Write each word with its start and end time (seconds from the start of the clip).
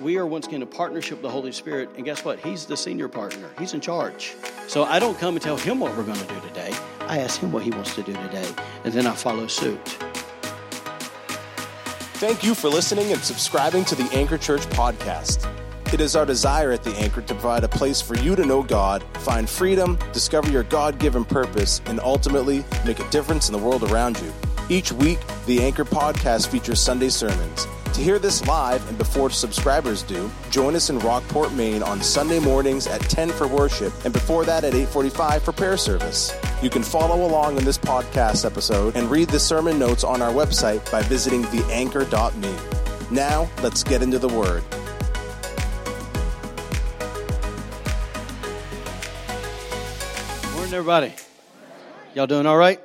we 0.00 0.16
are 0.18 0.26
once 0.26 0.46
again 0.46 0.62
a 0.62 0.66
partnership 0.66 1.18
with 1.18 1.22
the 1.22 1.30
Holy 1.30 1.52
Spirit. 1.52 1.90
And 1.96 2.04
guess 2.04 2.24
what? 2.24 2.38
He's 2.40 2.66
the 2.66 2.76
senior 2.76 3.08
partner, 3.08 3.48
He's 3.58 3.74
in 3.74 3.80
charge. 3.80 4.34
So 4.66 4.84
I 4.84 4.98
don't 4.98 5.18
come 5.18 5.34
and 5.34 5.42
tell 5.42 5.56
Him 5.56 5.80
what 5.80 5.96
we're 5.96 6.04
going 6.04 6.18
to 6.18 6.26
do 6.26 6.40
today. 6.40 6.74
I 7.00 7.18
ask 7.18 7.40
Him 7.40 7.52
what 7.52 7.62
He 7.62 7.70
wants 7.70 7.94
to 7.94 8.02
do 8.02 8.12
today, 8.12 8.48
and 8.84 8.92
then 8.92 9.06
I 9.06 9.14
follow 9.14 9.46
suit. 9.46 9.84
Thank 12.18 12.42
you 12.42 12.54
for 12.54 12.68
listening 12.68 13.12
and 13.12 13.20
subscribing 13.22 13.84
to 13.86 13.94
the 13.94 14.08
Anchor 14.12 14.38
Church 14.38 14.62
podcast. 14.70 15.48
It 15.92 16.00
is 16.00 16.16
our 16.16 16.26
desire 16.26 16.72
at 16.72 16.82
the 16.82 16.94
Anchor 16.96 17.22
to 17.22 17.34
provide 17.34 17.64
a 17.64 17.68
place 17.68 18.02
for 18.02 18.14
you 18.16 18.36
to 18.36 18.44
know 18.44 18.62
God, 18.62 19.02
find 19.20 19.48
freedom, 19.48 19.98
discover 20.12 20.50
your 20.50 20.64
God 20.64 20.98
given 20.98 21.24
purpose, 21.24 21.80
and 21.86 21.98
ultimately 22.00 22.64
make 22.84 22.98
a 23.00 23.08
difference 23.10 23.48
in 23.48 23.52
the 23.52 23.58
world 23.58 23.84
around 23.84 24.20
you. 24.20 24.32
Each 24.68 24.92
week, 24.92 25.18
the 25.46 25.62
Anchor 25.62 25.84
podcast 25.84 26.48
features 26.48 26.78
Sunday 26.78 27.08
sermons. 27.08 27.66
To 27.98 28.04
hear 28.04 28.20
this 28.20 28.46
live 28.46 28.88
and 28.88 28.96
before 28.96 29.28
subscribers 29.28 30.04
do, 30.04 30.30
join 30.50 30.76
us 30.76 30.88
in 30.88 31.00
Rockport, 31.00 31.52
Maine 31.54 31.82
on 31.82 32.00
Sunday 32.00 32.38
mornings 32.38 32.86
at 32.86 33.00
10 33.00 33.30
for 33.30 33.48
worship 33.48 33.92
and 34.04 34.12
before 34.12 34.44
that 34.44 34.62
at 34.62 34.72
8:45 34.72 35.42
for 35.42 35.50
prayer 35.50 35.76
service. 35.76 36.32
You 36.62 36.70
can 36.70 36.84
follow 36.84 37.26
along 37.26 37.58
in 37.58 37.64
this 37.64 37.76
podcast 37.76 38.44
episode 38.44 38.94
and 38.94 39.10
read 39.10 39.30
the 39.30 39.40
sermon 39.40 39.80
notes 39.80 40.04
on 40.04 40.22
our 40.22 40.32
website 40.32 40.88
by 40.92 41.02
visiting 41.02 41.42
theanchor.me. 41.42 42.54
Now, 43.10 43.50
let's 43.64 43.82
get 43.82 44.00
into 44.00 44.20
the 44.20 44.28
word. 44.28 44.62
Morning, 50.54 50.72
everybody. 50.72 51.14
Y'all 52.14 52.28
doing 52.28 52.46
all 52.46 52.58
right? 52.58 52.80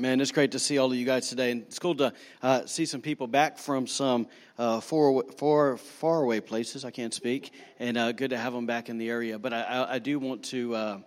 Man, 0.00 0.22
it's 0.22 0.32
great 0.32 0.52
to 0.52 0.58
see 0.58 0.78
all 0.78 0.90
of 0.90 0.96
you 0.96 1.04
guys 1.04 1.28
today. 1.28 1.50
And 1.50 1.60
it's 1.64 1.78
cool 1.78 1.94
to 1.96 2.14
uh, 2.42 2.64
see 2.64 2.86
some 2.86 3.02
people 3.02 3.26
back 3.26 3.58
from 3.58 3.86
some 3.86 4.28
uh, 4.56 4.80
far, 4.80 5.22
far, 5.36 5.76
far 5.76 6.22
away 6.22 6.40
places. 6.40 6.86
I 6.86 6.90
can't 6.90 7.12
speak. 7.12 7.52
And 7.78 7.98
uh, 7.98 8.12
good 8.12 8.30
to 8.30 8.38
have 8.38 8.54
them 8.54 8.64
back 8.64 8.88
in 8.88 8.96
the 8.96 9.10
area. 9.10 9.38
But 9.38 9.52
I, 9.52 9.86
I, 9.90 9.98
do 9.98 10.18
want 10.18 10.44
to 10.44 10.74
uh, 10.74 10.98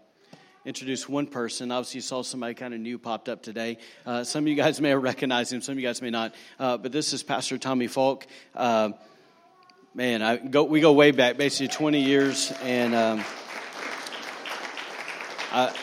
introduce 0.63 1.09
one 1.09 1.25
person. 1.25 1.71
Obviously, 1.71 1.97
you 1.97 2.01
saw 2.03 2.21
somebody 2.21 2.53
kind 2.53 2.71
of 2.71 2.81
new 2.81 2.99
popped 2.99 3.29
up 3.29 3.41
today. 3.41 3.79
Uh, 4.05 4.23
some 4.23 4.43
of 4.43 4.47
you 4.47 4.53
guys 4.53 4.79
may 4.81 4.89
have 4.89 5.01
recognized 5.01 5.51
him, 5.51 5.61
some 5.61 5.73
of 5.73 5.79
you 5.79 5.87
guys 5.87 5.99
may 5.99 6.11
not. 6.11 6.35
Uh, 6.59 6.77
but 6.77 6.91
this 6.91 7.13
is 7.13 7.23
Pastor 7.23 7.57
Tommy 7.57 7.87
Falk. 7.87 8.27
Man, 9.95 10.21
I 10.21 10.37
go, 10.37 10.65
we 10.65 10.81
go 10.81 10.93
way 10.93 11.09
back, 11.09 11.37
basically 11.37 11.69
20 11.69 11.99
years. 11.99 12.53
And 12.61 12.93
um, 12.93 13.25
I, 15.51 15.73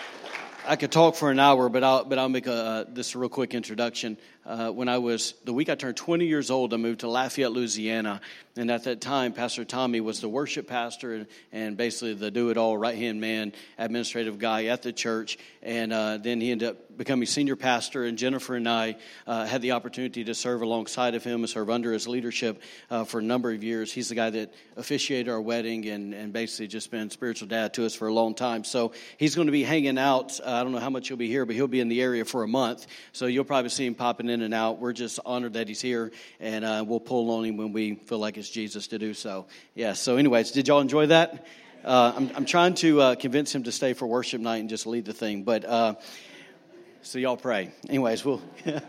I 0.66 0.76
could 0.76 0.92
talk 0.92 1.14
for 1.14 1.30
an 1.30 1.38
hour, 1.38 1.68
but 1.68 1.82
I'll, 1.82 2.04
but 2.04 2.18
I'll 2.18 2.28
make 2.28 2.46
a, 2.46 2.52
uh, 2.52 2.84
this 2.88 3.16
real 3.16 3.28
quick 3.28 3.54
introduction. 3.54 4.18
Uh, 4.44 4.70
when 4.70 4.88
I 4.88 4.98
was, 4.98 5.34
the 5.44 5.52
week 5.52 5.68
I 5.68 5.74
turned 5.74 5.98
20 5.98 6.24
years 6.24 6.50
old, 6.50 6.72
I 6.72 6.78
moved 6.78 7.00
to 7.00 7.08
Lafayette, 7.08 7.52
Louisiana. 7.52 8.22
And 8.56 8.70
at 8.70 8.84
that 8.84 9.00
time, 9.00 9.32
Pastor 9.32 9.64
Tommy 9.64 10.00
was 10.00 10.20
the 10.20 10.28
worship 10.28 10.66
pastor 10.66 11.14
and, 11.14 11.26
and 11.52 11.76
basically 11.76 12.14
the 12.14 12.30
do 12.30 12.50
it 12.50 12.56
all, 12.56 12.76
right 12.76 12.96
hand 12.96 13.20
man, 13.20 13.52
administrative 13.78 14.38
guy 14.38 14.66
at 14.66 14.82
the 14.82 14.92
church. 14.92 15.38
And 15.62 15.92
uh, 15.92 16.16
then 16.16 16.40
he 16.40 16.50
ended 16.50 16.70
up 16.70 16.96
becoming 16.96 17.26
senior 17.26 17.54
pastor. 17.54 18.04
And 18.04 18.18
Jennifer 18.18 18.56
and 18.56 18.68
I 18.68 18.96
uh, 19.26 19.46
had 19.46 19.62
the 19.62 19.72
opportunity 19.72 20.24
to 20.24 20.34
serve 20.34 20.62
alongside 20.62 21.14
of 21.14 21.22
him 21.22 21.40
and 21.40 21.48
serve 21.48 21.70
under 21.70 21.92
his 21.92 22.08
leadership 22.08 22.60
uh, 22.90 23.04
for 23.04 23.20
a 23.20 23.22
number 23.22 23.52
of 23.52 23.62
years. 23.62 23.92
He's 23.92 24.08
the 24.08 24.14
guy 24.14 24.30
that 24.30 24.52
officiated 24.76 25.30
our 25.30 25.40
wedding 25.40 25.86
and, 25.86 26.12
and 26.12 26.32
basically 26.32 26.66
just 26.66 26.90
been 26.90 27.08
spiritual 27.10 27.48
dad 27.48 27.74
to 27.74 27.86
us 27.86 27.94
for 27.94 28.08
a 28.08 28.12
long 28.12 28.34
time. 28.34 28.64
So 28.64 28.92
he's 29.16 29.34
going 29.34 29.46
to 29.46 29.52
be 29.52 29.62
hanging 29.62 29.96
out. 29.96 30.40
Uh, 30.40 30.52
I 30.52 30.62
don't 30.62 30.72
know 30.72 30.80
how 30.80 30.90
much 30.90 31.08
he'll 31.08 31.16
be 31.16 31.28
here, 31.28 31.46
but 31.46 31.54
he'll 31.54 31.68
be 31.68 31.80
in 31.80 31.88
the 31.88 32.02
area 32.02 32.24
for 32.24 32.42
a 32.42 32.48
month. 32.48 32.86
So 33.12 33.26
you'll 33.26 33.44
probably 33.44 33.70
see 33.70 33.86
him 33.86 33.94
popping 33.94 34.28
in 34.28 34.39
and 34.42 34.54
out. 34.54 34.78
We're 34.78 34.92
just 34.92 35.20
honored 35.24 35.54
that 35.54 35.68
he's 35.68 35.80
here, 35.80 36.12
and 36.38 36.64
uh, 36.64 36.84
we'll 36.86 37.00
pull 37.00 37.30
on 37.30 37.44
him 37.44 37.56
when 37.56 37.72
we 37.72 37.94
feel 37.94 38.18
like 38.18 38.36
it's 38.36 38.50
Jesus 38.50 38.88
to 38.88 38.98
do 38.98 39.14
so. 39.14 39.46
Yeah, 39.74 39.92
so, 39.92 40.16
anyways, 40.16 40.52
did 40.52 40.68
y'all 40.68 40.80
enjoy 40.80 41.06
that? 41.06 41.46
Uh, 41.84 42.12
I'm, 42.16 42.30
I'm 42.36 42.44
trying 42.44 42.74
to 42.74 43.00
uh, 43.00 43.14
convince 43.14 43.54
him 43.54 43.62
to 43.64 43.72
stay 43.72 43.92
for 43.92 44.06
worship 44.06 44.40
night 44.40 44.58
and 44.58 44.68
just 44.68 44.86
lead 44.86 45.04
the 45.04 45.14
thing, 45.14 45.44
but 45.44 45.64
uh, 45.64 45.94
so 47.02 47.18
y'all 47.18 47.36
pray. 47.36 47.72
Anyways, 47.88 48.24
we'll. 48.24 48.42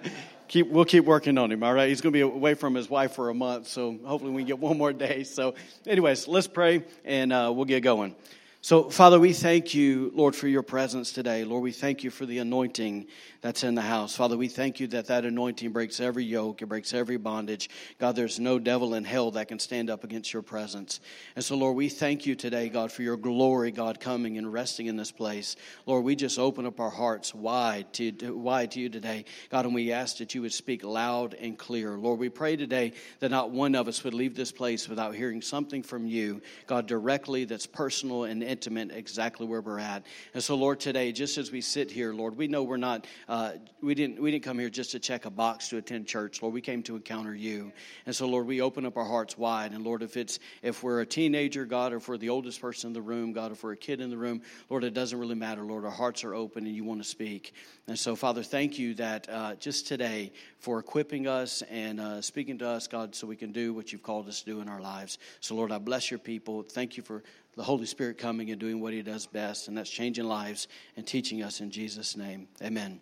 keep, 0.52 0.68
we'll 0.68 0.86
keep 0.86 1.06
working 1.06 1.38
on 1.38 1.50
him, 1.50 1.64
all 1.64 1.74
right? 1.74 1.88
He's 1.88 2.02
going 2.02 2.12
to 2.12 2.18
be 2.18 2.22
away 2.22 2.56
from 2.56 2.76
his 2.76 2.90
wife 2.90 3.14
for 3.14 3.30
a 3.30 3.34
month, 3.34 3.68
so 3.68 3.98
hopefully 4.04 4.32
we 4.32 4.42
can 4.42 4.48
get 4.48 4.60
one 4.60 4.78
more 4.78 4.92
day. 4.92 5.24
So, 5.24 5.56
anyways, 5.88 6.28
let's 6.28 6.48
pray 6.48 6.84
and 7.06 7.32
uh, 7.32 7.52
we'll 7.56 7.66
get 7.66 7.82
going. 7.82 8.16
So, 8.64 8.92
Father, 8.92 9.20
we 9.20 9.34
thank 9.34 9.74
you, 9.74 10.12
Lord, 10.14 10.36
for 10.36 10.48
your 10.48 10.62
presence 10.62 11.12
today. 11.12 11.44
Lord, 11.44 11.64
we 11.64 11.72
thank 11.72 12.04
you 12.04 12.12
for 12.12 12.28
the 12.28 12.38
anointing 12.38 13.08
that's 13.42 13.64
in 13.64 13.74
the 13.74 13.82
house. 13.82 14.16
Father, 14.16 14.38
we 14.38 14.48
thank 14.48 14.80
you 14.80 14.86
that 14.90 15.08
that 15.08 15.26
anointing 15.26 15.72
breaks 15.72 16.00
every 16.00 16.24
yoke, 16.24 16.62
it 16.62 16.68
breaks 16.68 16.94
every 16.94 17.18
bondage. 17.18 17.72
God, 17.98 18.16
there's 18.16 18.40
no 18.40 18.60
devil 18.60 18.94
in 18.94 19.04
hell 19.04 19.32
that 19.32 19.48
can 19.48 19.58
stand 19.58 19.90
up 19.90 20.04
against 20.04 20.32
your 20.32 20.44
presence. 20.44 21.00
And 21.36 21.44
so, 21.44 21.56
Lord, 21.56 21.76
we 21.76 21.90
thank 21.90 22.28
you 22.28 22.36
today, 22.36 22.70
God, 22.70 22.92
for 22.92 23.02
your 23.02 23.18
glory, 23.18 23.72
God, 23.72 24.00
coming 24.00 24.38
and 24.38 24.54
resting 24.54 24.86
in 24.86 24.96
this 24.96 25.12
place. 25.12 25.56
Lord, 25.88 26.04
we 26.04 26.16
just 26.16 26.38
open 26.38 26.68
up 26.68 26.80
our 26.80 26.92
hearts 26.92 27.34
wide 27.34 27.92
to, 27.94 28.12
wide 28.38 28.70
to 28.74 28.80
you 28.80 28.90
today, 28.90 29.26
God, 29.50 29.66
and 29.66 29.74
we 29.74 29.92
ask 29.92 30.18
that 30.18 30.36
you 30.36 30.44
would 30.44 30.54
speak 30.54 30.84
loud 30.84 31.34
and 31.34 31.58
clear. 31.58 31.98
Lord, 31.98 32.20
we 32.20 32.30
pray 32.30 32.58
today 32.58 32.94
that 33.22 33.32
not 33.32 33.50
one 33.50 33.74
of 33.74 33.88
us 33.88 34.04
would 34.04 34.14
leave 34.14 34.36
this 34.36 34.52
place 34.52 34.88
without 34.88 35.16
hearing 35.16 35.42
something 35.42 35.82
from 35.82 36.06
you, 36.06 36.44
God, 36.68 36.86
directly 36.86 37.46
that's 37.46 37.66
personal 37.66 38.26
and 38.26 38.51
intimate, 38.52 38.92
exactly 38.92 39.48
where 39.48 39.62
we're 39.62 39.80
at. 39.80 40.04
And 40.34 40.44
so, 40.44 40.56
Lord, 40.56 40.80
today, 40.80 41.12
just 41.14 41.38
as 41.38 41.52
we 41.52 41.62
sit 41.62 41.90
here, 41.90 42.14
Lord, 42.14 42.36
we 42.36 42.48
know 42.48 42.64
we're 42.64 42.78
not 42.78 43.08
uh, 43.30 43.54
we 43.82 43.96
didn't 43.96 44.22
we 44.22 44.30
didn't 44.30 44.44
come 44.44 44.60
here 44.60 44.70
just 44.70 44.92
to 44.92 45.00
check 45.00 45.26
a 45.26 45.30
box 45.30 45.70
to 45.70 45.78
attend 45.78 46.06
church, 46.08 46.42
Lord. 46.42 46.54
We 46.54 46.62
came 46.62 46.84
to 46.84 46.96
encounter 46.96 47.34
you, 47.34 47.72
and 48.06 48.16
so 48.16 48.28
Lord, 48.28 48.46
we 48.46 48.62
open 48.62 48.86
up 48.86 48.98
our 48.98 49.06
hearts 49.06 49.38
wide. 49.38 49.72
And 49.72 49.84
Lord, 49.84 50.04
if 50.04 50.18
it's 50.18 50.40
if 50.62 50.84
we're 50.84 51.00
a 51.00 51.06
teenager, 51.06 51.66
God, 51.66 51.94
or 51.94 51.98
if 51.98 52.10
we're 52.10 52.18
the 52.18 52.30
oldest 52.30 52.60
person 52.62 52.90
in 52.90 52.94
the 52.94 53.02
room, 53.02 53.32
God, 53.32 53.54
if 53.54 53.64
we're 53.64 53.72
a 53.72 53.78
kid 53.78 54.02
in 54.02 54.10
the 54.10 54.18
room, 54.18 54.42
Lord, 54.70 54.84
it 54.84 54.94
doesn't 54.94 55.18
really 55.18 55.36
matter, 55.36 55.64
Lord. 55.64 55.86
Our 55.86 55.92
hearts 55.92 56.24
are 56.26 56.36
open, 56.36 56.66
and 56.66 56.76
you 56.76 56.84
want 56.84 57.02
to 57.02 57.08
speak. 57.08 57.54
And 57.88 57.98
so, 57.98 58.16
Father, 58.16 58.44
thank 58.44 58.78
you 58.78 58.94
that 58.96 59.30
uh, 59.30 59.56
just 59.56 59.88
today 59.88 60.34
for 60.60 60.80
equipping 60.80 61.28
us 61.28 61.62
and 61.64 62.00
uh, 62.00 62.22
speaking 62.22 62.58
to 62.60 62.68
us, 62.68 62.88
God, 62.88 63.16
so 63.16 63.26
we 63.28 63.36
can 63.36 63.52
do 63.52 63.74
what 63.74 63.92
you've 63.92 64.04
called 64.04 64.28
us 64.28 64.40
to 64.42 64.46
do 64.46 64.62
in 64.62 64.70
our 64.70 64.82
lives. 64.82 65.18
So, 65.40 65.56
Lord, 65.56 65.72
I 65.72 65.78
bless 65.78 66.12
your 66.12 66.20
people. 66.20 66.64
Thank 66.64 66.98
you 66.98 67.04
for 67.04 67.24
the 67.56 67.64
Holy 67.64 67.86
Spirit 67.86 68.18
coming 68.18 68.50
and 68.52 68.60
doing 68.60 68.80
what 68.80 68.94
He 68.94 69.02
does 69.02 69.28
best, 69.28 69.68
and 69.68 69.78
that's 69.78 69.90
changing 69.90 70.26
lives 70.26 70.68
and 70.96 71.06
teaching 71.06 71.44
us 71.44 71.62
in 71.62 71.72
Jesus' 71.72 72.16
name. 72.16 72.48
Amen. 72.62 73.00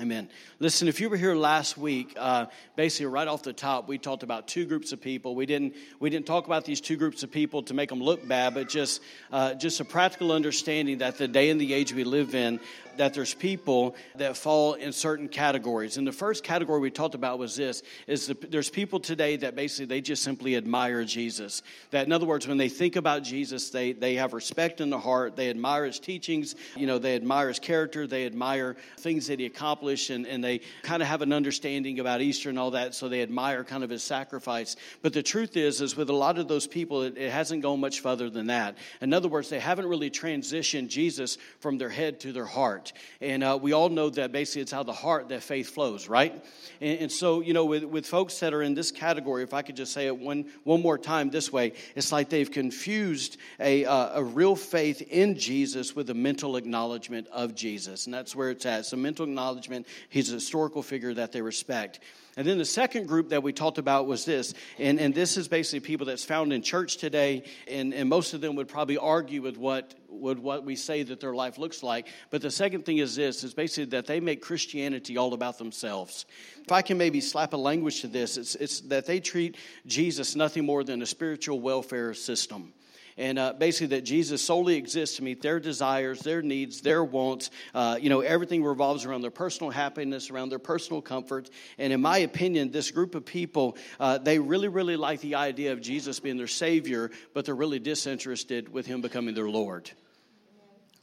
Amen. 0.00 0.28
Listen, 0.58 0.88
if 0.88 1.00
you 1.00 1.08
were 1.08 1.16
here 1.16 1.36
last 1.36 1.78
week, 1.78 2.14
uh, 2.18 2.46
basically 2.74 3.06
right 3.06 3.28
off 3.28 3.44
the 3.44 3.52
top, 3.52 3.86
we 3.86 3.96
talked 3.96 4.24
about 4.24 4.48
two 4.48 4.64
groups 4.64 4.90
of 4.90 5.00
people. 5.00 5.36
We 5.36 5.46
didn't 5.46 5.76
we 6.00 6.10
didn't 6.10 6.26
talk 6.26 6.46
about 6.46 6.64
these 6.64 6.80
two 6.80 6.96
groups 6.96 7.22
of 7.22 7.30
people 7.30 7.62
to 7.64 7.74
make 7.74 7.90
them 7.90 8.02
look 8.02 8.26
bad, 8.26 8.54
but 8.54 8.68
just 8.68 9.00
uh, 9.30 9.54
just 9.54 9.78
a 9.78 9.84
practical 9.84 10.32
understanding 10.32 10.98
that 10.98 11.16
the 11.16 11.28
day 11.28 11.48
and 11.48 11.60
the 11.60 11.72
age 11.72 11.92
we 11.92 12.02
live 12.02 12.34
in, 12.34 12.58
that 12.98 13.14
there's 13.14 13.34
people 13.34 13.96
that 14.16 14.36
fall 14.36 14.74
in 14.74 14.92
certain 14.92 15.28
categories. 15.28 15.96
And 15.96 16.06
the 16.06 16.12
first 16.12 16.44
category 16.44 16.80
we 16.80 16.90
talked 16.90 17.14
about 17.14 17.38
was 17.38 17.56
this: 17.56 17.82
is 18.06 18.28
the, 18.28 18.34
there's 18.34 18.70
people 18.70 19.00
today 19.00 19.36
that 19.36 19.56
basically 19.56 19.86
they 19.86 20.00
just 20.00 20.22
simply 20.22 20.56
admire 20.56 21.04
Jesus. 21.04 21.62
That 21.90 22.06
in 22.06 22.12
other 22.12 22.26
words, 22.26 22.46
when 22.46 22.58
they 22.58 22.68
think 22.68 22.96
about 22.96 23.22
Jesus, 23.22 23.70
they 23.70 23.92
they 23.92 24.14
have 24.16 24.32
respect 24.32 24.80
in 24.80 24.90
the 24.90 24.98
heart. 24.98 25.36
They 25.36 25.50
admire 25.50 25.84
his 25.84 25.98
teachings. 25.98 26.54
You 26.76 26.86
know, 26.86 26.98
they 26.98 27.16
admire 27.16 27.48
his 27.48 27.58
character. 27.58 28.06
They 28.06 28.26
admire 28.26 28.76
things 28.98 29.26
that 29.28 29.40
he 29.40 29.46
accomplished, 29.46 30.10
and, 30.10 30.26
and 30.26 30.42
they 30.42 30.60
kind 30.82 31.02
of 31.02 31.08
have 31.08 31.22
an 31.22 31.32
understanding 31.32 32.00
about 32.00 32.20
Easter 32.20 32.50
and 32.50 32.58
all 32.58 32.72
that. 32.72 32.94
So 32.94 33.08
they 33.08 33.22
admire 33.22 33.64
kind 33.64 33.82
of 33.82 33.90
his 33.90 34.02
sacrifice. 34.02 34.76
But 35.02 35.12
the 35.12 35.22
truth 35.22 35.56
is, 35.56 35.80
is 35.80 35.96
with 35.96 36.10
a 36.10 36.14
lot 36.14 36.38
of 36.38 36.48
those 36.48 36.66
people, 36.66 37.02
it, 37.02 37.16
it 37.16 37.30
hasn't 37.30 37.62
gone 37.62 37.80
much 37.80 38.00
further 38.00 38.30
than 38.30 38.46
that. 38.48 38.76
In 39.00 39.12
other 39.12 39.28
words, 39.28 39.48
they 39.48 39.60
haven't 39.60 39.86
really 39.86 40.10
transitioned 40.10 40.88
Jesus 40.88 41.38
from 41.60 41.78
their 41.78 41.88
head 41.88 42.20
to 42.20 42.32
their 42.32 42.44
heart 42.44 42.83
heart. 42.84 42.92
And 43.20 43.42
uh, 43.42 43.58
we 43.60 43.72
all 43.72 43.88
know 43.88 44.10
that 44.10 44.32
basically 44.32 44.62
it's 44.62 44.72
how 44.72 44.82
the 44.82 44.92
heart 44.92 45.28
that 45.28 45.42
faith 45.42 45.70
flows, 45.70 46.08
right? 46.08 46.44
And, 46.80 47.00
and, 47.00 47.12
so, 47.12 47.40
you 47.40 47.52
know, 47.52 47.64
with, 47.64 47.84
with 47.84 48.06
folks 48.06 48.38
that 48.40 48.52
are 48.52 48.62
in 48.62 48.74
this 48.74 48.90
category, 48.90 49.42
if 49.42 49.54
I 49.54 49.62
could 49.62 49.76
just 49.76 49.92
say 49.92 50.06
it 50.06 50.16
one, 50.16 50.46
one 50.64 50.82
more 50.82 50.98
time 50.98 51.30
this 51.30 51.52
way, 51.52 51.72
it's 51.94 52.12
like 52.12 52.28
they've 52.28 52.50
confused 52.50 53.38
a, 53.60 53.84
uh, 53.84 54.20
a 54.20 54.24
real 54.24 54.56
faith 54.56 55.02
in 55.02 55.38
Jesus 55.38 55.94
with 55.94 56.10
a 56.10 56.14
mental 56.14 56.56
acknowledgement 56.56 57.26
of 57.32 57.54
Jesus. 57.54 58.06
And 58.06 58.14
that's 58.14 58.34
where 58.34 58.50
it's 58.50 58.66
at. 58.66 58.80
It's 58.80 58.92
a 58.92 58.96
mental 58.96 59.24
acknowledgement. 59.24 59.86
He's 60.08 60.30
a 60.30 60.34
historical 60.34 60.82
figure 60.82 61.14
that 61.14 61.32
they 61.32 61.42
respect. 61.42 62.00
And 62.36 62.46
then 62.46 62.58
the 62.58 62.64
second 62.64 63.06
group 63.06 63.28
that 63.28 63.42
we 63.42 63.52
talked 63.52 63.78
about 63.78 64.06
was 64.06 64.24
this, 64.24 64.54
and, 64.78 64.98
and 64.98 65.14
this 65.14 65.36
is 65.36 65.46
basically 65.46 65.80
people 65.80 66.06
that's 66.06 66.24
found 66.24 66.52
in 66.52 66.62
church 66.62 66.96
today, 66.96 67.44
and, 67.68 67.94
and 67.94 68.08
most 68.08 68.34
of 68.34 68.40
them 68.40 68.56
would 68.56 68.66
probably 68.66 68.98
argue 68.98 69.40
with 69.40 69.56
what, 69.56 69.94
with 70.08 70.38
what 70.38 70.64
we 70.64 70.74
say 70.74 71.04
that 71.04 71.20
their 71.20 71.34
life 71.34 71.58
looks 71.58 71.82
like. 71.82 72.08
But 72.30 72.42
the 72.42 72.50
second 72.50 72.84
thing 72.84 72.98
is 72.98 73.14
this, 73.14 73.44
is 73.44 73.54
basically 73.54 73.90
that 73.90 74.06
they 74.06 74.18
make 74.18 74.42
Christianity 74.42 75.16
all 75.16 75.32
about 75.32 75.58
themselves. 75.58 76.26
If 76.62 76.72
I 76.72 76.82
can 76.82 76.98
maybe 76.98 77.20
slap 77.20 77.52
a 77.52 77.56
language 77.56 78.00
to 78.00 78.08
this, 78.08 78.36
it's, 78.36 78.56
it's 78.56 78.80
that 78.82 79.06
they 79.06 79.20
treat 79.20 79.56
Jesus 79.86 80.34
nothing 80.34 80.64
more 80.64 80.82
than 80.82 81.02
a 81.02 81.06
spiritual 81.06 81.60
welfare 81.60 82.14
system. 82.14 82.72
And 83.16 83.38
uh, 83.38 83.52
basically 83.52 83.88
that 83.88 84.02
Jesus 84.02 84.42
solely 84.42 84.76
exists 84.76 85.16
to 85.16 85.24
meet 85.24 85.40
their 85.40 85.60
desires, 85.60 86.20
their 86.20 86.42
needs, 86.42 86.80
their 86.80 87.04
wants. 87.04 87.50
Uh, 87.74 87.96
you 88.00 88.08
know, 88.08 88.20
everything 88.20 88.64
revolves 88.64 89.04
around 89.04 89.22
their 89.22 89.30
personal 89.30 89.70
happiness, 89.70 90.30
around 90.30 90.48
their 90.48 90.58
personal 90.58 91.00
comfort. 91.00 91.50
And 91.78 91.92
in 91.92 92.00
my 92.00 92.18
opinion, 92.18 92.70
this 92.70 92.90
group 92.90 93.14
of 93.14 93.24
people, 93.24 93.76
uh, 94.00 94.18
they 94.18 94.38
really, 94.38 94.68
really 94.68 94.96
like 94.96 95.20
the 95.20 95.36
idea 95.36 95.72
of 95.72 95.80
Jesus 95.80 96.20
being 96.20 96.36
their 96.36 96.46
Savior, 96.46 97.10
but 97.32 97.44
they're 97.44 97.54
really 97.54 97.78
disinterested 97.78 98.72
with 98.72 98.86
Him 98.86 99.00
becoming 99.00 99.34
their 99.34 99.48
Lord. 99.48 99.90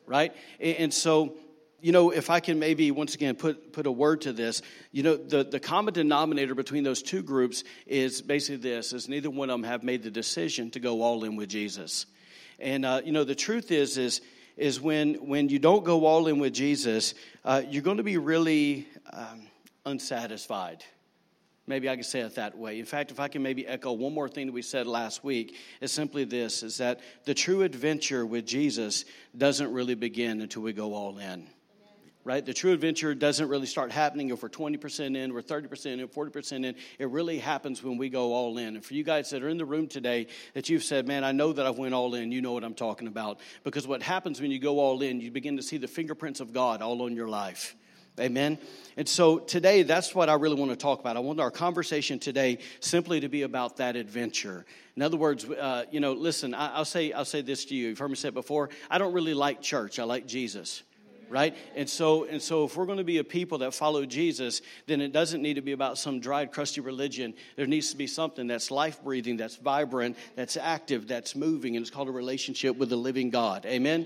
Right? 0.06 0.34
And, 0.60 0.78
and 0.78 0.94
so 0.94 1.36
you 1.82 1.92
know, 1.92 2.12
if 2.12 2.30
I 2.30 2.40
can 2.40 2.60
maybe 2.60 2.92
once 2.92 3.16
again 3.16 3.36
put, 3.36 3.74
put 3.74 3.88
a 3.88 3.92
word 3.92 4.22
to 4.22 4.34
this, 4.34 4.62
you 4.92 5.02
know, 5.02 5.18
the, 5.18 5.44
the 5.44 5.60
common 5.60 5.94
denominator 5.94 6.54
between 6.54 6.84
those 6.84 7.02
two 7.02 7.24
groups 7.24 7.64
is 7.88 8.22
basically 8.22 8.58
this, 8.58 8.94
is 8.94 9.10
neither 9.10 9.30
one 9.30 9.50
of 9.50 9.56
them 9.56 9.64
have 9.64 9.84
made 9.84 10.04
the 10.04 10.12
decision 10.12 10.70
to 10.72 10.80
go 10.80 11.02
all 11.02 11.24
in 11.24 11.36
with 11.36 11.50
Jesus. 11.50 12.06
And, 12.60 12.86
uh, 12.86 13.02
you 13.04 13.12
know, 13.12 13.24
the 13.24 13.36
truth 13.36 13.72
is, 13.72 13.98
is, 13.98 14.22
is 14.58 14.80
when, 14.80 15.16
when 15.16 15.50
you 15.50 15.58
don't 15.58 15.84
go 15.84 16.06
all 16.06 16.28
in 16.28 16.38
with 16.38 16.54
Jesus, 16.54 17.16
uh, 17.44 17.64
you're 17.68 17.82
going 17.82 17.98
to 17.98 18.04
be 18.04 18.18
really 18.18 18.88
um, 19.12 19.48
unsatisfied. 19.86 20.84
Maybe 21.66 21.90
I 21.90 21.96
can 21.96 22.04
say 22.04 22.20
it 22.20 22.36
that 22.36 22.56
way. 22.58 22.80
In 22.80 22.86
fact, 22.86 23.10
if 23.10 23.20
I 23.20 23.28
can 23.28 23.42
maybe 23.42 23.66
echo 23.66 23.92
one 23.94 24.14
more 24.14 24.30
thing 24.30 24.48
that 24.48 24.54
we 24.54 24.62
said 24.62 24.86
last 24.86 25.24
week, 25.24 25.56
is 25.80 25.92
simply 25.92 26.26
this 26.26 26.64
is 26.64 26.78
that 26.78 27.00
the 27.26 27.34
true 27.34 27.64
adventure 27.64 28.26
with 28.26 28.46
Jesus 28.46 29.06
doesn't 29.36 29.72
really 29.72 29.96
begin 29.96 30.42
until 30.42 30.62
we 30.62 30.74
go 30.74 30.94
all 30.94 31.18
in 31.18 31.48
right? 32.24 32.46
The 32.46 32.54
true 32.54 32.72
adventure 32.72 33.16
doesn't 33.16 33.48
really 33.48 33.66
start 33.66 33.92
happening 33.92 34.30
if 34.30 34.44
we're 34.44 34.50
20% 34.50 35.18
in, 35.18 35.34
we're 35.34 35.42
30% 35.42 36.00
in, 36.00 36.08
40% 36.08 36.66
in. 36.66 36.76
It 37.00 37.10
really 37.10 37.40
happens 37.40 37.84
when 37.84 37.98
we 37.98 38.10
go 38.10 38.34
all 38.34 38.58
in. 38.58 38.76
And 38.76 38.86
for 38.86 38.94
you 38.94 39.04
guys 39.04 39.30
that 39.32 39.44
are 39.44 39.50
in 39.50 39.58
the 39.58 39.66
room 39.66 39.88
today 39.88 40.28
that 40.54 40.70
you've 40.70 40.84
said, 40.84 41.08
man, 41.08 41.24
I 41.24 41.32
know 41.32 41.52
that 41.54 41.66
I've 41.66 41.78
went 41.78 41.94
all 41.94 42.14
in, 42.14 42.32
you 42.32 42.42
know 42.42 42.54
what 42.54 42.64
I'm 42.64 42.76
talking 42.76 43.08
about. 43.08 43.40
Because 43.64 43.88
what 43.88 44.04
happens 44.04 44.40
when 44.40 44.52
you 44.52 44.60
go 44.60 44.80
all 44.80 45.02
in, 45.02 45.20
you 45.20 45.32
begin 45.32 45.58
to 45.58 45.64
see 45.64 45.78
the 45.78 45.88
fingerprints 45.88 46.40
of 46.40 46.54
God 46.54 46.82
all 46.82 47.02
on 47.02 47.16
your 47.16 47.28
life. 47.28 47.76
Amen. 48.20 48.60
And 48.98 49.08
so 49.08 49.40
today, 49.40 49.84
that's 49.84 50.14
what 50.14 50.30
I 50.30 50.34
really 50.34 50.56
want 50.56 50.70
to 50.70 50.78
talk 50.78 51.00
about. 51.00 51.16
I 51.16 51.22
want 51.22 51.40
our 51.40 51.50
conversation 51.50 52.20
today 52.20 52.60
simply 52.82 53.22
to 53.22 53.30
be 53.30 53.44
about 53.44 53.78
that 53.78 53.96
adventure. 53.96 54.66
In 54.98 55.02
other 55.02 55.16
words, 55.16 55.46
uh, 55.46 55.86
you 55.92 56.02
know, 56.02 56.12
listen, 56.12 56.54
I, 56.54 56.78
will 56.78 56.86
say 56.86 57.14
I'll 57.14 57.24
say 57.24 57.42
this 57.42 57.66
to 57.66 57.76
you. 57.76 57.88
You've 57.88 57.98
heard 57.98 58.10
me 58.10 58.16
say 58.16 58.28
it 58.28 58.34
before. 58.34 58.70
I 58.92 58.98
don't 58.98 59.14
really 59.14 59.34
like 59.34 59.62
church. 59.62 59.98
I 59.98 60.04
like 60.04 60.28
Jesus 60.28 60.84
right? 61.32 61.56
And 61.76 61.90
so, 61.90 62.26
and 62.26 62.42
so, 62.42 62.66
if 62.66 62.76
we're 62.76 62.86
going 62.86 62.98
to 62.98 63.04
be 63.04 63.18
a 63.18 63.24
people 63.24 63.60
that 63.60 63.74
follow 63.74 64.06
Jesus, 64.06 64.62
then 64.86 65.02
it 65.02 65.12
doesn't 65.12 65.42
need 65.42 65.56
to 65.56 65.62
be 65.62 65.72
about 65.72 65.98
some 65.98 66.20
dried, 66.20 66.52
crusty 66.52 66.82
religion. 66.82 67.34
There 67.56 67.66
needs 67.66 67.90
to 67.92 67.98
be 67.98 68.08
something 68.08 68.48
that's 68.48 68.70
life 68.70 69.02
breathing, 69.04 69.38
that's 69.38 69.56
vibrant, 69.56 70.18
that's 70.36 70.58
active, 70.58 71.08
that's 71.08 71.36
moving, 71.36 71.76
and 71.76 71.84
it's 71.84 71.90
called 71.90 72.10
a 72.10 72.12
relationship 72.12 72.76
with 72.76 72.90
the 72.90 72.98
living 72.98 73.30
God. 73.30 73.66
Amen. 73.66 74.06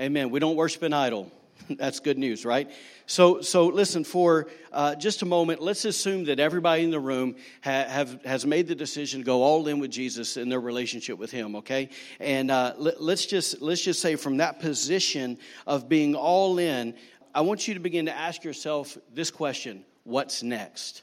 Amen. 0.00 0.30
We 0.30 0.40
don't 0.40 0.56
worship 0.56 0.82
an 0.84 0.92
idol. 0.92 1.30
That's 1.70 2.00
good 2.00 2.18
news, 2.18 2.44
right? 2.44 2.70
So, 3.06 3.40
so 3.40 3.66
listen, 3.66 4.04
for 4.04 4.48
uh, 4.72 4.94
just 4.94 5.22
a 5.22 5.26
moment, 5.26 5.60
let's 5.60 5.84
assume 5.84 6.24
that 6.24 6.40
everybody 6.40 6.84
in 6.84 6.90
the 6.90 7.00
room 7.00 7.36
ha- 7.62 7.84
have, 7.88 8.22
has 8.24 8.46
made 8.46 8.68
the 8.68 8.74
decision 8.74 9.20
to 9.20 9.24
go 9.24 9.42
all 9.42 9.66
in 9.68 9.78
with 9.78 9.90
Jesus 9.90 10.36
in 10.36 10.48
their 10.48 10.60
relationship 10.60 11.18
with 11.18 11.30
Him, 11.30 11.56
okay? 11.56 11.90
And 12.20 12.50
uh, 12.50 12.74
let, 12.76 13.02
let's, 13.02 13.26
just, 13.26 13.60
let's 13.62 13.82
just 13.82 14.00
say 14.00 14.16
from 14.16 14.38
that 14.38 14.60
position 14.60 15.38
of 15.66 15.88
being 15.88 16.14
all 16.14 16.58
in, 16.58 16.94
I 17.34 17.40
want 17.42 17.66
you 17.66 17.74
to 17.74 17.80
begin 17.80 18.06
to 18.06 18.14
ask 18.14 18.44
yourself 18.44 18.96
this 19.12 19.30
question 19.30 19.84
What's 20.04 20.42
next? 20.42 21.02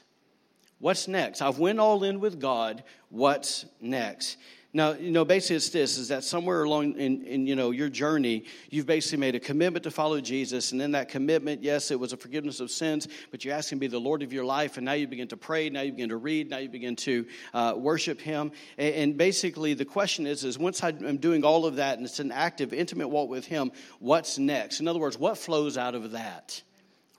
What's 0.78 1.08
next? 1.08 1.42
I've 1.42 1.58
went 1.58 1.78
all 1.78 2.04
in 2.04 2.20
with 2.20 2.40
God. 2.40 2.84
What's 3.10 3.66
next? 3.80 4.36
Now, 4.72 4.92
you 4.92 5.10
know, 5.10 5.24
basically 5.24 5.56
it's 5.56 5.70
this, 5.70 5.98
is 5.98 6.08
that 6.08 6.22
somewhere 6.22 6.62
along 6.62 6.94
in, 6.94 7.24
in, 7.24 7.46
you 7.46 7.56
know, 7.56 7.72
your 7.72 7.88
journey, 7.88 8.44
you've 8.68 8.86
basically 8.86 9.18
made 9.18 9.34
a 9.34 9.40
commitment 9.40 9.82
to 9.82 9.90
follow 9.90 10.20
Jesus. 10.20 10.70
And 10.70 10.80
in 10.80 10.92
that 10.92 11.08
commitment, 11.08 11.60
yes, 11.60 11.90
it 11.90 11.98
was 11.98 12.12
a 12.12 12.16
forgiveness 12.16 12.60
of 12.60 12.70
sins, 12.70 13.08
but 13.32 13.44
you 13.44 13.50
asked 13.50 13.72
him 13.72 13.78
to 13.78 13.80
be 13.80 13.88
the 13.88 13.98
Lord 13.98 14.22
of 14.22 14.32
your 14.32 14.44
life. 14.44 14.76
And 14.76 14.84
now 14.84 14.92
you 14.92 15.08
begin 15.08 15.26
to 15.28 15.36
pray, 15.36 15.70
now 15.70 15.80
you 15.80 15.90
begin 15.90 16.10
to 16.10 16.16
read, 16.16 16.50
now 16.50 16.58
you 16.58 16.68
begin 16.68 16.94
to 16.96 17.26
uh, 17.52 17.74
worship 17.76 18.20
him. 18.20 18.52
And, 18.78 18.94
and, 18.94 19.16
basically 19.20 19.74
the 19.74 19.84
question 19.84 20.26
is, 20.26 20.44
is 20.44 20.56
once 20.56 20.84
I'm 20.84 21.16
doing 21.16 21.44
all 21.44 21.66
of 21.66 21.76
that 21.76 21.98
and 21.98 22.06
it's 22.06 22.20
an 22.20 22.30
active, 22.30 22.72
intimate 22.72 23.08
walk 23.08 23.28
with 23.28 23.46
him, 23.46 23.72
what's 23.98 24.38
next? 24.38 24.78
In 24.78 24.86
other 24.86 25.00
words, 25.00 25.18
what 25.18 25.36
flows 25.36 25.76
out 25.76 25.96
of 25.96 26.12
that? 26.12 26.62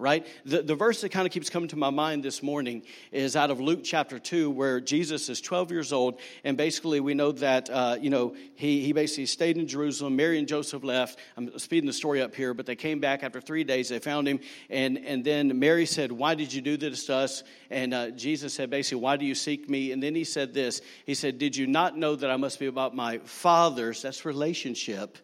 Right? 0.01 0.25
The, 0.45 0.63
the 0.63 0.75
verse 0.75 1.01
that 1.01 1.09
kind 1.09 1.27
of 1.27 1.31
keeps 1.31 1.50
coming 1.50 1.69
to 1.69 1.75
my 1.77 1.92
mind 1.92 2.24
this 2.24 2.42
morning 2.42 2.81
is 3.12 3.36
out 3.36 3.51
of 3.51 3.59
Luke 3.59 3.81
chapter 3.83 4.18
2, 4.18 4.50
where 4.50 4.81
Jesus 4.81 5.30
is 5.30 5.39
12 5.39 5.71
years 5.71 5.94
old. 5.94 6.19
And 6.44 6.57
basically, 6.57 7.00
we 7.00 7.13
know 7.13 7.31
that, 7.33 7.69
uh, 7.69 7.98
you 8.01 8.09
know, 8.09 8.36
he, 8.56 8.83
he 8.83 8.94
basically 8.94 9.27
stayed 9.27 9.57
in 9.57 9.68
Jerusalem. 9.68 10.15
Mary 10.15 10.39
and 10.39 10.48
Joseph 10.48 10.83
left. 10.83 11.19
I'm 11.38 11.57
speeding 11.59 11.88
the 11.88 11.94
story 11.94 12.21
up 12.21 12.36
here, 12.36 12.53
but 12.53 12.65
they 12.65 12.75
came 12.75 13.00
back 13.00 13.24
after 13.24 13.39
three 13.39 13.63
days. 13.63 13.89
They 13.89 14.00
found 14.00 14.27
him. 14.27 14.39
And, 14.69 14.98
and 14.98 15.24
then 15.24 15.59
Mary 15.59 15.86
said, 15.86 16.12
Why 16.12 16.33
did 16.36 16.51
you 16.51 16.62
do 16.62 16.77
this 16.77 17.06
to 17.06 17.15
us? 17.15 17.44
And 17.69 17.94
uh, 17.94 18.09
Jesus 18.09 18.54
said, 18.54 18.69
basically, 18.69 19.01
Why 19.01 19.18
do 19.18 19.25
you 19.25 19.36
seek 19.36 19.69
me? 19.69 19.92
And 19.92 20.01
then 20.01 20.15
he 20.15 20.24
said 20.24 20.54
this 20.54 20.81
He 21.06 21.13
said, 21.13 21.38
Did 21.38 21.56
you 21.56 21.68
not 21.68 21.95
know 21.95 22.15
that 22.15 22.31
I 22.31 22.38
must 22.38 22.59
be 22.59 22.65
about 22.65 22.95
my 22.95 23.19
Father's, 23.19 24.01
that's 24.01 24.25
relationship, 24.25 25.19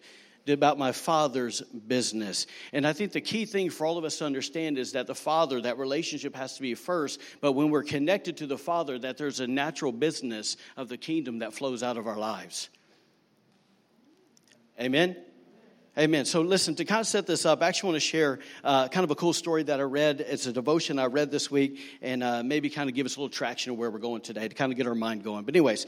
about 0.53 0.77
my 0.77 0.91
father's 0.91 1.61
business. 1.61 2.47
And 2.73 2.87
I 2.87 2.93
think 2.93 3.11
the 3.11 3.21
key 3.21 3.45
thing 3.45 3.69
for 3.69 3.85
all 3.85 3.97
of 3.97 4.03
us 4.03 4.17
to 4.17 4.25
understand 4.25 4.77
is 4.77 4.93
that 4.93 5.07
the 5.07 5.15
father, 5.15 5.61
that 5.61 5.77
relationship 5.77 6.35
has 6.35 6.55
to 6.55 6.61
be 6.61 6.73
first, 6.73 7.19
but 7.41 7.53
when 7.53 7.69
we're 7.69 7.83
connected 7.83 8.37
to 8.37 8.47
the 8.47 8.57
father, 8.57 8.97
that 8.99 9.17
there's 9.17 9.39
a 9.39 9.47
natural 9.47 9.91
business 9.91 10.57
of 10.75 10.89
the 10.89 10.97
kingdom 10.97 11.39
that 11.39 11.53
flows 11.53 11.83
out 11.83 11.97
of 11.97 12.07
our 12.07 12.17
lives. 12.17 12.69
Amen? 14.79 15.15
Amen. 15.97 16.25
So, 16.25 16.41
listen, 16.41 16.75
to 16.75 16.85
kind 16.85 17.01
of 17.01 17.07
set 17.07 17.25
this 17.25 17.43
up, 17.43 17.63
I 17.63 17.67
actually 17.67 17.87
want 17.93 17.95
to 17.95 18.07
share 18.07 18.37
uh, 18.63 18.87
kind 18.87 19.03
of 19.03 19.09
a 19.09 19.15
cool 19.15 19.33
story 19.33 19.63
that 19.63 19.79
I 19.79 19.83
read. 19.83 20.21
It's 20.21 20.45
a 20.45 20.53
devotion 20.53 20.99
I 20.99 21.05
read 21.05 21.31
this 21.31 21.49
week, 21.49 21.79
and 22.03 22.21
uh, 22.21 22.43
maybe 22.43 22.69
kind 22.69 22.87
of 22.87 22.95
give 22.95 23.07
us 23.07 23.15
a 23.15 23.19
little 23.19 23.33
traction 23.33 23.71
of 23.71 23.79
where 23.79 23.89
we're 23.89 23.97
going 23.97 24.21
today 24.21 24.47
to 24.47 24.53
kind 24.53 24.71
of 24.71 24.77
get 24.77 24.85
our 24.85 24.93
mind 24.93 25.23
going. 25.23 25.43
But, 25.43 25.55
anyways, 25.55 25.87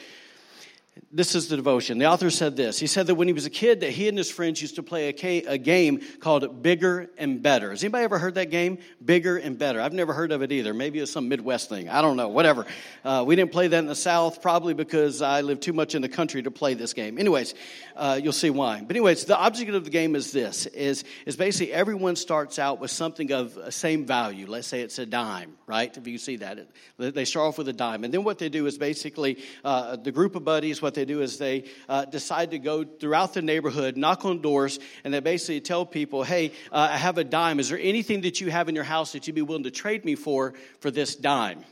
this 1.11 1.33
is 1.33 1.47
the 1.47 1.55
devotion. 1.55 1.97
The 1.97 2.05
author 2.05 2.29
said 2.29 2.55
this. 2.55 2.77
He 2.79 2.87
said 2.87 3.07
that 3.07 3.15
when 3.15 3.27
he 3.27 3.33
was 3.33 3.45
a 3.45 3.49
kid, 3.49 3.79
that 3.79 3.89
he 3.89 4.07
and 4.07 4.17
his 4.17 4.29
friends 4.29 4.61
used 4.61 4.75
to 4.75 4.83
play 4.83 5.09
a, 5.09 5.57
game 5.57 6.01
called 6.19 6.61
Bigger 6.61 7.09
and 7.17 7.41
Better. 7.41 7.71
Has 7.71 7.83
anybody 7.83 8.03
ever 8.03 8.19
heard 8.19 8.35
that 8.35 8.51
game? 8.51 8.77
Bigger 9.03 9.37
and 9.37 9.57
Better. 9.57 9.81
I've 9.81 9.93
never 9.93 10.13
heard 10.13 10.31
of 10.31 10.41
it 10.41 10.51
either. 10.51 10.73
Maybe 10.73 10.99
it's 10.99 11.11
some 11.11 11.27
Midwest 11.27 11.67
thing. 11.67 11.89
I 11.89 12.01
don't 12.01 12.15
know. 12.15 12.29
Whatever. 12.29 12.65
Uh, 13.03 13.23
we 13.25 13.35
didn't 13.35 13.51
play 13.51 13.67
that 13.67 13.79
in 13.79 13.87
the 13.87 13.95
South, 13.95 14.41
probably 14.41 14.73
because 14.73 15.21
I 15.21 15.41
live 15.41 15.59
too 15.59 15.73
much 15.73 15.95
in 15.95 16.01
the 16.01 16.09
country 16.09 16.43
to 16.43 16.51
play 16.51 16.75
this 16.75 16.93
game. 16.93 17.17
Anyways, 17.17 17.55
uh, 17.95 18.19
you'll 18.21 18.31
see 18.31 18.49
why. 18.51 18.81
But 18.81 18.95
anyways, 18.95 19.25
the 19.25 19.37
object 19.37 19.71
of 19.71 19.83
the 19.83 19.89
game 19.89 20.15
is 20.15 20.31
this: 20.31 20.67
is 20.67 21.03
is 21.25 21.35
basically 21.35 21.73
everyone 21.73 22.15
starts 22.15 22.59
out 22.59 22.79
with 22.79 22.91
something 22.91 23.31
of 23.31 23.55
the 23.55 23.71
same 23.71 24.05
value. 24.05 24.45
Let's 24.47 24.67
say 24.67 24.81
it's 24.81 24.99
a 24.99 25.05
dime, 25.05 25.55
right? 25.65 25.95
If 25.95 26.07
you 26.07 26.17
see 26.17 26.37
that, 26.37 26.67
they 26.97 27.25
start 27.25 27.47
off 27.47 27.57
with 27.57 27.67
a 27.67 27.73
dime, 27.73 28.03
and 28.03 28.13
then 28.13 28.23
what 28.23 28.37
they 28.37 28.49
do 28.49 28.67
is 28.67 28.77
basically 28.77 29.39
uh, 29.63 29.95
the 29.95 30.11
group 30.11 30.35
of 30.35 30.43
buddies. 30.43 30.81
What 30.81 30.88
they 30.93 31.05
do 31.05 31.21
is 31.21 31.37
they 31.37 31.65
uh, 31.87 32.05
decide 32.05 32.51
to 32.51 32.59
go 32.59 32.83
throughout 32.83 33.33
the 33.33 33.41
neighborhood, 33.41 33.97
knock 33.97 34.25
on 34.25 34.41
doors, 34.41 34.79
and 35.03 35.13
they 35.13 35.19
basically 35.19 35.61
tell 35.61 35.85
people, 35.85 36.23
hey, 36.23 36.51
uh, 36.71 36.89
I 36.91 36.97
have 36.97 37.17
a 37.17 37.23
dime. 37.23 37.59
Is 37.59 37.69
there 37.69 37.79
anything 37.79 38.21
that 38.21 38.41
you 38.41 38.51
have 38.51 38.69
in 38.69 38.75
your 38.75 38.83
house 38.83 39.13
that 39.13 39.27
you'd 39.27 39.35
be 39.35 39.41
willing 39.41 39.63
to 39.63 39.71
trade 39.71 40.05
me 40.05 40.15
for 40.15 40.53
for 40.79 40.91
this 40.91 41.15
dime? 41.15 41.63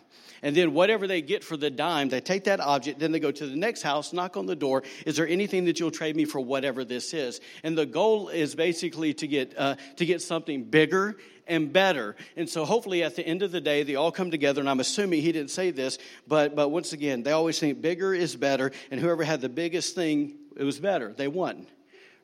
And 0.41 0.55
then 0.55 0.73
whatever 0.73 1.07
they 1.07 1.21
get 1.21 1.43
for 1.43 1.57
the 1.57 1.69
dime, 1.69 2.09
they 2.09 2.21
take 2.21 2.43
that 2.45 2.59
object, 2.59 2.99
then 2.99 3.11
they 3.11 3.19
go 3.19 3.31
to 3.31 3.47
the 3.47 3.55
next 3.55 3.81
house, 3.81 4.13
knock 4.13 4.37
on 4.37 4.45
the 4.45 4.55
door. 4.55 4.83
Is 5.05 5.15
there 5.17 5.27
anything 5.27 5.65
that 5.65 5.79
you'll 5.79 5.91
trade 5.91 6.15
me 6.15 6.25
for 6.25 6.39
whatever 6.39 6.85
this 6.85 7.13
is? 7.13 7.41
And 7.63 7.77
the 7.77 7.85
goal 7.85 8.29
is 8.29 8.55
basically 8.55 9.13
to 9.15 9.27
get 9.27 9.57
uh, 9.57 9.75
to 9.95 10.05
get 10.05 10.21
something 10.21 10.63
bigger 10.63 11.17
and 11.47 11.71
better. 11.71 12.15
And 12.35 12.49
so 12.49 12.65
hopefully 12.65 13.03
at 13.03 13.15
the 13.15 13.25
end 13.25 13.43
of 13.43 13.51
the 13.51 13.61
day, 13.61 13.83
they 13.83 13.95
all 13.95 14.11
come 14.11 14.31
together. 14.31 14.59
And 14.61 14.69
I'm 14.69 14.79
assuming 14.79 15.21
he 15.21 15.31
didn't 15.31 15.51
say 15.51 15.71
this, 15.71 15.97
but, 16.27 16.55
but 16.55 16.69
once 16.69 16.93
again, 16.93 17.23
they 17.23 17.31
always 17.31 17.59
think 17.59 17.81
bigger 17.81 18.13
is 18.13 18.35
better. 18.35 18.71
And 18.91 18.99
whoever 18.99 19.23
had 19.23 19.41
the 19.41 19.49
biggest 19.49 19.95
thing, 19.95 20.37
it 20.55 20.63
was 20.63 20.79
better. 20.79 21.13
They 21.13 21.27
won 21.27 21.67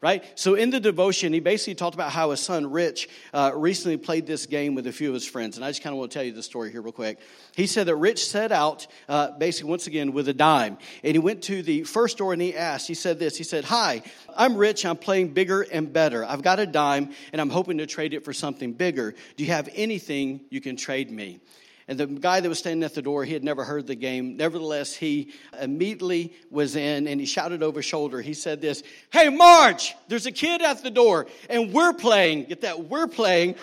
right? 0.03 0.37
So 0.37 0.55
in 0.55 0.69
the 0.69 0.81
devotion, 0.81 1.31
he 1.31 1.39
basically 1.39 1.75
talked 1.75 1.95
about 1.95 2.11
how 2.11 2.31
his 2.31 2.41
son 2.41 2.69
Rich 2.69 3.07
uh, 3.33 3.53
recently 3.55 3.95
played 3.95 4.27
this 4.27 4.45
game 4.45 4.75
with 4.75 4.85
a 4.85 4.91
few 4.91 5.07
of 5.07 5.13
his 5.13 5.25
friends. 5.25 5.55
And 5.55 5.63
I 5.63 5.69
just 5.69 5.81
kind 5.81 5.93
of 5.93 5.97
want 5.97 6.11
to 6.11 6.17
tell 6.17 6.25
you 6.25 6.33
the 6.33 6.43
story 6.43 6.73
here, 6.73 6.81
real 6.81 6.91
quick. 6.91 7.19
He 7.55 7.67
said 7.67 7.87
that 7.87 7.95
Rich 7.95 8.27
set 8.27 8.51
out, 8.51 8.85
uh, 9.07 9.31
basically, 9.31 9.69
once 9.69 9.87
again, 9.87 10.11
with 10.11 10.27
a 10.27 10.33
dime. 10.33 10.77
And 11.05 11.13
he 11.13 11.19
went 11.19 11.43
to 11.43 11.63
the 11.63 11.83
first 11.83 12.17
door 12.17 12.33
and 12.33 12.41
he 12.41 12.53
asked, 12.53 12.85
he 12.85 12.95
said 12.95 13.17
this, 13.17 13.37
he 13.37 13.45
said, 13.45 13.63
Hi, 13.63 14.03
I'm 14.35 14.57
Rich. 14.57 14.85
I'm 14.85 14.97
playing 14.97 15.29
bigger 15.29 15.61
and 15.61 15.93
better. 15.93 16.25
I've 16.25 16.41
got 16.41 16.59
a 16.59 16.65
dime 16.65 17.11
and 17.31 17.39
I'm 17.39 17.49
hoping 17.49 17.77
to 17.77 17.85
trade 17.85 18.13
it 18.13 18.25
for 18.25 18.33
something 18.33 18.73
bigger. 18.73 19.15
Do 19.37 19.45
you 19.45 19.51
have 19.51 19.69
anything 19.73 20.41
you 20.49 20.59
can 20.59 20.75
trade 20.75 21.11
me? 21.11 21.39
And 21.87 21.99
the 21.99 22.07
guy 22.07 22.39
that 22.39 22.47
was 22.47 22.59
standing 22.59 22.83
at 22.83 22.93
the 22.93 23.01
door, 23.01 23.25
he 23.25 23.33
had 23.33 23.43
never 23.43 23.63
heard 23.63 23.87
the 23.87 23.95
game. 23.95 24.37
Nevertheless, 24.37 24.93
he 24.93 25.31
immediately 25.59 26.33
was 26.49 26.75
in 26.75 27.07
and 27.07 27.19
he 27.19 27.25
shouted 27.25 27.61
over 27.61 27.79
his 27.79 27.85
shoulder. 27.85 28.21
He 28.21 28.33
said 28.33 28.61
this 28.61 28.83
Hey, 29.11 29.29
Marge, 29.29 29.95
there's 30.07 30.25
a 30.25 30.31
kid 30.31 30.61
at 30.61 30.81
the 30.81 30.91
door 30.91 31.27
and 31.49 31.73
we're 31.73 31.93
playing, 31.93 32.45
get 32.45 32.61
that, 32.61 32.85
we're 32.85 33.07
playing 33.07 33.55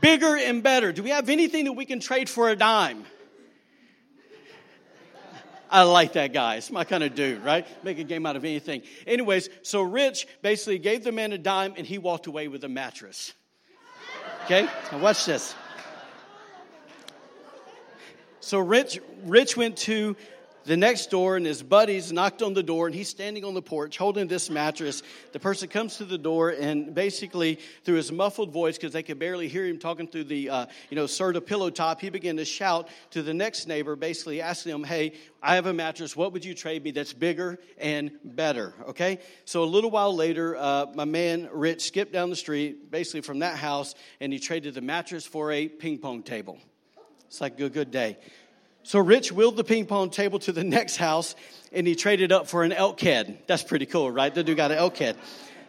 bigger 0.00 0.36
and 0.36 0.62
better. 0.62 0.92
Do 0.92 1.02
we 1.02 1.10
have 1.10 1.28
anything 1.28 1.66
that 1.66 1.72
we 1.72 1.84
can 1.84 2.00
trade 2.00 2.28
for 2.28 2.48
a 2.48 2.56
dime? 2.56 3.04
I 5.70 5.82
like 5.82 6.14
that 6.14 6.32
guy. 6.32 6.56
It's 6.56 6.70
my 6.70 6.84
kind 6.84 7.04
of 7.04 7.14
dude, 7.14 7.44
right? 7.44 7.66
Make 7.84 7.98
a 7.98 8.04
game 8.04 8.24
out 8.24 8.36
of 8.36 8.44
anything. 8.44 8.82
Anyways, 9.06 9.50
so 9.62 9.82
Rich 9.82 10.26
basically 10.40 10.78
gave 10.78 11.04
the 11.04 11.12
man 11.12 11.32
a 11.32 11.38
dime 11.38 11.74
and 11.76 11.86
he 11.86 11.98
walked 11.98 12.26
away 12.26 12.48
with 12.48 12.64
a 12.64 12.68
mattress. 12.68 13.34
Okay? 14.44 14.66
Now 14.90 14.98
watch 14.98 15.26
this. 15.26 15.54
So 18.48 18.60
Rich, 18.60 18.98
Rich 19.24 19.58
went 19.58 19.76
to 19.76 20.16
the 20.64 20.74
next 20.74 21.10
door 21.10 21.36
and 21.36 21.44
his 21.44 21.62
buddies 21.62 22.12
knocked 22.12 22.40
on 22.40 22.54
the 22.54 22.62
door 22.62 22.86
and 22.86 22.94
he's 22.94 23.10
standing 23.10 23.44
on 23.44 23.52
the 23.52 23.60
porch 23.60 23.98
holding 23.98 24.26
this 24.26 24.48
mattress. 24.48 25.02
The 25.32 25.38
person 25.38 25.68
comes 25.68 25.98
to 25.98 26.06
the 26.06 26.16
door 26.16 26.48
and 26.48 26.94
basically 26.94 27.58
through 27.84 27.96
his 27.96 28.10
muffled 28.10 28.50
voice 28.50 28.78
because 28.78 28.94
they 28.94 29.02
could 29.02 29.18
barely 29.18 29.48
hear 29.48 29.66
him 29.66 29.78
talking 29.78 30.08
through 30.08 30.24
the 30.24 30.48
uh, 30.48 30.66
you 30.88 30.96
know 30.96 31.04
serta 31.04 31.44
pillow 31.44 31.68
top 31.68 32.00
he 32.00 32.08
began 32.08 32.38
to 32.38 32.46
shout 32.46 32.88
to 33.10 33.22
the 33.22 33.34
next 33.34 33.68
neighbor 33.68 33.96
basically 33.96 34.40
asking 34.40 34.72
him 34.72 34.84
hey 34.84 35.12
i 35.42 35.54
have 35.54 35.66
a 35.66 35.74
mattress. 35.74 36.16
What 36.16 36.32
would 36.32 36.42
you 36.42 36.54
trade 36.54 36.82
me 36.82 36.90
that's 36.90 37.12
bigger 37.12 37.58
and 37.76 38.12
better? 38.24 38.72
Okay? 38.88 39.18
So 39.44 39.62
a 39.62 39.66
little 39.66 39.90
while 39.90 40.16
later 40.16 40.56
uh, 40.56 40.86
my 40.94 41.04
man 41.04 41.50
rich 41.52 41.82
skipped 41.82 42.14
down 42.14 42.30
the 42.30 42.36
street 42.36 42.90
basically 42.90 43.20
from 43.20 43.40
that 43.40 43.58
house 43.58 43.94
and 44.20 44.32
he 44.32 44.38
traded 44.38 44.72
the 44.72 44.80
mattress 44.80 45.26
for 45.26 45.52
a 45.52 45.68
ping 45.68 45.98
pong 45.98 46.22
table 46.22 46.58
it's 47.28 47.40
like 47.40 47.60
a 47.60 47.68
good 47.68 47.90
day 47.90 48.16
so 48.88 48.98
Rich 48.98 49.32
wheeled 49.32 49.58
the 49.58 49.64
ping 49.64 49.84
pong 49.84 50.08
table 50.08 50.38
to 50.38 50.52
the 50.52 50.64
next 50.64 50.96
house 50.96 51.34
and 51.74 51.86
he 51.86 51.94
traded 51.94 52.32
up 52.32 52.48
for 52.48 52.64
an 52.64 52.72
elk 52.72 52.98
head. 53.00 53.38
That's 53.46 53.62
pretty 53.62 53.84
cool, 53.84 54.10
right? 54.10 54.34
The 54.34 54.42
dude 54.42 54.56
got 54.56 54.70
an 54.70 54.78
elk 54.78 54.96
head. 54.96 55.18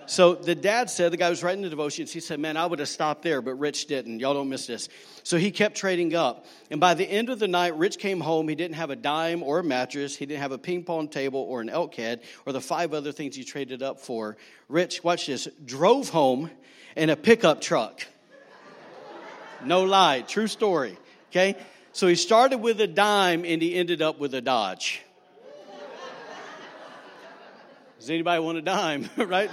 So 0.06 0.36
the 0.36 0.56
dad 0.56 0.90
said, 0.90 1.12
the 1.12 1.18
guy 1.18 1.30
was 1.30 1.44
writing 1.44 1.62
the 1.62 1.70
devotions, 1.70 2.14
he 2.14 2.22
said, 2.22 2.40
Man, 2.40 2.56
I 2.56 2.66
would 2.66 2.80
have 2.80 2.88
stopped 2.88 3.22
there, 3.24 3.42
but 3.42 3.56
Rich 3.56 3.88
didn't. 3.88 4.22
Y'all 4.22 4.34
don't 4.34 4.48
miss 4.48 4.68
this. 4.68 4.88
So 5.24 5.38
he 5.38 5.52
kept 5.52 5.76
trading 5.76 6.16
up. 6.16 6.46
And 6.72 6.80
by 6.80 6.94
the 6.94 7.04
end 7.04 7.30
of 7.30 7.40
the 7.40 7.48
night, 7.50 7.76
Rich 7.76 8.00
came 8.00 8.22
home. 8.22 8.48
He 8.48 8.56
didn't 8.56 8.76
have 8.76 8.90
a 8.90 8.96
dime 8.96 9.44
or 9.44 9.60
a 9.60 9.64
mattress. 9.66 10.16
He 10.16 10.26
didn't 10.26 10.42
have 10.42 10.54
a 10.54 10.58
ping 10.58 10.86
pong 10.86 11.10
table 11.10 11.42
or 11.42 11.60
an 11.60 11.70
elk 11.70 11.96
head 11.96 12.22
or 12.46 12.54
the 12.54 12.62
five 12.62 12.94
other 12.94 13.12
things 13.12 13.36
he 13.36 13.44
traded 13.44 13.84
up 13.84 14.00
for. 14.00 14.38
Rich, 14.70 15.04
watch 15.04 15.28
this, 15.28 15.50
drove 15.66 16.08
home 16.08 16.50
in 16.96 17.10
a 17.10 17.18
pickup 17.18 17.60
truck. 17.60 18.08
No 19.66 19.84
lie, 19.84 20.22
true 20.22 20.48
story. 20.48 20.98
Okay? 21.30 21.56
So 21.92 22.08
he 22.08 22.16
started 22.16 22.60
with 22.60 22.80
a 22.82 22.88
dime 22.88 23.46
and 23.46 23.62
he 23.62 23.76
ended 23.76 24.02
up 24.02 24.20
with 24.20 24.34
a 24.34 24.42
Dodge. 24.42 25.02
Does 28.00 28.10
anybody 28.10 28.42
want 28.42 28.58
a 28.58 28.62
dime? 28.62 29.10
right? 29.18 29.50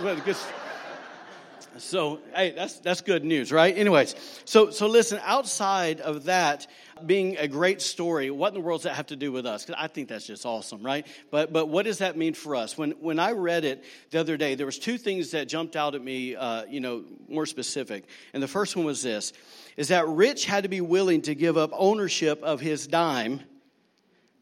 So, 1.79 2.21
hey, 2.35 2.53
that's 2.53 2.79
that's 2.79 3.01
good 3.01 3.25
news, 3.25 3.53
right? 3.53 3.77
Anyways, 3.77 4.15
so 4.45 4.71
so 4.71 4.87
listen. 4.87 5.21
Outside 5.25 6.01
of 6.01 6.25
that 6.25 6.67
being 7.05 7.37
a 7.37 7.49
great 7.49 7.83
story, 7.83 8.31
what 8.31 8.49
in 8.49 8.55
the 8.55 8.61
world 8.61 8.81
does 8.81 8.85
that 8.85 8.95
have 8.95 9.09
to 9.09 9.17
do 9.17 9.33
with 9.33 9.45
us? 9.45 9.65
Because 9.65 9.81
I 9.83 9.89
think 9.89 10.09
that's 10.09 10.27
just 10.27 10.47
awesome, 10.47 10.83
right? 10.83 11.07
But 11.31 11.53
but 11.53 11.67
what 11.67 11.85
does 11.85 11.99
that 11.99 12.17
mean 12.17 12.35
for 12.35 12.57
us? 12.57 12.79
When 12.79 12.93
when 12.93 13.19
I 13.19 13.33
read 13.33 13.65
it 13.65 13.85
the 14.11 14.21
other 14.21 14.37
day, 14.37 14.55
there 14.55 14.67
was 14.67 14.79
two 14.79 14.97
things 14.97 15.33
that 15.33 15.49
jumped 15.49 15.77
out 15.77 15.95
at 15.95 16.03
me, 16.03 16.37
uh, 16.37 16.65
you 16.65 16.81
know, 16.81 17.05
more 17.29 17.47
specific. 17.47 18.05
And 18.33 18.43
the 18.43 18.49
first 18.49 18.77
one 18.77 18.87
was 18.87 19.03
this: 19.03 19.33
is 19.77 19.89
that 19.89 20.07
Rich 20.09 20.47
had 20.47 20.63
to 20.63 20.69
be 20.69 20.81
willing 20.81 21.23
to 21.23 21.35
give 21.35 21.57
up 21.57 21.71
ownership 21.73 22.43
of 22.43 22.61
his 22.61 22.87
dime 22.87 23.41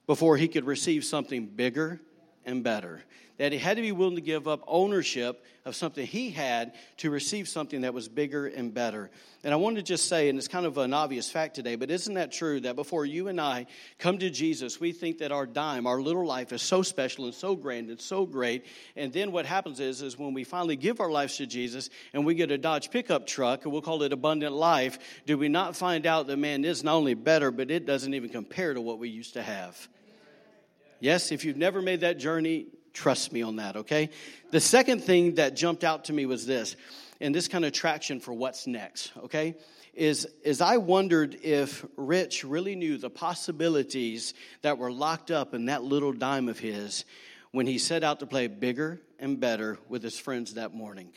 before 0.06 0.36
he 0.36 0.48
could 0.48 0.64
receive 0.64 1.04
something 1.04 1.46
bigger 1.46 2.00
and 2.44 2.62
better. 2.62 3.02
That 3.38 3.50
he 3.50 3.58
had 3.58 3.76
to 3.78 3.82
be 3.82 3.90
willing 3.90 4.14
to 4.14 4.20
give 4.20 4.46
up 4.46 4.62
ownership 4.68 5.44
of 5.64 5.74
something 5.74 6.06
he 6.06 6.30
had 6.30 6.72
to 6.98 7.10
receive 7.10 7.48
something 7.48 7.80
that 7.80 7.92
was 7.92 8.08
bigger 8.08 8.46
and 8.46 8.72
better. 8.72 9.10
And 9.42 9.52
I 9.52 9.56
want 9.56 9.76
to 9.76 9.82
just 9.82 10.08
say, 10.08 10.28
and 10.28 10.38
it's 10.38 10.46
kind 10.46 10.66
of 10.66 10.78
an 10.78 10.94
obvious 10.94 11.30
fact 11.30 11.54
today, 11.54 11.74
but 11.74 11.90
isn't 11.90 12.14
that 12.14 12.32
true 12.32 12.60
that 12.60 12.76
before 12.76 13.04
you 13.04 13.28
and 13.28 13.40
I 13.40 13.66
come 13.98 14.18
to 14.18 14.30
Jesus, 14.30 14.78
we 14.78 14.92
think 14.92 15.18
that 15.18 15.32
our 15.32 15.46
dime, 15.46 15.86
our 15.86 16.00
little 16.00 16.24
life 16.24 16.52
is 16.52 16.62
so 16.62 16.82
special 16.82 17.24
and 17.24 17.34
so 17.34 17.56
grand 17.56 17.90
and 17.90 18.00
so 18.00 18.24
great. 18.24 18.66
And 18.94 19.12
then 19.12 19.32
what 19.32 19.46
happens 19.46 19.80
is, 19.80 20.00
is 20.00 20.18
when 20.18 20.32
we 20.32 20.44
finally 20.44 20.76
give 20.76 21.00
our 21.00 21.10
lives 21.10 21.38
to 21.38 21.46
Jesus 21.46 21.90
and 22.12 22.24
we 22.24 22.34
get 22.34 22.50
a 22.50 22.58
Dodge 22.58 22.90
pickup 22.90 23.26
truck, 23.26 23.64
and 23.64 23.72
we'll 23.72 23.82
call 23.82 24.02
it 24.02 24.12
abundant 24.12 24.54
life, 24.54 24.98
do 25.26 25.36
we 25.36 25.48
not 25.48 25.74
find 25.74 26.06
out 26.06 26.26
that 26.28 26.36
man 26.36 26.64
is 26.64 26.84
not 26.84 26.94
only 26.94 27.14
better, 27.14 27.50
but 27.50 27.70
it 27.70 27.84
doesn't 27.84 28.14
even 28.14 28.28
compare 28.28 28.74
to 28.74 28.80
what 28.80 28.98
we 28.98 29.08
used 29.08 29.34
to 29.34 29.42
have? 29.42 29.88
Yes, 31.00 31.32
if 31.32 31.44
you've 31.44 31.56
never 31.56 31.82
made 31.82 32.00
that 32.00 32.18
journey, 32.18 32.66
trust 32.94 33.32
me 33.32 33.42
on 33.42 33.56
that, 33.56 33.76
okay? 33.76 34.08
The 34.50 34.60
second 34.60 35.02
thing 35.02 35.34
that 35.34 35.54
jumped 35.54 35.84
out 35.84 36.06
to 36.06 36.12
me 36.12 36.24
was 36.24 36.46
this, 36.46 36.76
and 37.20 37.34
this 37.34 37.48
kind 37.48 37.64
of 37.64 37.72
traction 37.72 38.20
for 38.20 38.32
what's 38.32 38.66
next, 38.66 39.12
okay? 39.24 39.56
Is, 39.92 40.26
is 40.42 40.60
I 40.60 40.78
wondered 40.78 41.36
if 41.42 41.84
Rich 41.96 42.44
really 42.44 42.74
knew 42.74 42.96
the 42.96 43.10
possibilities 43.10 44.34
that 44.62 44.78
were 44.78 44.90
locked 44.90 45.30
up 45.30 45.54
in 45.54 45.66
that 45.66 45.84
little 45.84 46.12
dime 46.12 46.48
of 46.48 46.58
his 46.58 47.04
when 47.52 47.66
he 47.66 47.78
set 47.78 48.02
out 48.02 48.20
to 48.20 48.26
play 48.26 48.46
bigger 48.46 49.00
and 49.18 49.38
better 49.38 49.78
with 49.88 50.02
his 50.02 50.18
friends 50.18 50.54
that 50.54 50.74
morning. 50.74 51.12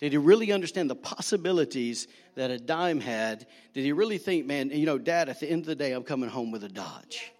Did 0.00 0.12
he 0.12 0.18
really 0.18 0.52
understand 0.52 0.90
the 0.90 0.96
possibilities 0.96 2.08
that 2.34 2.50
a 2.50 2.58
dime 2.58 3.00
had? 3.00 3.46
Did 3.72 3.84
he 3.84 3.92
really 3.92 4.18
think, 4.18 4.44
man, 4.44 4.70
you 4.70 4.84
know, 4.84 4.98
Dad, 4.98 5.28
at 5.28 5.40
the 5.40 5.48
end 5.48 5.60
of 5.60 5.66
the 5.66 5.74
day, 5.74 5.92
I'm 5.92 6.02
coming 6.02 6.28
home 6.28 6.50
with 6.50 6.64
a 6.64 6.68
Dodge? 6.68 7.32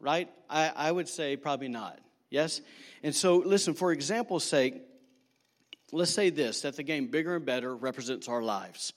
right? 0.00 0.30
I, 0.48 0.72
I 0.74 0.92
would 0.92 1.08
say 1.08 1.36
probably 1.36 1.68
not. 1.68 1.98
Yes? 2.30 2.60
And 3.02 3.14
so, 3.14 3.36
listen, 3.36 3.74
for 3.74 3.92
example's 3.92 4.44
sake, 4.44 4.82
let's 5.92 6.10
say 6.10 6.30
this 6.30 6.62
that 6.62 6.76
the 6.76 6.82
game 6.82 7.06
bigger 7.08 7.36
and 7.36 7.46
better 7.46 7.74
represents 7.74 8.28
our 8.28 8.42
lives. 8.42 8.92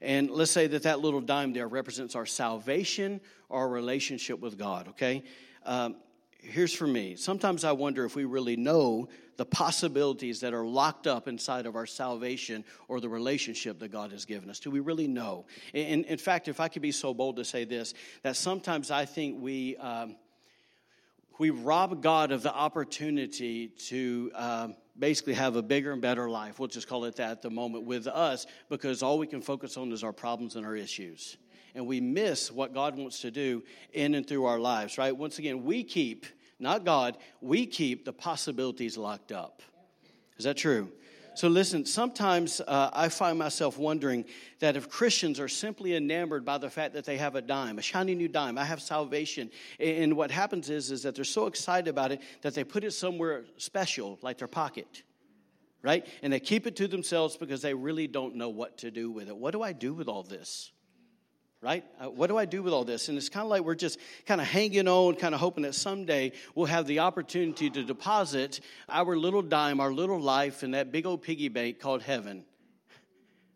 And 0.00 0.30
let's 0.30 0.50
say 0.50 0.66
that 0.66 0.82
that 0.82 0.98
little 0.98 1.20
dime 1.20 1.52
there 1.52 1.68
represents 1.68 2.16
our 2.16 2.26
salvation 2.26 3.20
our 3.52 3.68
relationship 3.68 4.40
with 4.40 4.58
God, 4.58 4.88
okay? 4.88 5.22
Um, 5.64 5.96
here's 6.38 6.72
for 6.72 6.88
me 6.88 7.14
sometimes 7.14 7.62
I 7.62 7.70
wonder 7.70 8.04
if 8.04 8.16
we 8.16 8.24
really 8.24 8.56
know 8.56 9.08
the 9.36 9.46
possibilities 9.46 10.40
that 10.40 10.52
are 10.52 10.64
locked 10.64 11.06
up 11.06 11.28
inside 11.28 11.66
of 11.66 11.76
our 11.76 11.86
salvation 11.86 12.64
or 12.88 13.00
the 13.00 13.08
relationship 13.08 13.78
that 13.78 13.92
God 13.92 14.12
has 14.12 14.24
given 14.24 14.50
us. 14.50 14.60
Do 14.60 14.70
we 14.70 14.80
really 14.80 15.06
know? 15.06 15.46
In, 15.72 16.04
in 16.04 16.18
fact, 16.18 16.48
if 16.48 16.60
I 16.60 16.68
could 16.68 16.82
be 16.82 16.92
so 16.92 17.14
bold 17.14 17.36
to 17.36 17.44
say 17.44 17.64
this, 17.64 17.94
that 18.22 18.36
sometimes 18.36 18.90
I 18.90 19.04
think 19.04 19.40
we. 19.40 19.76
Um, 19.76 20.16
we 21.38 21.50
rob 21.50 22.02
God 22.02 22.32
of 22.32 22.42
the 22.42 22.52
opportunity 22.52 23.68
to 23.68 24.30
um, 24.34 24.74
basically 24.98 25.34
have 25.34 25.56
a 25.56 25.62
bigger 25.62 25.92
and 25.92 26.02
better 26.02 26.28
life. 26.28 26.58
We'll 26.58 26.68
just 26.68 26.88
call 26.88 27.04
it 27.04 27.16
that 27.16 27.30
at 27.30 27.42
the 27.42 27.50
moment 27.50 27.84
with 27.84 28.06
us 28.06 28.46
because 28.68 29.02
all 29.02 29.18
we 29.18 29.26
can 29.26 29.40
focus 29.40 29.76
on 29.76 29.92
is 29.92 30.04
our 30.04 30.12
problems 30.12 30.56
and 30.56 30.66
our 30.66 30.76
issues. 30.76 31.36
And 31.74 31.86
we 31.86 32.00
miss 32.00 32.52
what 32.52 32.74
God 32.74 32.96
wants 32.96 33.20
to 33.20 33.30
do 33.30 33.62
in 33.92 34.14
and 34.14 34.26
through 34.26 34.44
our 34.44 34.58
lives, 34.58 34.98
right? 34.98 35.16
Once 35.16 35.38
again, 35.38 35.64
we 35.64 35.82
keep, 35.84 36.26
not 36.58 36.84
God, 36.84 37.16
we 37.40 37.66
keep 37.66 38.04
the 38.04 38.12
possibilities 38.12 38.98
locked 38.98 39.32
up. 39.32 39.62
Is 40.36 40.44
that 40.44 40.56
true? 40.56 40.90
So, 41.34 41.48
listen, 41.48 41.86
sometimes 41.86 42.60
uh, 42.60 42.90
I 42.92 43.08
find 43.08 43.38
myself 43.38 43.78
wondering 43.78 44.26
that 44.58 44.76
if 44.76 44.90
Christians 44.90 45.40
are 45.40 45.48
simply 45.48 45.96
enamored 45.96 46.44
by 46.44 46.58
the 46.58 46.68
fact 46.68 46.92
that 46.94 47.04
they 47.04 47.16
have 47.16 47.36
a 47.36 47.40
dime, 47.40 47.78
a 47.78 47.82
shiny 47.82 48.14
new 48.14 48.28
dime, 48.28 48.58
I 48.58 48.64
have 48.64 48.82
salvation, 48.82 49.50
and 49.80 50.14
what 50.16 50.30
happens 50.30 50.68
is, 50.68 50.90
is 50.90 51.02
that 51.04 51.14
they're 51.14 51.24
so 51.24 51.46
excited 51.46 51.88
about 51.88 52.12
it 52.12 52.20
that 52.42 52.54
they 52.54 52.64
put 52.64 52.84
it 52.84 52.90
somewhere 52.90 53.44
special, 53.56 54.18
like 54.20 54.38
their 54.38 54.48
pocket, 54.48 55.02
right? 55.80 56.06
And 56.22 56.32
they 56.32 56.40
keep 56.40 56.66
it 56.66 56.76
to 56.76 56.86
themselves 56.86 57.36
because 57.36 57.62
they 57.62 57.72
really 57.72 58.06
don't 58.06 58.36
know 58.36 58.50
what 58.50 58.78
to 58.78 58.90
do 58.90 59.10
with 59.10 59.28
it. 59.28 59.36
What 59.36 59.52
do 59.52 59.62
I 59.62 59.72
do 59.72 59.94
with 59.94 60.08
all 60.08 60.22
this? 60.22 60.70
Right? 61.62 61.84
Uh, 62.00 62.10
what 62.10 62.26
do 62.26 62.36
I 62.36 62.44
do 62.44 62.62
with 62.62 62.72
all 62.72 62.84
this? 62.84 63.08
And 63.08 63.16
it's 63.16 63.28
kind 63.28 63.44
of 63.44 63.50
like 63.50 63.62
we're 63.62 63.76
just 63.76 63.98
kind 64.26 64.40
of 64.40 64.46
hanging 64.46 64.88
on, 64.88 65.14
kind 65.14 65.32
of 65.32 65.40
hoping 65.40 65.62
that 65.62 65.74
someday 65.74 66.32
we'll 66.54 66.66
have 66.66 66.86
the 66.86 66.98
opportunity 66.98 67.70
to 67.70 67.84
deposit 67.84 68.60
our 68.88 69.16
little 69.16 69.42
dime, 69.42 69.80
our 69.80 69.92
little 69.92 70.20
life 70.20 70.64
in 70.64 70.72
that 70.72 70.90
big 70.90 71.06
old 71.06 71.22
piggy 71.22 71.48
bank 71.48 71.78
called 71.78 72.02
heaven. 72.02 72.44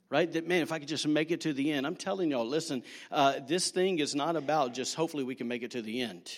Right? 0.08 0.32
That, 0.32 0.46
man, 0.46 0.62
if 0.62 0.70
I 0.70 0.78
could 0.78 0.86
just 0.86 1.06
make 1.08 1.32
it 1.32 1.40
to 1.42 1.52
the 1.52 1.72
end. 1.72 1.84
I'm 1.84 1.96
telling 1.96 2.30
y'all, 2.30 2.46
listen, 2.46 2.84
uh, 3.10 3.40
this 3.46 3.72
thing 3.72 3.98
is 3.98 4.14
not 4.14 4.36
about 4.36 4.72
just 4.72 4.94
hopefully 4.94 5.24
we 5.24 5.34
can 5.34 5.48
make 5.48 5.64
it 5.64 5.72
to 5.72 5.82
the 5.82 6.00
end. 6.00 6.30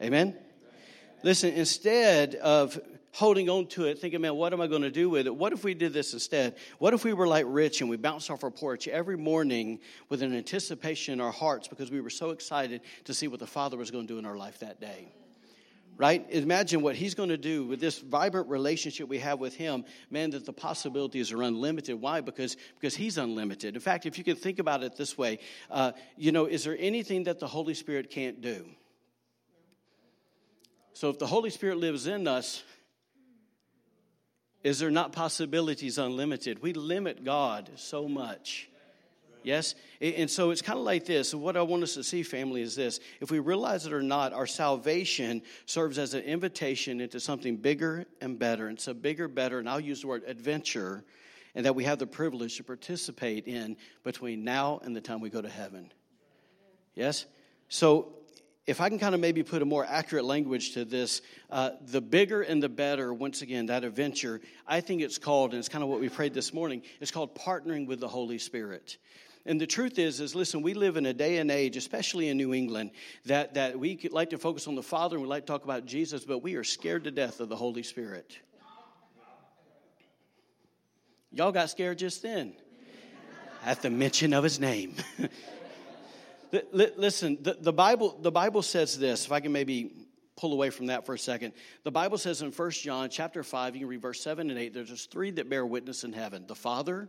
Amen? 0.00 0.34
Listen, 1.22 1.52
instead 1.52 2.34
of 2.36 2.80
holding 3.12 3.50
on 3.50 3.66
to 3.66 3.84
it, 3.84 3.98
thinking, 3.98 4.22
man, 4.22 4.34
what 4.34 4.52
am 4.52 4.60
I 4.60 4.66
going 4.66 4.82
to 4.82 4.90
do 4.90 5.10
with 5.10 5.26
it? 5.26 5.36
What 5.36 5.52
if 5.52 5.64
we 5.64 5.74
did 5.74 5.92
this 5.92 6.14
instead? 6.14 6.56
What 6.78 6.94
if 6.94 7.04
we 7.04 7.12
were 7.12 7.28
like 7.28 7.44
Rich 7.46 7.82
and 7.82 7.90
we 7.90 7.96
bounced 7.96 8.30
off 8.30 8.42
our 8.42 8.50
porch 8.50 8.88
every 8.88 9.18
morning 9.18 9.80
with 10.08 10.22
an 10.22 10.34
anticipation 10.34 11.14
in 11.14 11.20
our 11.20 11.30
hearts 11.30 11.68
because 11.68 11.90
we 11.90 12.00
were 12.00 12.10
so 12.10 12.30
excited 12.30 12.80
to 13.04 13.14
see 13.14 13.28
what 13.28 13.38
the 13.38 13.46
Father 13.46 13.76
was 13.76 13.90
going 13.90 14.06
to 14.06 14.14
do 14.14 14.18
in 14.18 14.24
our 14.24 14.36
life 14.36 14.58
that 14.60 14.80
day? 14.80 15.12
Right? 15.98 16.26
Imagine 16.30 16.80
what 16.80 16.96
he's 16.96 17.14
going 17.14 17.28
to 17.28 17.36
do 17.36 17.66
with 17.66 17.78
this 17.78 17.98
vibrant 17.98 18.48
relationship 18.48 19.08
we 19.08 19.18
have 19.18 19.38
with 19.38 19.54
him. 19.54 19.84
Man, 20.10 20.30
that 20.30 20.46
the 20.46 20.52
possibilities 20.52 21.32
are 21.32 21.42
unlimited. 21.42 22.00
Why? 22.00 22.22
Because, 22.22 22.56
because 22.80 22.96
he's 22.96 23.18
unlimited. 23.18 23.74
In 23.74 23.80
fact, 23.82 24.06
if 24.06 24.16
you 24.16 24.24
can 24.24 24.36
think 24.36 24.58
about 24.58 24.82
it 24.82 24.96
this 24.96 25.18
way, 25.18 25.38
uh, 25.70 25.92
you 26.16 26.32
know, 26.32 26.46
is 26.46 26.64
there 26.64 26.78
anything 26.80 27.24
that 27.24 27.40
the 27.40 27.46
Holy 27.46 27.74
Spirit 27.74 28.08
can't 28.08 28.40
do? 28.40 28.64
So 30.94 31.10
if 31.10 31.18
the 31.18 31.26
Holy 31.26 31.50
Spirit 31.50 31.76
lives 31.76 32.06
in 32.06 32.26
us, 32.26 32.62
is 34.62 34.78
there 34.78 34.90
not 34.90 35.12
possibilities 35.12 35.98
unlimited? 35.98 36.62
We 36.62 36.72
limit 36.72 37.24
God 37.24 37.70
so 37.76 38.08
much. 38.08 38.68
Yes? 39.44 39.74
And 40.00 40.30
so 40.30 40.50
it's 40.50 40.62
kind 40.62 40.78
of 40.78 40.84
like 40.84 41.04
this. 41.04 41.34
What 41.34 41.56
I 41.56 41.62
want 41.62 41.82
us 41.82 41.94
to 41.94 42.04
see, 42.04 42.22
family, 42.22 42.62
is 42.62 42.76
this. 42.76 43.00
If 43.20 43.30
we 43.32 43.40
realize 43.40 43.86
it 43.86 43.92
or 43.92 44.02
not, 44.02 44.32
our 44.32 44.46
salvation 44.46 45.42
serves 45.66 45.98
as 45.98 46.14
an 46.14 46.22
invitation 46.22 47.00
into 47.00 47.18
something 47.18 47.56
bigger 47.56 48.06
and 48.20 48.38
better. 48.38 48.68
And 48.68 48.78
so 48.78 48.94
bigger, 48.94 49.26
better, 49.26 49.58
and 49.58 49.68
I'll 49.68 49.80
use 49.80 50.02
the 50.02 50.06
word 50.06 50.22
adventure, 50.28 51.02
and 51.56 51.66
that 51.66 51.74
we 51.74 51.82
have 51.84 51.98
the 51.98 52.06
privilege 52.06 52.56
to 52.58 52.62
participate 52.62 53.48
in 53.48 53.76
between 54.04 54.44
now 54.44 54.80
and 54.84 54.94
the 54.94 55.00
time 55.00 55.20
we 55.20 55.28
go 55.28 55.42
to 55.42 55.48
heaven. 55.48 55.92
Yes? 56.94 57.26
So 57.68 58.12
if 58.66 58.80
I 58.80 58.88
can 58.88 58.98
kind 58.98 59.14
of 59.14 59.20
maybe 59.20 59.42
put 59.42 59.60
a 59.60 59.64
more 59.64 59.84
accurate 59.84 60.24
language 60.24 60.74
to 60.74 60.84
this, 60.84 61.20
uh, 61.50 61.70
the 61.86 62.00
bigger 62.00 62.42
and 62.42 62.62
the 62.62 62.68
better, 62.68 63.12
once 63.12 63.42
again, 63.42 63.66
that 63.66 63.82
adventure, 63.82 64.40
I 64.66 64.80
think 64.80 65.02
it's 65.02 65.18
called, 65.18 65.50
and 65.50 65.58
it's 65.58 65.68
kind 65.68 65.82
of 65.82 65.90
what 65.90 66.00
we 66.00 66.08
prayed 66.08 66.32
this 66.32 66.54
morning, 66.54 66.82
it's 67.00 67.10
called 67.10 67.34
partnering 67.34 67.86
with 67.88 67.98
the 67.98 68.08
Holy 68.08 68.38
Spirit. 68.38 68.98
And 69.44 69.60
the 69.60 69.66
truth 69.66 69.98
is, 69.98 70.20
is 70.20 70.36
listen, 70.36 70.62
we 70.62 70.74
live 70.74 70.96
in 70.96 71.06
a 71.06 71.12
day 71.12 71.38
and 71.38 71.50
age, 71.50 71.76
especially 71.76 72.28
in 72.28 72.36
New 72.36 72.54
England, 72.54 72.92
that, 73.26 73.54
that 73.54 73.76
we 73.76 73.98
like 74.12 74.30
to 74.30 74.38
focus 74.38 74.68
on 74.68 74.76
the 74.76 74.82
Father 74.82 75.16
and 75.16 75.24
we 75.24 75.28
like 75.28 75.46
to 75.46 75.52
talk 75.52 75.64
about 75.64 75.84
Jesus, 75.84 76.24
but 76.24 76.38
we 76.38 76.54
are 76.54 76.62
scared 76.62 77.02
to 77.04 77.10
death 77.10 77.40
of 77.40 77.48
the 77.48 77.56
Holy 77.56 77.82
Spirit. 77.82 78.38
Y'all 81.32 81.50
got 81.50 81.70
scared 81.70 81.98
just 81.98 82.22
then 82.22 82.52
at 83.64 83.82
the 83.82 83.90
mention 83.90 84.32
of 84.32 84.44
his 84.44 84.60
name. 84.60 84.94
Listen, 86.72 87.38
the, 87.40 87.56
the, 87.58 87.72
Bible, 87.72 88.18
the 88.20 88.30
Bible 88.30 88.62
says 88.62 88.98
this, 88.98 89.24
if 89.24 89.32
I 89.32 89.40
can 89.40 89.52
maybe 89.52 89.92
pull 90.36 90.52
away 90.52 90.70
from 90.70 90.86
that 90.86 91.06
for 91.06 91.14
a 91.14 91.18
second. 91.18 91.52
The 91.84 91.90
Bible 91.90 92.18
says 92.18 92.42
in 92.42 92.50
1 92.50 92.70
John 92.72 93.08
chapter 93.10 93.42
5, 93.42 93.74
you 93.74 93.80
can 93.80 93.88
read 93.88 94.02
verse 94.02 94.20
7 94.20 94.50
and 94.50 94.58
8, 94.58 94.74
there's 94.74 94.88
just 94.88 95.10
three 95.10 95.30
that 95.32 95.48
bear 95.48 95.64
witness 95.64 96.04
in 96.04 96.12
heaven 96.12 96.46
the 96.46 96.54
Father, 96.54 97.08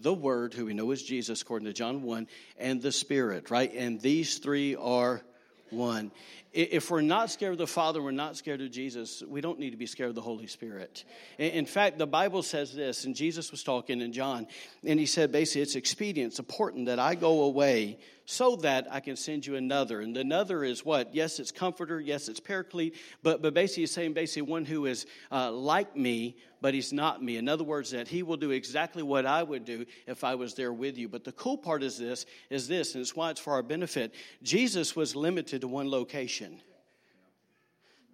the 0.00 0.12
Word, 0.12 0.52
who 0.52 0.66
we 0.66 0.74
know 0.74 0.90
is 0.90 1.02
Jesus, 1.02 1.42
according 1.42 1.66
to 1.66 1.72
John 1.72 2.02
1, 2.02 2.26
and 2.58 2.82
the 2.82 2.92
Spirit, 2.92 3.50
right? 3.50 3.72
And 3.72 4.00
these 4.00 4.38
three 4.38 4.76
are 4.76 5.22
one. 5.70 6.10
If 6.52 6.90
we're 6.90 7.02
not 7.02 7.30
scared 7.30 7.52
of 7.52 7.58
the 7.58 7.66
Father, 7.66 8.02
we're 8.02 8.12
not 8.12 8.36
scared 8.36 8.60
of 8.60 8.70
Jesus, 8.70 9.22
we 9.26 9.40
don't 9.40 9.58
need 9.58 9.70
to 9.70 9.76
be 9.76 9.86
scared 9.86 10.08
of 10.08 10.14
the 10.14 10.22
Holy 10.22 10.46
Spirit. 10.46 11.04
In 11.38 11.66
fact, 11.66 11.98
the 11.98 12.06
Bible 12.06 12.42
says 12.42 12.74
this, 12.74 13.04
and 13.04 13.14
Jesus 13.14 13.50
was 13.50 13.62
talking 13.62 14.00
in 14.00 14.12
John, 14.12 14.46
and 14.84 14.98
he 14.98 15.06
said 15.06 15.32
basically, 15.32 15.62
it's 15.62 15.76
expedient, 15.76 16.32
it's 16.32 16.38
important 16.38 16.86
that 16.86 16.98
I 16.98 17.14
go 17.14 17.42
away 17.42 17.98
so 18.26 18.56
that 18.56 18.88
I 18.90 19.00
can 19.00 19.16
send 19.16 19.46
you 19.46 19.54
another. 19.54 20.00
And 20.00 20.14
the 20.14 20.20
another 20.20 20.64
is 20.64 20.84
what? 20.84 21.14
Yes, 21.14 21.38
it's 21.38 21.52
comforter. 21.52 22.00
Yes, 22.00 22.28
it's 22.28 22.40
paraclete. 22.40 22.96
But, 23.22 23.40
but 23.40 23.54
basically, 23.54 23.84
he's 23.84 23.92
saying 23.92 24.14
basically 24.14 24.42
one 24.42 24.64
who 24.64 24.86
is 24.86 25.06
uh, 25.30 25.52
like 25.52 25.96
me, 25.96 26.36
but 26.66 26.74
he's 26.74 26.92
not 26.92 27.22
me. 27.22 27.36
In 27.36 27.48
other 27.48 27.62
words, 27.62 27.92
that 27.92 28.08
he 28.08 28.24
will 28.24 28.36
do 28.36 28.50
exactly 28.50 29.00
what 29.00 29.24
I 29.24 29.40
would 29.40 29.64
do 29.64 29.86
if 30.08 30.24
I 30.24 30.34
was 30.34 30.54
there 30.54 30.72
with 30.72 30.98
you. 30.98 31.08
But 31.08 31.22
the 31.22 31.30
cool 31.30 31.56
part 31.56 31.80
is 31.80 31.96
this, 31.96 32.26
is 32.50 32.66
this, 32.66 32.96
and 32.96 33.02
it's 33.02 33.14
why 33.14 33.30
it's 33.30 33.38
for 33.38 33.52
our 33.52 33.62
benefit. 33.62 34.12
Jesus 34.42 34.96
was 34.96 35.14
limited 35.14 35.60
to 35.60 35.68
one 35.68 35.88
location. 35.88 36.60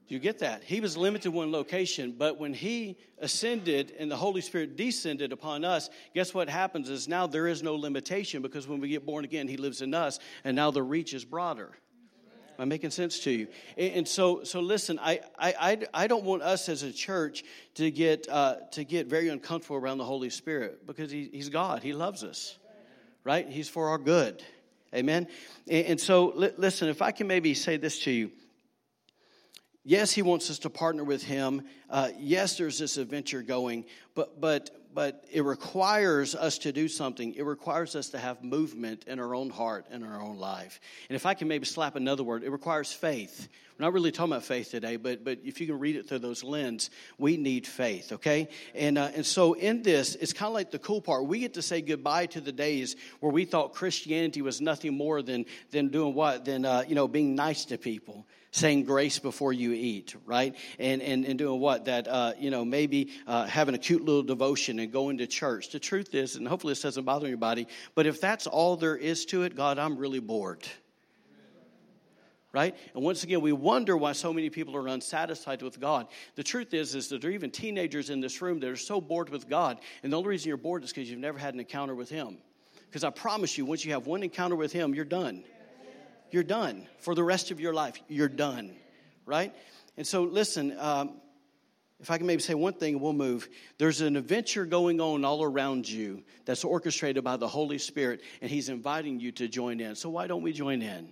Do 0.07 0.15
you 0.15 0.19
get 0.19 0.41
that? 0.41 0.65
He 0.65 0.83
was 0.83 0.99
limited 0.99 1.23
to 1.23 1.31
one 1.31 1.51
location, 1.51 2.15
but 2.19 2.39
when 2.39 2.53
he 2.53 2.99
ascended 3.21 3.95
and 3.99 4.11
the 4.11 4.17
Holy 4.17 4.43
Spirit 4.43 4.77
descended 4.77 5.33
upon 5.33 5.65
us, 5.65 5.89
guess 6.13 6.35
what 6.35 6.51
happens 6.51 6.91
is 6.91 7.09
now 7.09 7.27
there 7.27 7.47
is 7.47 7.63
no 7.63 7.75
limitation 7.75 8.43
because 8.43 8.69
when 8.69 8.81
we 8.81 8.91
get 8.91 9.07
born 9.07 9.25
again, 9.25 9.49
he 9.49 9.57
lives 9.57 9.81
in 9.81 9.95
us, 9.95 10.19
and 10.45 10.55
now 10.55 10.71
the 10.71 10.83
reach 10.83 11.15
is 11.15 11.25
broader. 11.25 11.71
Am 12.63 12.67
I 12.67 12.69
making 12.69 12.91
sense 12.91 13.19
to 13.25 13.33
you? 13.33 13.49
And 13.77 14.07
so, 14.07 14.45
so 14.45 14.61
listen. 14.61 15.01
I, 15.03 15.19
I, 15.37 15.79
I 15.93 16.07
don't 16.07 16.23
want 16.23 16.43
us 16.43 16.69
as 16.69 16.85
a 16.85 16.93
church 16.93 17.43
to 17.75 17.91
get 17.91 18.29
uh, 18.29 18.59
to 18.71 18.85
get 18.85 19.09
very 19.09 19.31
uncomfortable 19.31 19.75
around 19.75 19.99
the 19.99 20.05
Holy 20.05 20.31
Spirit 20.31 20.87
because 20.87 21.11
he, 21.11 21.29
He's 21.33 21.49
God. 21.49 21.83
He 21.83 21.93
loves 21.93 22.23
us, 22.23 22.57
right? 23.25 23.49
He's 23.49 23.69
for 23.69 23.89
our 23.89 23.99
good. 23.99 24.45
Amen. 24.95 25.27
And, 25.69 25.87
and 25.87 26.01
so, 26.01 26.33
li- 26.37 26.53
listen. 26.57 26.89
If 26.89 27.03
I 27.03 27.11
can 27.11 27.27
maybe 27.27 27.53
say 27.55 27.79
this 27.79 27.99
to 28.05 28.13
you, 28.13 28.31
yes, 29.83 30.13
he 30.13 30.23
wants 30.23 30.49
us 30.49 30.61
to 30.61 30.71
partner 30.71 31.03
with 31.03 31.25
him. 31.25 31.63
Uh, 31.91 32.11
yes, 32.17 32.59
there's 32.59 32.79
this 32.79 32.97
adventure 32.97 33.43
going, 33.43 33.87
but 34.15 34.41
but 34.41 34.71
but 34.95 35.25
it 35.31 35.45
requires 35.45 36.35
us 36.35 36.59
to 36.59 36.73
do 36.73 36.89
something. 36.89 37.35
It 37.35 37.45
requires 37.45 37.97
us 37.97 38.11
to 38.11 38.19
have 38.19 38.43
movement 38.43 39.05
in 39.07 39.19
our 39.19 39.35
own 39.35 39.51
heart 39.51 39.87
and 39.91 40.05
our 40.05 40.21
own 40.21 40.39
life. 40.39 40.81
And 41.09 41.17
if 41.17 41.27
I 41.27 41.35
can 41.35 41.49
maybe 41.49 41.65
slap 41.65 41.97
another 41.97 42.23
word, 42.23 42.43
it 42.43 42.51
requires 42.51 42.93
faith. 42.93 43.49
We're 43.79 43.87
not 43.87 43.95
really 43.95 44.13
talking 44.13 44.33
about 44.33 44.45
faith 44.45 44.71
today, 44.71 44.97
but 44.97 45.25
but 45.25 45.39
if 45.45 45.61
you 45.61 45.67
can 45.67 45.79
read 45.79 45.97
it 45.97 46.09
through 46.09 46.21
those 46.21 46.45
lens, 46.45 46.91
we 47.19 47.37
need 47.37 47.67
faith. 47.67 48.13
Okay, 48.13 48.49
and 48.75 48.99
uh, 48.99 49.11
and 49.15 49.25
so 49.25 49.55
in 49.55 49.83
this, 49.83 50.15
it's 50.17 50.33
kind 50.33 50.49
of 50.49 50.55
like 50.55 50.71
the 50.71 50.79
cool 50.79 51.01
part. 51.01 51.27
We 51.27 51.41
get 51.41 51.55
to 51.55 51.63
say 51.63 51.81
goodbye 51.81 52.27
to 52.27 52.41
the 52.41 52.53
days 52.53 52.97
where 53.21 53.33
we 53.33 53.45
thought 53.45 53.73
Christianity 53.73 54.43
was 54.43 54.61
nothing 54.61 54.95
more 54.95 55.23
than 55.23 55.47
than 55.71 55.89
doing 55.89 56.15
what 56.15 56.45
than 56.45 56.65
uh, 56.65 56.85
you 56.87 56.95
know 56.95 57.09
being 57.09 57.35
nice 57.35 57.65
to 57.67 57.79
people 57.79 58.27
saying 58.53 58.85
grace 58.85 59.19
before 59.19 59.53
you 59.53 59.73
eat, 59.73 60.15
right? 60.25 60.55
And 60.79 61.03
and, 61.03 61.25
and 61.25 61.39
doing 61.39 61.59
what? 61.59 61.87
That, 61.87 62.07
uh, 62.07 62.35
you 62.39 62.51
know, 62.51 62.65
maybe 62.65 63.11
uh, 63.27 63.47
having 63.47 63.75
a 63.75 63.79
cute 63.79 64.05
little 64.05 64.23
devotion 64.23 64.79
and 64.79 64.93
going 64.93 65.19
to 65.19 65.27
church. 65.27 65.71
The 65.71 65.81
truth 65.81 66.15
is, 66.15 66.37
and 66.37 66.47
hopefully 66.47 66.73
this 66.73 66.83
doesn't 66.83 67.05
bother 67.05 67.27
anybody, 67.27 67.67
but 67.95 68.07
if 68.07 68.21
that's 68.21 68.47
all 68.47 68.77
there 68.77 68.97
is 68.97 69.25
to 69.27 69.43
it, 69.43 69.57
God, 69.57 69.79
I'm 69.79 69.97
really 69.97 70.21
bored. 70.21 70.63
Right? 72.55 72.77
And 72.95 73.03
once 73.03 73.25
again, 73.25 73.41
we 73.41 73.53
wonder 73.53 73.97
why 73.97 74.13
so 74.13 74.31
many 74.31 74.51
people 74.51 74.77
are 74.77 74.87
unsatisfied 74.87 75.63
with 75.63 75.81
God. 75.81 76.09
The 76.35 76.43
truth 76.43 76.75
is, 76.75 76.95
is 76.95 77.09
that 77.09 77.23
there 77.23 77.31
are 77.31 77.33
even 77.33 77.51
teenagers 77.51 78.11
in 78.11 78.21
this 78.21 78.43
room 78.43 78.61
that 78.61 78.69
are 78.69 78.77
so 78.77 79.01
bored 79.01 79.31
with 79.31 79.49
God. 79.49 79.81
And 80.03 80.13
the 80.13 80.19
only 80.19 80.29
reason 80.29 80.49
you're 80.49 80.59
bored 80.59 80.85
is 80.85 80.91
because 80.93 81.11
you've 81.11 81.19
never 81.19 81.39
had 81.39 81.55
an 81.55 81.61
encounter 81.61 81.95
with 81.95 82.11
Him. 82.11 82.37
Because 82.91 83.05
I 83.05 83.09
promise 83.11 83.57
you, 83.57 83.65
once 83.65 83.87
you 83.87 83.93
have 83.93 84.07
one 84.07 84.23
encounter 84.23 84.55
with 84.55 84.71
Him, 84.71 84.95
you're 84.95 85.07
done 85.07 85.45
you're 86.33 86.43
done. 86.43 86.87
For 86.99 87.15
the 87.15 87.25
rest 87.25 87.51
of 87.51 87.61
your 87.61 87.75
life, 87.75 88.01
you're 88.09 88.29
done, 88.29 88.75
right? 89.27 89.55
And 89.97 90.07
so, 90.07 90.23
listen, 90.23 90.79
um, 90.79 91.21
if 92.01 92.11
I 92.11 92.19
can 92.19 92.27
maybe 92.27 92.43
say 92.43 92.55
one 92.55 92.73
thing, 92.73 92.99
we'll 92.99 93.13
move. 93.13 93.49
There's 93.79 94.01
an 94.01 94.17
adventure 94.17 94.67
going 94.67 95.01
on 95.01 95.25
all 95.25 95.43
around 95.43 95.89
you 95.89 96.25
that's 96.45 96.65
orchestrated 96.65 97.23
by 97.23 97.37
the 97.37 97.47
Holy 97.47 97.79
Spirit, 97.79 98.23
and 98.41 98.51
He's 98.51 98.69
inviting 98.69 99.21
you 99.21 99.31
to 99.33 99.47
join 99.47 99.81
in. 99.81 99.95
So, 99.95 100.11
why 100.11 100.27
don't 100.27 100.43
we 100.43 100.53
join 100.53 100.83
in? 100.83 101.09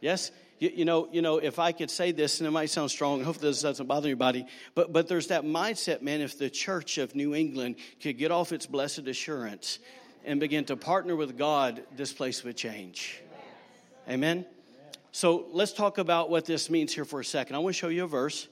Yes? 0.00 0.30
You, 0.58 0.70
you, 0.74 0.84
know, 0.84 1.08
you 1.10 1.22
know, 1.22 1.38
if 1.38 1.58
I 1.58 1.72
could 1.72 1.90
say 1.90 2.12
this, 2.12 2.40
and 2.40 2.46
it 2.46 2.50
might 2.50 2.70
sound 2.70 2.90
strong, 2.90 3.24
hopefully 3.24 3.50
this 3.50 3.62
doesn't 3.62 3.86
bother 3.86 4.08
anybody, 4.08 4.46
but, 4.74 4.92
but 4.92 5.08
there's 5.08 5.28
that 5.28 5.42
mindset, 5.42 6.02
man, 6.02 6.20
if 6.20 6.38
the 6.38 6.50
church 6.50 6.98
of 6.98 7.14
New 7.14 7.34
England 7.34 7.76
could 8.02 8.18
get 8.18 8.30
off 8.30 8.52
its 8.52 8.66
blessed 8.66 9.06
assurance 9.06 9.78
and 10.24 10.38
begin 10.38 10.66
to 10.66 10.76
partner 10.76 11.16
with 11.16 11.38
God, 11.38 11.82
this 11.96 12.12
place 12.12 12.44
would 12.44 12.56
change. 12.56 13.22
Amen? 14.08 14.46
So 15.12 15.46
let's 15.52 15.72
talk 15.72 15.98
about 15.98 16.30
what 16.30 16.44
this 16.44 16.70
means 16.70 16.94
here 16.94 17.04
for 17.04 17.20
a 17.20 17.24
second. 17.24 17.56
I 17.56 17.58
want 17.58 17.74
to 17.74 17.78
show 17.78 17.88
you 17.88 18.04
a 18.04 18.08
verse. 18.08 18.48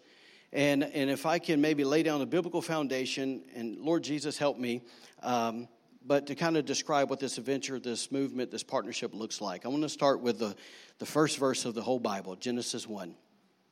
And, 0.53 0.83
and 0.83 1.11
if 1.11 1.27
I 1.27 1.39
can 1.39 1.61
maybe 1.61 1.85
lay 1.85 2.03
down 2.03 2.21
a 2.21 2.27
biblical 2.27 2.63
foundation, 2.63 3.43
and 3.55 3.79
Lord 3.79 4.03
Jesus, 4.03 4.39
help 4.39 4.59
me, 4.59 4.83
um, 5.23 5.69
but 6.05 6.27
to 6.27 6.35
kind 6.35 6.57
of 6.57 6.65
describe 6.65 7.11
what 7.11 7.21
this 7.21 7.39
adventure, 7.39 7.79
this 7.79 8.11
movement, 8.11 8.51
this 8.51 8.63
partnership 8.63 9.15
looks 9.15 9.41
like. 9.41 9.65
I 9.65 9.69
want 9.69 9.83
to 9.83 9.89
start 9.89 10.21
with 10.21 10.39
the, 10.39 10.57
the 10.99 11.07
first 11.07 11.39
verse 11.39 11.65
of 11.65 11.75
the 11.75 11.83
whole 11.83 11.99
Bible, 11.99 12.35
Genesis 12.37 12.87
1. 12.87 13.15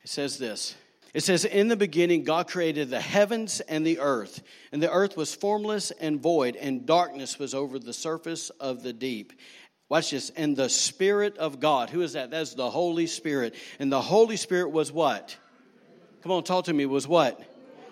It 0.02 0.08
says 0.08 0.38
this 0.38 0.76
It 1.14 1.22
says, 1.22 1.44
In 1.44 1.68
the 1.68 1.76
beginning, 1.76 2.24
God 2.24 2.48
created 2.48 2.90
the 2.90 3.00
heavens 3.00 3.60
and 3.60 3.86
the 3.86 4.00
earth, 4.00 4.42
and 4.70 4.82
the 4.82 4.90
earth 4.90 5.16
was 5.16 5.34
formless 5.34 5.92
and 5.92 6.20
void, 6.20 6.56
and 6.56 6.84
darkness 6.84 7.38
was 7.38 7.54
over 7.54 7.78
the 7.78 7.94
surface 7.94 8.50
of 8.50 8.82
the 8.82 8.92
deep. 8.92 9.32
Watch 9.88 10.10
this. 10.10 10.30
And 10.30 10.56
the 10.56 10.68
Spirit 10.68 11.38
of 11.38 11.60
God. 11.60 11.90
Who 11.90 12.02
is 12.02 12.14
that? 12.14 12.30
That's 12.30 12.54
the 12.54 12.70
Holy 12.70 13.06
Spirit. 13.06 13.54
And 13.78 13.90
the 13.90 14.02
Holy 14.02 14.36
Spirit 14.36 14.70
was 14.70 14.90
what? 14.90 15.36
Come 16.22 16.32
on, 16.32 16.42
talk 16.42 16.64
to 16.64 16.72
me. 16.72 16.86
Was 16.86 17.06
what? 17.06 17.40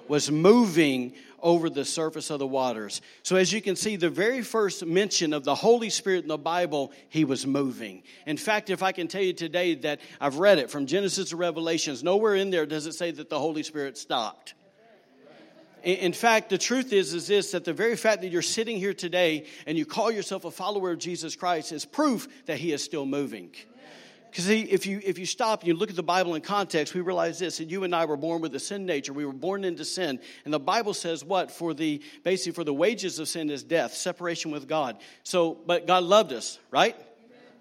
Was 0.09 0.31
moving 0.31 1.15
over 1.41 1.69
the 1.69 1.85
surface 1.85 2.31
of 2.31 2.39
the 2.39 2.47
waters. 2.47 3.03
So, 3.23 3.37
as 3.37 3.53
you 3.53 3.61
can 3.61 3.77
see, 3.77 3.97
the 3.97 4.11
very 4.11 4.43
first 4.43 4.85
mention 4.85 5.33
of 5.33 5.45
the 5.45 5.55
Holy 5.55 5.91
Spirit 5.91 6.23
in 6.23 6.29
the 6.29 6.39
Bible, 6.39 6.91
he 7.11 7.25
was 7.25 7.47
moving. 7.47 8.03
In 8.27 8.39
fact, 8.39 8.71
if 8.71 8.83
I 8.83 8.93
can 8.93 9.09
tell 9.09 9.23
you 9.23 9.35
today 9.35 9.75
that 9.77 10.01
I've 10.21 10.39
read 10.39 10.59
it 10.59 10.71
from 10.71 10.87
Genesis 10.87 11.29
to 11.31 11.37
Revelations, 11.37 12.03
nowhere 12.03 12.35
in 12.35 12.51
there 12.51 12.67
does 12.67 12.87
it 12.87 12.95
say 12.95 13.11
that 13.13 13.29
the 13.29 13.39
Holy 13.39 13.63
Spirit 13.63 13.99
stopped. 13.99 14.55
In 15.85 16.15
fact, 16.15 16.49
the 16.49 16.59
truth 16.59 16.93
is, 16.93 17.13
is 17.13 17.27
this 17.27 17.51
that 17.53 17.65
the 17.65 17.75
very 17.75 17.97
fact 17.97 18.23
that 18.23 18.29
you're 18.29 18.43
sitting 18.43 18.79
here 18.79 18.95
today 18.95 19.47
and 19.67 19.77
you 19.77 19.85
call 19.85 20.11
yourself 20.11 20.47
a 20.47 20.51
follower 20.51 20.93
of 20.93 20.99
Jesus 20.99 21.37
Christ 21.37 21.73
is 21.73 21.85
proof 21.85 22.27
that 22.47 22.59
He 22.59 22.73
is 22.73 22.83
still 22.83 23.05
moving. 23.05 23.51
Because 24.31 24.49
if 24.49 24.85
you 24.85 25.01
if 25.05 25.17
you 25.17 25.27
stop 25.27 25.61
and 25.61 25.69
you 25.69 25.75
look 25.75 25.91
at 25.91 25.97
the 25.97 26.03
Bible 26.03 26.35
in 26.35 26.43
context, 26.43 26.93
we 26.93 27.03
realize 27.03 27.39
this: 27.39 27.59
that 27.59 27.71
you 27.71 27.85
and 27.85 27.95
I 27.95 28.05
were 28.07 28.17
born 28.17 28.43
with 28.43 28.53
a 28.57 28.59
sin 28.59 28.85
nature. 28.85 29.13
We 29.13 29.25
were 29.25 29.33
born 29.33 29.63
into 29.63 29.85
sin, 29.85 30.19
and 30.45 30.53
the 30.53 30.59
Bible 30.59 30.93
says 30.93 31.25
what 31.25 31.53
for 31.53 31.73
the 31.73 32.03
basically 32.25 32.53
for 32.53 32.65
the 32.65 32.75
wages 32.75 33.21
of 33.21 33.29
sin 33.29 33.49
is 33.49 33.63
death, 33.63 33.95
separation 33.95 34.51
with 34.51 34.67
God. 34.67 34.97
So, 35.23 35.59
but 35.67 35.87
God 35.87 36.03
loved 36.03 36.33
us, 36.33 36.59
right? 36.73 36.97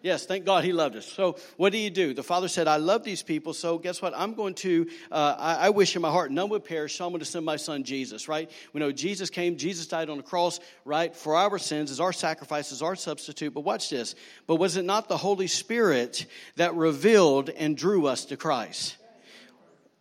Yes, 0.04 0.26
thank 0.26 0.44
God 0.44 0.66
he 0.66 0.74
loved 0.74 0.98
us. 0.98 1.06
So, 1.06 1.38
what 1.56 1.72
do 1.72 1.78
you 1.78 1.90
do? 1.90 2.14
The 2.14 2.24
Father 2.24 2.50
said, 2.50 2.68
I 2.68 2.76
love 2.76 3.06
these 3.06 3.24
people, 3.24 3.54
so 3.54 3.78
guess 3.78 4.02
what? 4.02 4.14
I'm 4.14 4.34
going 4.34 4.54
to, 4.56 4.86
uh, 5.10 5.36
I, 5.40 5.56
I, 5.68 5.70
wish 5.70 5.96
in 5.96 6.02
my 6.02 6.12
heart 6.12 6.30
none 6.30 6.50
would 6.50 6.66
perish, 6.66 6.98
so 6.98 7.06
I'm 7.06 7.12
going 7.12 7.22
to 7.22 7.26
send 7.26 7.46
my 7.46 7.56
son 7.56 7.86
Jesus, 7.86 8.28
right? 8.28 8.52
We 8.74 8.82
know 8.82 8.92
Jesus 8.92 9.30
came, 9.30 9.56
Jesus 9.56 9.88
died 9.88 10.10
on 10.10 10.18
the 10.18 10.24
cross, 10.24 10.60
right, 10.84 11.16
for 11.16 11.38
our 11.38 11.58
sins, 11.58 11.90
as 11.90 12.02
our 12.02 12.12
sacrifice, 12.12 12.74
as 12.74 12.82
our 12.82 12.98
substitute. 12.98 13.54
But 13.54 13.62
watch 13.62 13.90
this. 13.90 14.14
But 14.46 14.58
was 14.58 14.76
it 14.76 14.84
not 14.84 15.08
the 15.08 15.16
Holy 15.16 15.48
Spirit 15.48 16.26
that 16.58 16.76
revealed 16.76 17.50
and 17.50 17.78
drew 17.78 18.06
us 18.06 18.26
to 18.26 18.36
Christ? 18.36 18.98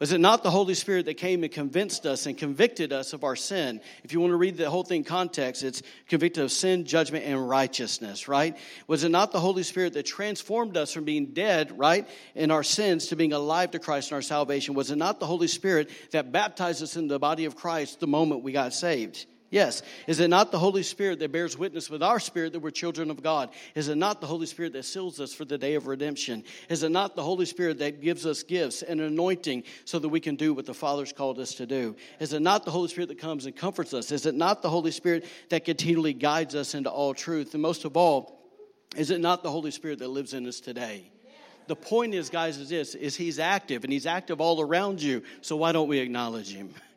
Was 0.02 0.10
it 0.10 0.18
not 0.18 0.42
the 0.42 0.50
Holy 0.50 0.74
Spirit 0.74 1.04
that 1.04 1.14
came 1.14 1.44
and 1.44 1.52
convinced 1.52 2.06
us 2.06 2.26
and 2.26 2.36
convicted 2.36 2.92
us 2.92 3.12
of 3.12 3.22
our 3.22 3.36
sin? 3.36 3.80
If 4.02 4.12
you 4.12 4.18
want 4.18 4.32
to 4.32 4.36
read 4.36 4.56
the 4.56 4.68
whole 4.68 4.82
thing 4.82 5.04
context, 5.04 5.62
it's 5.62 5.80
convicted 6.08 6.42
of 6.42 6.50
sin, 6.50 6.86
judgment, 6.86 7.24
and 7.24 7.48
righteousness, 7.48 8.26
right? 8.26 8.56
Was 8.88 9.04
it 9.04 9.10
not 9.10 9.30
the 9.30 9.38
Holy 9.38 9.62
Spirit 9.62 9.92
that 9.92 10.04
transformed 10.04 10.76
us 10.76 10.92
from 10.92 11.04
being 11.04 11.26
dead, 11.26 11.78
right, 11.78 12.08
in 12.34 12.50
our 12.50 12.64
sins 12.64 13.06
to 13.06 13.16
being 13.16 13.32
alive 13.32 13.70
to 13.70 13.78
Christ 13.78 14.10
in 14.10 14.16
our 14.16 14.22
salvation? 14.22 14.74
Was 14.74 14.90
it 14.90 14.96
not 14.96 15.20
the 15.20 15.26
Holy 15.26 15.46
Spirit 15.46 15.88
that 16.10 16.32
baptized 16.32 16.82
us 16.82 16.96
in 16.96 17.06
the 17.06 17.20
body 17.20 17.44
of 17.44 17.54
Christ 17.54 18.00
the 18.00 18.08
moment 18.08 18.42
we 18.42 18.50
got 18.50 18.74
saved? 18.74 19.26
Yes. 19.52 19.82
Is 20.06 20.18
it 20.18 20.28
not 20.28 20.50
the 20.50 20.58
Holy 20.58 20.82
Spirit 20.82 21.18
that 21.18 21.30
bears 21.30 21.58
witness 21.58 21.90
with 21.90 22.02
our 22.02 22.18
spirit 22.18 22.54
that 22.54 22.60
we're 22.60 22.70
children 22.70 23.10
of 23.10 23.22
God? 23.22 23.50
Is 23.74 23.88
it 23.88 23.96
not 23.96 24.22
the 24.22 24.26
Holy 24.26 24.46
Spirit 24.46 24.72
that 24.72 24.86
seals 24.86 25.20
us 25.20 25.34
for 25.34 25.44
the 25.44 25.58
day 25.58 25.74
of 25.74 25.86
redemption? 25.86 26.42
Is 26.70 26.82
it 26.82 26.88
not 26.88 27.16
the 27.16 27.22
Holy 27.22 27.44
Spirit 27.44 27.78
that 27.80 28.00
gives 28.00 28.24
us 28.24 28.42
gifts 28.42 28.80
and 28.80 28.98
anointing 28.98 29.64
so 29.84 29.98
that 29.98 30.08
we 30.08 30.20
can 30.20 30.36
do 30.36 30.54
what 30.54 30.64
the 30.64 30.72
Father's 30.72 31.12
called 31.12 31.38
us 31.38 31.54
to 31.56 31.66
do? 31.66 31.94
Is 32.18 32.32
it 32.32 32.40
not 32.40 32.64
the 32.64 32.70
Holy 32.70 32.88
Spirit 32.88 33.08
that 33.08 33.18
comes 33.18 33.44
and 33.44 33.54
comforts 33.54 33.92
us? 33.92 34.10
Is 34.10 34.24
it 34.24 34.34
not 34.34 34.62
the 34.62 34.70
Holy 34.70 34.90
Spirit 34.90 35.26
that 35.50 35.66
continually 35.66 36.14
guides 36.14 36.54
us 36.54 36.74
into 36.74 36.90
all 36.90 37.12
truth? 37.12 37.52
And 37.52 37.60
most 37.60 37.84
of 37.84 37.94
all, 37.94 38.40
is 38.96 39.10
it 39.10 39.20
not 39.20 39.42
the 39.42 39.50
Holy 39.50 39.70
Spirit 39.70 39.98
that 39.98 40.08
lives 40.08 40.32
in 40.32 40.46
us 40.46 40.60
today? 40.60 41.12
The 41.66 41.76
point 41.76 42.14
is, 42.14 42.30
guys, 42.30 42.56
is 42.56 42.70
this 42.70 42.94
is 42.94 43.16
he's 43.16 43.38
active 43.38 43.84
and 43.84 43.92
he's 43.92 44.06
active 44.06 44.40
all 44.40 44.62
around 44.62 45.02
you. 45.02 45.22
So 45.42 45.56
why 45.56 45.72
don't 45.72 45.88
we 45.88 45.98
acknowledge 45.98 46.54
him? 46.54 46.70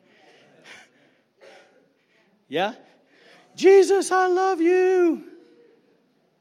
Yeah? 2.48 2.74
Jesus, 3.54 4.10
I 4.10 4.26
love 4.26 4.60
you. 4.60 5.24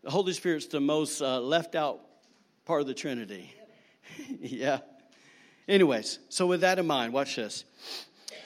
The 0.04 0.12
Holy 0.12 0.34
Spirit's 0.34 0.68
the 0.68 0.80
most 0.80 1.22
uh, 1.22 1.40
left 1.40 1.76
out 1.76 2.02
part 2.66 2.82
of 2.82 2.88
the 2.88 2.94
Trinity. 2.94 3.54
yeah. 4.40 4.80
Anyways, 5.68 6.20
so 6.30 6.46
with 6.46 6.62
that 6.62 6.78
in 6.78 6.86
mind, 6.86 7.14
watch 7.14 7.36
this. 7.38 7.64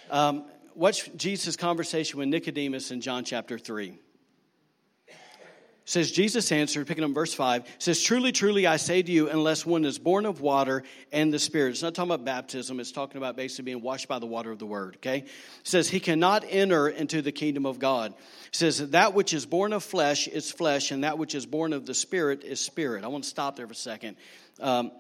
Um, 0.10 0.46
watch 0.74 1.10
Jesus' 1.18 1.56
conversation 1.56 2.18
with 2.18 2.30
Nicodemus 2.30 2.92
in 2.92 3.02
John 3.02 3.24
chapter 3.24 3.60
3 3.60 3.98
says 5.90 6.12
jesus 6.12 6.52
answered 6.52 6.86
picking 6.86 7.04
up 7.04 7.12
verse 7.12 7.34
5 7.34 7.64
says 7.80 8.02
truly 8.02 8.32
truly 8.32 8.68
i 8.68 8.78
say 8.78 9.02
to 9.02 9.12
you 9.12 9.30
unless 9.30 9.66
one 9.66 9.86
is 9.86 9.98
born 9.98 10.26
of 10.26 10.42
water 10.42 10.84
and 11.12 11.34
the 11.34 11.40
spirit 11.40 11.72
it's 11.72 11.82
not 11.82 11.96
talking 11.96 12.12
about 12.12 12.26
baptism 12.26 12.80
it's 12.80 12.92
talking 12.92 13.18
about 13.18 13.36
basically 13.36 13.66
being 13.66 13.82
washed 13.82 14.08
by 14.08 14.20
the 14.20 14.28
water 14.28 14.52
of 14.52 14.60
the 14.60 14.66
word 14.66 14.98
okay? 15.00 15.20
It 15.20 15.28
says 15.64 15.90
he 15.90 16.00
cannot 16.00 16.46
enter 16.48 16.88
into 16.88 17.22
the 17.22 17.32
kingdom 17.32 17.66
of 17.66 17.80
god. 17.80 18.14
It 18.48 18.56
says 18.56 18.90
that 18.92 19.14
which 19.14 19.34
is 19.34 19.46
born 19.46 19.74
of 19.74 19.84
flesh 19.84 20.28
is 20.28 20.52
flesh 20.52 20.92
and 20.92 21.04
that 21.04 21.18
which 21.18 21.36
is 21.36 21.46
born 21.46 21.74
of 21.74 21.86
the 21.86 21.94
spirit 21.94 22.44
is 22.44 22.60
spirit. 22.60 23.04
I 23.04 23.08
want 23.08 23.24
to 23.24 23.30
stop 23.30 23.56
there 23.56 23.68
for 23.68 23.74
a 23.74 23.76
second. 23.76 24.18
Um, 24.60 24.92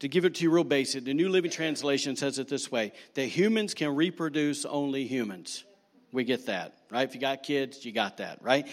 to 0.00 0.08
give 0.08 0.26
it 0.26 0.34
to 0.36 0.42
you 0.42 0.50
real 0.50 0.64
basic 0.64 1.04
the 1.04 1.14
new 1.14 1.28
living 1.28 1.50
translation 1.50 2.16
says 2.16 2.38
it 2.38 2.48
this 2.48 2.70
way 2.70 2.92
that 3.14 3.26
humans 3.26 3.74
can 3.74 3.94
reproduce 3.94 4.64
only 4.64 5.06
humans. 5.06 5.64
We 6.12 6.24
get 6.24 6.46
that 6.46 6.74
right? 6.90 7.08
If 7.08 7.14
you 7.14 7.20
got 7.20 7.42
kids 7.42 7.84
you 7.84 7.92
got 7.92 8.18
that 8.18 8.42
right 8.42 8.66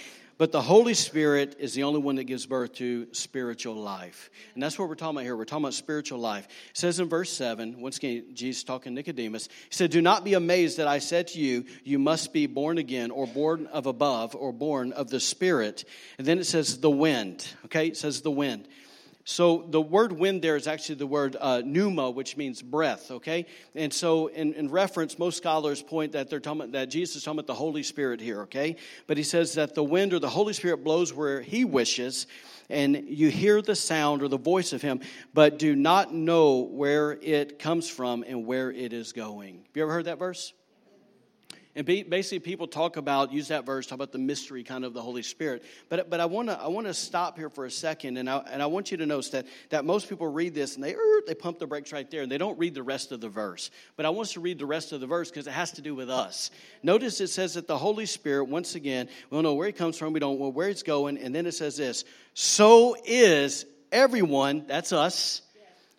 but 0.44 0.52
the 0.52 0.62
Holy 0.62 0.94
Spirit 0.94 1.56
is 1.58 1.74
the 1.74 1.84
only 1.84 2.02
one 2.02 2.16
that 2.16 2.26
gives 2.26 2.46
birth 2.46 2.74
to 2.74 3.08
spiritual 3.14 3.76
life. 3.76 4.30
And 4.56 4.62
that's 4.62 4.78
what 4.78 4.90
we're 4.90 4.96
talking 4.96 5.16
about 5.16 5.24
here. 5.24 5.38
We're 5.38 5.46
talking 5.46 5.64
about 5.64 5.74
spiritual 5.74 6.20
life. 6.20 6.50
It 6.72 6.78
says 6.78 7.00
in 7.00 7.08
verse 7.08 7.32
7, 7.32 7.80
once 7.80 7.96
again, 7.96 8.26
Jesus 8.34 8.66
talking 8.66 8.92
to 8.92 8.96
Nicodemus, 8.96 9.48
he 9.48 9.74
said, 9.74 9.92
Do 9.92 10.02
not 10.02 10.26
be 10.26 10.34
amazed 10.34 10.80
that 10.80 10.88
I 10.90 11.00
said 11.00 11.30
to 11.30 11.40
you, 11.40 11.64
You 11.86 11.98
must 11.98 12.34
be 12.34 12.48
born 12.48 12.78
again, 12.78 13.10
or 13.10 13.26
born 13.26 13.68
of 13.68 13.86
above, 13.86 14.36
or 14.36 14.52
born 14.52 14.92
of 14.92 15.10
the 15.10 15.22
Spirit. 15.22 15.86
And 16.18 16.28
then 16.28 16.40
it 16.40 16.46
says, 16.46 16.78
The 16.78 16.90
wind. 16.90 17.48
Okay, 17.64 17.88
it 17.88 17.96
says, 17.96 18.22
The 18.22 18.30
wind. 18.30 18.68
So 19.26 19.66
the 19.70 19.82
word 19.82 20.12
wind 20.12 20.42
there 20.42 20.58
is 20.58 20.68
actually 20.68 20.96
the 20.96 21.08
word 21.08 21.38
uh, 21.40 21.62
pneuma, 21.64 22.10
which 22.10 22.36
means 22.36 22.62
breath, 22.62 23.10
okay? 23.10 23.46
And 23.74 23.94
so 23.94 24.28
in, 24.28 24.54
in, 24.54 24.70
reference, 24.70 25.18
most 25.18 25.38
scholars 25.38 25.82
point 25.82 26.12
that 26.12 26.30
they're 26.30 26.42
talking 26.42 26.62
about, 26.62 26.72
that 26.74 26.90
Jesus 26.90 27.18
is 27.18 27.24
talking 27.24 27.40
about 27.40 27.48
the 27.48 27.54
Holy 27.54 27.84
Spirit 27.84 28.20
here, 28.20 28.42
okay? 28.42 28.76
But 29.08 29.16
he 29.16 29.24
says 29.24 29.54
that 29.54 29.76
the 29.76 29.84
wind 29.84 30.14
or 30.14 30.20
the 30.20 30.30
Holy 30.30 30.52
Spirit 30.52 30.84
blows 30.84 31.14
where 31.14 31.42
he 31.42 31.64
wishes, 31.64 32.28
and 32.70 32.96
you 33.08 33.30
hear 33.30 33.62
the 33.62 33.76
sound 33.76 34.24
or 34.24 34.28
the 34.28 34.38
voice 34.38 34.74
of 34.74 34.82
him, 34.82 35.00
but 35.34 35.58
do 35.58 35.74
not 35.74 36.14
know 36.14 36.60
where 36.60 37.14
it 37.14 37.60
comes 37.60 37.90
from 37.90 38.26
and 38.28 38.46
where 38.46 38.72
it 38.72 38.92
is 38.92 39.14
going. 39.14 39.56
Have 39.56 39.76
you 39.78 39.84
ever 39.84 39.94
heard 39.94 40.06
that 40.06 40.20
verse? 40.20 40.52
And 41.76 41.88
basically, 41.88 42.38
people 42.38 42.68
talk 42.68 42.98
about, 42.98 43.34
use 43.34 43.48
that 43.48 43.66
verse, 43.66 43.88
talk 43.88 43.96
about 43.96 44.12
the 44.12 44.20
mystery 44.20 44.64
kind 44.64 44.86
of 44.86 44.94
the 44.94 45.02
Holy 45.02 45.24
Spirit. 45.24 45.64
But, 45.90 46.08
but 46.08 46.20
I 46.20 46.26
want 46.26 46.50
to 46.50 46.60
I 46.60 46.68
wanna 46.68 46.94
stop 46.94 47.36
here 47.36 47.50
for 47.50 47.66
a 47.66 47.72
second, 47.72 48.18
and 48.18 48.30
I, 48.30 48.38
and 48.52 48.62
I 48.62 48.68
want 48.68 48.92
you 48.92 48.98
to 48.98 49.08
notice 49.08 49.30
that, 49.32 49.48
that 49.70 49.84
most 49.84 50.08
people 50.08 50.28
read 50.28 50.54
this 50.54 50.76
and 50.76 50.84
they, 50.84 50.94
er, 50.94 51.22
they 51.26 51.34
pump 51.34 51.58
the 51.58 51.66
brakes 51.66 51.92
right 51.92 52.10
there, 52.12 52.22
and 52.22 52.32
they 52.32 52.38
don't 52.38 52.60
read 52.60 52.76
the 52.76 52.84
rest 52.84 53.12
of 53.12 53.22
the 53.22 53.30
verse. 53.30 53.72
But 53.96 54.06
I 54.06 54.12
want 54.12 54.28
us 54.28 54.34
to 54.34 54.40
read 54.40 54.60
the 54.60 54.68
rest 54.68 54.92
of 54.92 55.02
the 55.02 55.08
verse 55.08 55.32
because 55.32 55.48
it 55.48 55.54
has 55.54 55.72
to 55.72 55.82
do 55.82 55.96
with 55.96 56.12
us. 56.12 56.52
Notice 56.84 57.20
it 57.22 57.30
says 57.30 57.56
that 57.56 57.68
the 57.68 57.78
Holy 57.78 58.06
Spirit, 58.06 58.46
once 58.46 58.76
again, 58.76 59.10
we 59.32 59.36
don't 59.36 59.44
know 59.44 59.56
where 59.56 59.68
he 59.68 59.74
comes 59.74 59.98
from, 59.98 60.14
we 60.14 60.20
don't 60.20 60.40
know 60.40 60.50
where 60.50 60.68
he's 60.68 60.84
going, 60.84 61.18
and 61.18 61.34
then 61.34 61.48
it 61.48 61.54
says 61.54 61.76
this 61.76 62.06
So 62.36 62.96
is 63.04 63.66
everyone, 63.92 64.66
that's 64.68 64.94
us, 64.94 65.42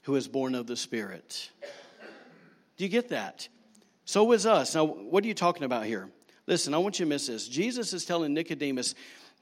who 0.02 0.14
is 0.14 0.28
born 0.28 0.54
of 0.54 0.68
the 0.68 0.76
Spirit. 0.76 1.50
Do 2.76 2.84
you 2.84 2.90
get 2.90 3.08
that? 3.08 3.48
So 4.04 4.32
is 4.32 4.46
us. 4.46 4.74
Now, 4.74 4.84
what 4.84 5.24
are 5.24 5.26
you 5.26 5.34
talking 5.34 5.64
about 5.64 5.86
here? 5.86 6.10
Listen, 6.46 6.74
I 6.74 6.78
want 6.78 6.98
you 6.98 7.06
to 7.06 7.08
miss 7.08 7.26
this. 7.26 7.48
Jesus 7.48 7.92
is 7.92 8.04
telling 8.04 8.34
Nicodemus 8.34 8.94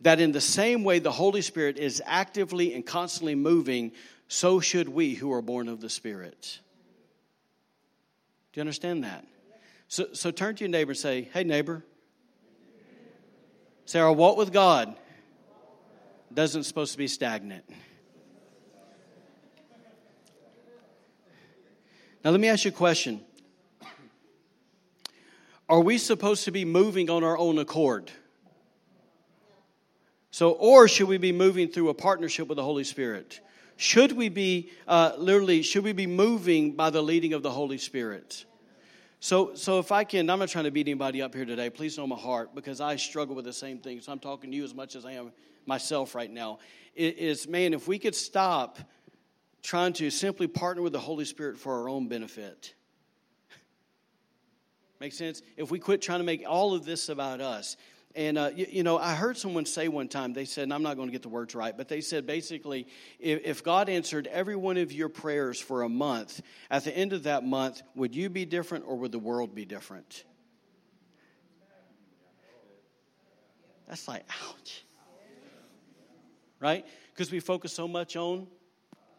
that 0.03 0.21
in 0.21 0.33
the 0.33 0.41
same 0.41 0.85
way 0.85 0.99
the 0.99 1.11
Holy 1.11 1.43
Spirit 1.43 1.79
is 1.79 2.03
actively 2.07 2.75
and 2.75 2.87
constantly 2.87 3.35
moving, 3.35 3.93
so 4.29 4.61
should 4.61 4.89
we 4.89 5.15
who 5.15 5.33
are 5.33 5.43
born 5.43 5.69
of 5.69 5.81
the 5.81 5.89
Spirit. 5.89 6.61
Do 8.53 8.59
you 8.59 8.63
understand 8.63 9.05
that? 9.05 9.27
So, 9.89 10.09
so 10.13 10.31
turn 10.31 10.55
to 10.57 10.65
your 10.65 10.71
neighbor 10.71 10.93
and 10.93 10.99
say, 10.99 11.29
Hey, 11.33 11.45
neighbor. 11.45 11.85
Say, 13.85 13.99
our 13.99 14.13
walk 14.13 14.37
with 14.37 14.53
God 14.53 14.97
doesn't 16.33 16.65
supposed 16.65 16.93
to 16.93 16.99
be 16.99 17.09
stagnant. 17.09 17.65
Now, 22.25 22.31
let 22.31 22.41
me 22.41 22.49
ask 22.49 22.65
you 22.65 22.71
a 22.71 22.75
question. 22.75 23.21
Are 25.73 25.81
we 25.81 25.97
supposed 25.97 26.45
to 26.45 26.51
be 26.51 26.67
moving 26.67 27.09
on 27.09 27.25
our 27.25 27.39
own 27.39 27.57
accord? 27.57 28.13
So, 30.31 30.51
or 30.51 30.87
should 30.87 31.09
we 31.09 31.17
be 31.17 31.33
moving 31.33 31.69
through 31.69 31.89
a 31.89 31.95
partnership 31.95 32.47
with 32.47 32.57
the 32.57 32.63
Holy 32.63 32.85
Spirit? 32.85 33.41
Should 33.79 34.13
we 34.13 34.29
be 34.29 34.71
uh, 34.87 35.13
literally? 35.17 35.63
Should 35.63 35.85
we 35.85 35.95
be 35.95 36.07
moving 36.07 36.73
by 36.73 36.91
the 36.91 37.01
leading 37.01 37.33
of 37.33 37.43
the 37.43 37.51
Holy 37.51 37.79
Spirit? 37.79 38.45
So, 39.19 39.55
so 39.55 39.79
if 39.79 39.93
I 39.93 40.05
can, 40.05 40.29
I'm 40.29 40.41
not 40.41 40.51
trying 40.51 40.65
to 40.65 40.71
beat 40.71 40.89
anybody 40.89 41.23
up 41.23 41.35
here 41.35 41.47
today. 41.47 41.71
Please 41.71 41.97
know 41.97 42.07
my 42.07 42.17
heart 42.17 42.55
because 42.55 42.83
I 42.83 42.97
struggle 42.97 43.35
with 43.35 43.47
the 43.47 43.53
same 43.55 43.79
thing. 43.79 44.03
So 44.03 44.13
I'm 44.13 44.19
talking 44.19 44.51
to 44.51 44.57
you 44.59 44.65
as 44.65 44.75
much 44.75 44.95
as 44.95 45.07
I 45.07 45.13
am 45.13 45.33
myself 45.65 46.15
right 46.15 46.31
now. 46.31 46.59
It 46.95 47.17
is 47.17 47.49
man, 47.49 47.73
if 47.73 47.89
we 47.89 47.99
could 47.99 48.15
stop 48.15 48.79
trying 49.63 49.95
to 49.95 50.11
simply 50.11 50.49
partner 50.49 50.83
with 50.83 50.93
the 50.93 51.01
Holy 51.01 51.25
Spirit 51.25 51.57
for 51.57 51.81
our 51.81 51.89
own 51.89 52.09
benefit 52.09 52.75
Make 55.03 55.15
sense? 55.15 55.43
If 55.57 55.73
we 55.73 55.81
quit 55.81 56.01
trying 56.01 56.21
to 56.21 56.25
make 56.25 56.45
all 56.49 56.75
of 56.75 56.85
this 56.85 57.09
about 57.09 57.41
us. 57.41 57.77
And, 58.15 58.39
uh, 58.39 58.51
you, 58.55 58.67
you, 58.71 58.83
know, 58.85 58.99
I 58.99 59.17
heard 59.17 59.37
someone 59.37 59.67
say 59.67 59.89
one 59.89 60.07
time, 60.07 60.33
they 60.33 60.45
said, 60.45 60.71
I'm 60.71 60.85
not 60.85 60.95
going 60.95 61.09
to 61.09 61.13
get 61.13 61.23
the 61.23 61.29
words 61.29 61.57
right, 61.57 61.77
but 61.77 61.89
they 61.89 62.01
said 62.01 62.25
basically, 62.25 62.87
if, 63.19 63.45
if 63.45 63.65
God 63.65 63.89
answered 63.89 64.29
every 64.29 64.55
one 64.55 64.77
of 64.77 64.93
your 64.93 65.09
prayers 65.09 65.59
for 65.59 65.83
a 65.83 65.89
month, 65.89 66.41
at 66.71 66.85
the 66.85 66.97
end 66.97 67.13
of 67.13 67.25
that 67.25 67.43
month, 67.43 67.83
would 67.97 68.15
you 68.15 68.31
be 68.31 68.45
different 68.45 68.85
or 68.87 68.97
would 68.99 69.11
the 69.11 69.19
world 69.19 69.57
be 69.57 69.65
different? 69.65 70.23
That's 73.89 74.07
like, 74.07 74.25
ouch. 74.49 74.85
Right? 76.61 76.87
Because 77.13 77.33
we 77.33 77.41
focus 77.41 77.73
so 77.73 77.89
much 77.89 78.15
on 78.15 78.47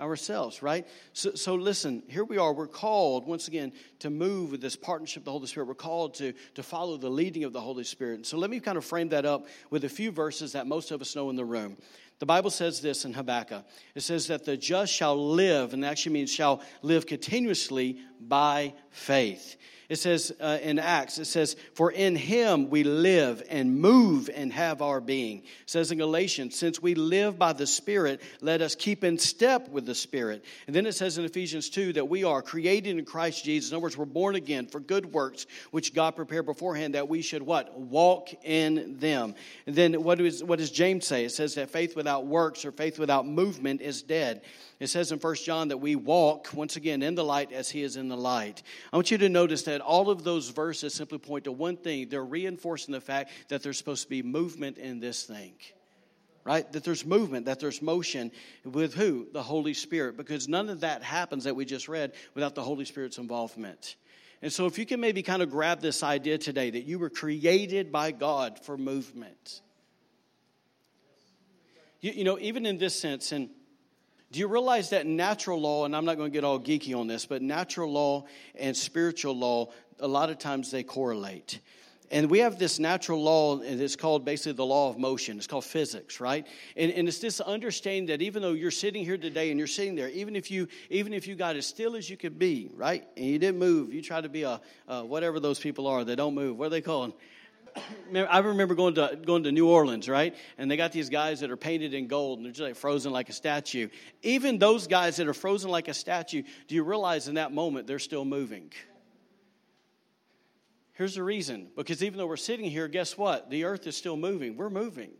ourselves, 0.03 0.61
right? 0.61 0.87
So, 1.13 1.33
so 1.35 1.55
listen, 1.55 2.03
here 2.07 2.23
we 2.23 2.37
are. 2.37 2.53
We're 2.53 2.67
called, 2.67 3.25
once 3.25 3.47
again, 3.47 3.71
to 3.99 4.09
move 4.09 4.51
with 4.51 4.61
this 4.61 4.75
partnership 4.75 5.21
of 5.21 5.25
the 5.25 5.31
Holy 5.31 5.47
Spirit. 5.47 5.67
We're 5.67 5.75
called 5.75 6.15
to, 6.15 6.33
to 6.55 6.63
follow 6.63 6.97
the 6.97 7.09
leading 7.09 7.43
of 7.43 7.53
the 7.53 7.61
Holy 7.61 7.83
Spirit. 7.83 8.15
And 8.15 8.25
so 8.25 8.37
let 8.37 8.49
me 8.49 8.59
kind 8.59 8.77
of 8.77 8.85
frame 8.85 9.09
that 9.09 9.25
up 9.25 9.47
with 9.69 9.83
a 9.83 9.89
few 9.89 10.11
verses 10.11 10.51
that 10.51 10.67
most 10.67 10.91
of 10.91 11.01
us 11.01 11.15
know 11.15 11.29
in 11.29 11.35
the 11.35 11.45
room. 11.45 11.77
The 12.23 12.27
Bible 12.27 12.51
says 12.51 12.79
this 12.79 13.03
in 13.03 13.11
Habakkuk. 13.11 13.65
It 13.95 13.99
says 13.99 14.27
that 14.27 14.45
the 14.45 14.55
just 14.55 14.93
shall 14.93 15.33
live, 15.33 15.73
and 15.73 15.83
that 15.83 15.91
actually 15.91 16.13
means 16.13 16.31
shall 16.31 16.61
live 16.81 17.05
continuously 17.05 17.99
by 18.21 18.75
faith. 18.91 19.57
It 19.89 19.97
says 19.97 20.33
uh, 20.39 20.59
in 20.61 20.79
Acts, 20.79 21.17
it 21.17 21.25
says, 21.25 21.55
For 21.75 21.91
in 21.91 22.15
him 22.15 22.69
we 22.69 22.83
live 22.83 23.43
and 23.49 23.79
move 23.79 24.29
and 24.33 24.51
have 24.53 24.81
our 24.81 25.01
being. 25.01 25.39
It 25.39 25.45
says 25.65 25.91
in 25.91 25.97
Galatians, 25.97 26.57
Since 26.57 26.81
we 26.81 26.95
live 26.95 27.37
by 27.37 27.53
the 27.53 27.67
Spirit, 27.67 28.21
let 28.41 28.61
us 28.61 28.75
keep 28.75 29.03
in 29.03 29.17
step 29.17 29.67
with 29.69 29.85
the 29.85 29.93
Spirit. 29.93 30.45
And 30.67 30.75
then 30.75 30.85
it 30.85 30.93
says 30.93 31.17
in 31.17 31.25
Ephesians 31.25 31.69
2 31.69 31.93
that 31.93 32.09
we 32.09 32.23
are 32.23 32.41
created 32.41 32.97
in 32.97 33.05
Christ 33.05 33.43
Jesus. 33.43 33.71
In 33.71 33.75
other 33.75 33.83
words, 33.83 33.97
we're 33.97 34.05
born 34.05 34.35
again 34.35 34.67
for 34.67 34.79
good 34.79 35.05
works, 35.13 35.45
which 35.71 35.93
God 35.93 36.15
prepared 36.15 36.45
beforehand 36.45 36.95
that 36.95 37.09
we 37.09 37.21
should 37.21 37.43
what? 37.43 37.77
Walk 37.77 38.29
in 38.43 38.97
them. 38.99 39.35
And 39.67 39.75
then 39.75 40.01
what, 40.03 40.19
is, 40.21 40.43
what 40.43 40.59
does 40.59 40.71
James 40.71 41.05
say? 41.05 41.25
It 41.25 41.33
says 41.33 41.55
that 41.55 41.71
faith 41.71 41.95
without 41.95 42.12
works 42.21 42.65
or 42.65 42.71
faith 42.71 42.99
without 42.99 43.27
movement 43.27 43.81
is 43.81 44.01
dead. 44.01 44.41
It 44.79 44.87
says 44.87 45.11
in 45.11 45.19
1 45.19 45.35
John 45.35 45.69
that 45.69 45.77
we 45.77 45.95
walk, 45.95 46.49
once 46.53 46.75
again, 46.75 47.01
in 47.01 47.15
the 47.15 47.23
light 47.23 47.51
as 47.51 47.69
he 47.69 47.83
is 47.83 47.95
in 47.95 48.09
the 48.09 48.17
light. 48.17 48.63
I 48.91 48.97
want 48.97 49.11
you 49.11 49.17
to 49.19 49.29
notice 49.29 49.63
that 49.63 49.81
all 49.81 50.09
of 50.09 50.23
those 50.23 50.49
verses 50.49 50.93
simply 50.93 51.17
point 51.17 51.45
to 51.45 51.51
one 51.51 51.77
thing. 51.77 52.09
They're 52.09 52.23
reinforcing 52.23 52.91
the 52.91 53.01
fact 53.01 53.31
that 53.49 53.63
there's 53.63 53.77
supposed 53.77 54.03
to 54.03 54.09
be 54.09 54.21
movement 54.21 54.77
in 54.77 54.99
this 54.99 55.23
thing 55.23 55.53
right? 56.45 56.69
That 56.73 56.83
there's 56.83 57.05
movement, 57.05 57.45
that 57.45 57.59
there's 57.59 57.81
motion 57.81 58.31
with 58.65 58.93
who? 58.93 59.27
The 59.31 59.41
Holy 59.41 59.73
Spirit, 59.73 60.17
because 60.17 60.47
none 60.47 60.69
of 60.69 60.81
that 60.81 61.03
happens 61.03 61.45
that 61.45 61.55
we 61.55 61.65
just 61.65 61.87
read 61.87 62.13
without 62.33 62.55
the 62.55 62.61
Holy 62.61 62.85
Spirit's 62.85 63.17
involvement. 63.17 63.95
And 64.41 64.51
so, 64.51 64.65
if 64.65 64.77
you 64.77 64.85
can 64.85 64.99
maybe 64.99 65.23
kind 65.23 65.41
of 65.41 65.49
grab 65.49 65.79
this 65.79 66.03
idea 66.03 66.37
today 66.37 66.69
that 66.69 66.83
you 66.83 66.99
were 66.99 67.09
created 67.09 67.91
by 67.91 68.11
God 68.11 68.59
for 68.59 68.77
movement. 68.77 69.61
You, 72.03 72.11
you 72.11 72.23
know, 72.25 72.37
even 72.39 72.65
in 72.65 72.77
this 72.77 72.93
sense, 72.99 73.31
and 73.31 73.49
do 74.29 74.39
you 74.39 74.47
realize 74.47 74.89
that 74.89 75.07
natural 75.07 75.61
law, 75.61 75.85
and 75.85 75.95
I'm 75.95 76.03
not 76.03 76.17
going 76.17 76.29
to 76.29 76.35
get 76.35 76.43
all 76.43 76.59
geeky 76.59 76.93
on 76.93 77.07
this, 77.07 77.25
but 77.25 77.41
natural 77.41 77.89
law 77.89 78.25
and 78.55 78.75
spiritual 78.75 79.37
law, 79.37 79.69
a 80.01 80.07
lot 80.07 80.29
of 80.29 80.37
times 80.37 80.69
they 80.69 80.83
correlate. 80.83 81.61
And 82.11 82.29
we 82.29 82.39
have 82.39 82.59
this 82.59 82.77
natural 82.77 83.23
law, 83.23 83.61
and 83.61 83.79
it's 83.79 83.95
called 83.95 84.25
basically 84.25 84.51
the 84.51 84.65
law 84.65 84.89
of 84.89 84.97
motion. 84.97 85.37
It's 85.37 85.47
called 85.47 85.63
physics, 85.63 86.19
right? 86.19 86.45
And, 86.75 86.91
and 86.91 87.07
it's 87.07 87.19
this 87.19 87.39
understanding 87.39 88.07
that 88.07 88.21
even 88.21 88.41
though 88.41 88.51
you're 88.51 88.69
sitting 88.69 89.05
here 89.05 89.17
today 89.17 89.49
and 89.49 89.57
you're 89.57 89.65
sitting 89.65 89.95
there, 89.95 90.09
even 90.09 90.35
if 90.35 90.51
you 90.51 90.67
even 90.89 91.13
if 91.13 91.25
you 91.25 91.35
got 91.35 91.55
as 91.55 91.65
still 91.65 91.95
as 91.95 92.09
you 92.09 92.17
could 92.17 92.37
be, 92.37 92.69
right, 92.75 93.07
and 93.15 93.25
you 93.25 93.39
didn't 93.39 93.59
move, 93.59 93.93
you 93.93 94.01
try 94.01 94.19
to 94.19 94.27
be 94.27 94.43
a 94.43 94.59
whatever 95.03 95.39
those 95.39 95.57
people 95.57 95.87
are 95.87 96.03
that 96.03 96.17
don't 96.17 96.35
move. 96.35 96.57
What 96.57 96.65
are 96.67 96.69
they 96.69 96.81
called? 96.81 97.13
I 98.15 98.39
remember 98.39 98.75
going 98.75 98.95
to 98.95 99.17
going 99.25 99.43
to 99.43 99.51
New 99.51 99.67
Orleans, 99.67 100.07
right? 100.07 100.35
And 100.57 100.69
they 100.69 100.77
got 100.77 100.91
these 100.91 101.09
guys 101.09 101.39
that 101.39 101.51
are 101.51 101.57
painted 101.57 101.93
in 101.93 102.07
gold 102.07 102.39
and 102.39 102.45
they're 102.45 102.51
just 102.51 102.61
like 102.61 102.75
frozen 102.75 103.11
like 103.11 103.29
a 103.29 103.33
statue. 103.33 103.89
Even 104.21 104.59
those 104.59 104.87
guys 104.87 105.17
that 105.17 105.27
are 105.27 105.33
frozen 105.33 105.71
like 105.71 105.87
a 105.87 105.93
statue, 105.93 106.43
do 106.67 106.75
you 106.75 106.83
realize 106.83 107.27
in 107.27 107.35
that 107.35 107.51
moment 107.51 107.87
they're 107.87 107.99
still 107.99 108.25
moving? 108.25 108.71
Here's 110.93 111.15
the 111.15 111.23
reason 111.23 111.69
because 111.75 112.03
even 112.03 112.17
though 112.17 112.27
we're 112.27 112.37
sitting 112.37 112.69
here, 112.69 112.87
guess 112.87 113.17
what? 113.17 113.49
The 113.49 113.63
earth 113.63 113.87
is 113.87 113.97
still 113.97 114.17
moving. 114.17 114.57
We're 114.57 114.69
moving 114.69 115.13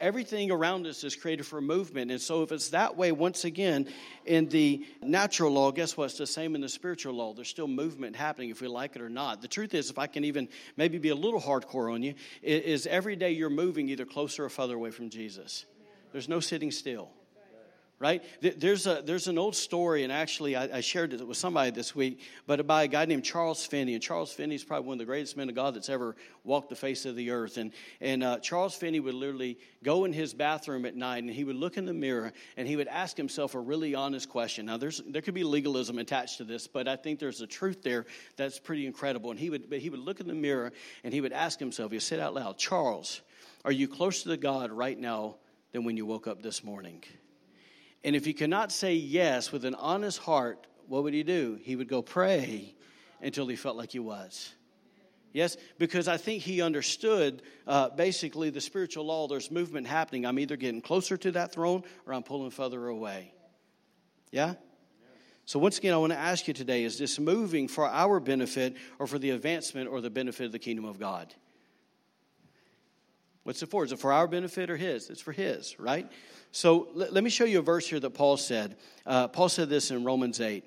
everything 0.00 0.50
around 0.50 0.86
us 0.86 1.04
is 1.04 1.16
created 1.16 1.46
for 1.46 1.60
movement. 1.60 2.10
And 2.10 2.20
so, 2.20 2.42
if 2.42 2.52
it's 2.52 2.70
that 2.70 2.96
way, 2.96 3.12
once 3.12 3.44
again, 3.44 3.88
in 4.24 4.48
the 4.48 4.84
natural 5.02 5.52
law, 5.52 5.70
guess 5.72 5.96
what? 5.96 6.06
It's 6.06 6.18
the 6.18 6.26
same 6.26 6.54
in 6.54 6.60
the 6.60 6.68
spiritual 6.68 7.14
law. 7.14 7.32
There's 7.32 7.48
still 7.48 7.68
movement 7.68 8.16
happening 8.16 8.50
if 8.50 8.60
we 8.60 8.68
like 8.68 8.96
it 8.96 9.02
or 9.02 9.08
not. 9.08 9.42
The 9.42 9.48
truth 9.48 9.74
is, 9.74 9.90
if 9.90 9.98
I 9.98 10.06
can 10.06 10.24
even 10.24 10.48
maybe 10.76 10.98
be 10.98 11.10
a 11.10 11.14
little 11.14 11.40
hardcore 11.40 11.92
on 11.92 12.02
you, 12.02 12.14
is 12.42 12.86
every 12.86 13.16
day 13.16 13.32
you're 13.32 13.50
moving 13.50 13.88
either 13.88 14.04
closer 14.04 14.44
or 14.44 14.48
further 14.48 14.74
away 14.74 14.90
from 14.90 15.10
Jesus. 15.10 15.66
There's 16.12 16.28
no 16.28 16.40
sitting 16.40 16.70
still 16.70 17.10
right? 18.04 18.22
There's, 18.42 18.86
a, 18.86 19.00
there's 19.02 19.28
an 19.28 19.38
old 19.38 19.56
story, 19.56 20.04
and 20.04 20.12
actually 20.12 20.56
I, 20.56 20.76
I, 20.76 20.80
shared 20.82 21.14
it 21.14 21.26
with 21.26 21.38
somebody 21.38 21.70
this 21.70 21.94
week, 21.94 22.20
but 22.46 22.66
by 22.66 22.82
a 22.82 22.86
guy 22.86 23.06
named 23.06 23.24
Charles 23.24 23.64
Finney. 23.64 23.94
And 23.94 24.02
Charles 24.02 24.30
Finney 24.30 24.56
is 24.56 24.62
probably 24.62 24.88
one 24.88 24.96
of 24.96 24.98
the 24.98 25.06
greatest 25.06 25.38
men 25.38 25.48
of 25.48 25.54
God 25.54 25.74
that's 25.74 25.88
ever 25.88 26.14
walked 26.44 26.68
the 26.68 26.76
face 26.76 27.06
of 27.06 27.16
the 27.16 27.30
earth. 27.30 27.56
And, 27.56 27.72
and 28.02 28.22
uh, 28.22 28.40
Charles 28.40 28.74
Finney 28.74 29.00
would 29.00 29.14
literally 29.14 29.58
go 29.82 30.04
in 30.04 30.12
his 30.12 30.34
bathroom 30.34 30.84
at 30.84 30.94
night 30.94 31.22
and 31.22 31.30
he 31.30 31.44
would 31.44 31.56
look 31.56 31.78
in 31.78 31.86
the 31.86 31.94
mirror 31.94 32.34
and 32.58 32.68
he 32.68 32.76
would 32.76 32.88
ask 32.88 33.16
himself 33.16 33.54
a 33.54 33.58
really 33.58 33.94
honest 33.94 34.28
question. 34.28 34.66
Now, 34.66 34.76
there's, 34.76 35.00
there 35.08 35.22
could 35.22 35.32
be 35.32 35.42
legalism 35.42 35.98
attached 35.98 36.36
to 36.36 36.44
this, 36.44 36.66
but 36.66 36.86
I 36.86 36.96
think 36.96 37.18
there's 37.18 37.40
a 37.40 37.46
truth 37.46 37.82
there 37.82 38.04
that's 38.36 38.58
pretty 38.58 38.86
incredible. 38.86 39.30
And 39.30 39.40
he 39.40 39.48
would, 39.48 39.72
he 39.72 39.88
would 39.88 40.00
look 40.00 40.20
in 40.20 40.28
the 40.28 40.34
mirror 40.34 40.74
and 41.04 41.14
he 41.14 41.22
would 41.22 41.32
ask 41.32 41.58
himself, 41.58 41.90
he'd 41.90 42.00
say 42.00 42.20
out 42.20 42.34
loud, 42.34 42.58
Charles, 42.58 43.22
are 43.64 43.72
you 43.72 43.88
closer 43.88 44.28
to 44.28 44.36
God 44.36 44.70
right 44.70 44.98
now 44.98 45.36
than 45.72 45.84
when 45.84 45.96
you 45.96 46.04
woke 46.04 46.26
up 46.26 46.42
this 46.42 46.62
morning? 46.62 47.02
And 48.04 48.14
if 48.14 48.26
he 48.26 48.34
cannot 48.34 48.70
say 48.70 48.94
yes 48.94 49.50
with 49.50 49.64
an 49.64 49.74
honest 49.74 50.18
heart, 50.18 50.66
what 50.86 51.02
would 51.02 51.14
he 51.14 51.22
do? 51.22 51.58
He 51.62 51.74
would 51.74 51.88
go 51.88 52.02
pray 52.02 52.74
until 53.22 53.46
he 53.46 53.56
felt 53.56 53.76
like 53.76 53.92
he 53.92 53.98
was. 53.98 54.52
Yes, 55.32 55.56
because 55.78 56.06
I 56.06 56.16
think 56.16 56.42
he 56.42 56.62
understood 56.62 57.42
uh, 57.66 57.88
basically 57.88 58.50
the 58.50 58.60
spiritual 58.60 59.06
law. 59.06 59.26
There's 59.26 59.50
movement 59.50 59.88
happening. 59.88 60.26
I'm 60.26 60.38
either 60.38 60.56
getting 60.56 60.80
closer 60.80 61.16
to 61.16 61.32
that 61.32 61.50
throne 61.50 61.82
or 62.06 62.14
I'm 62.14 62.22
pulling 62.22 62.50
further 62.50 62.86
away. 62.86 63.32
Yeah? 64.30 64.54
So, 65.46 65.58
once 65.58 65.78
again, 65.78 65.92
I 65.92 65.96
want 65.96 66.12
to 66.12 66.18
ask 66.18 66.46
you 66.46 66.54
today 66.54 66.84
is 66.84 66.98
this 66.98 67.18
moving 67.18 67.68
for 67.68 67.86
our 67.86 68.20
benefit 68.20 68.76
or 68.98 69.06
for 69.06 69.18
the 69.18 69.30
advancement 69.30 69.88
or 69.88 70.00
the 70.00 70.10
benefit 70.10 70.46
of 70.46 70.52
the 70.52 70.58
kingdom 70.58 70.84
of 70.84 71.00
God? 71.00 71.34
What's 73.44 73.62
it 73.62 73.70
for? 73.70 73.84
Is 73.84 73.92
it 73.92 73.98
for 73.98 74.12
our 74.12 74.26
benefit 74.26 74.70
or 74.70 74.76
his? 74.76 75.10
It's 75.10 75.20
for 75.20 75.32
his, 75.32 75.78
right? 75.78 76.10
So 76.50 76.88
let, 76.94 77.12
let 77.12 77.22
me 77.22 77.30
show 77.30 77.44
you 77.44 77.58
a 77.58 77.62
verse 77.62 77.86
here 77.86 78.00
that 78.00 78.10
Paul 78.10 78.36
said. 78.38 78.76
Uh, 79.06 79.28
Paul 79.28 79.48
said 79.48 79.68
this 79.68 79.90
in 79.90 80.02
Romans 80.02 80.40
8. 80.40 80.64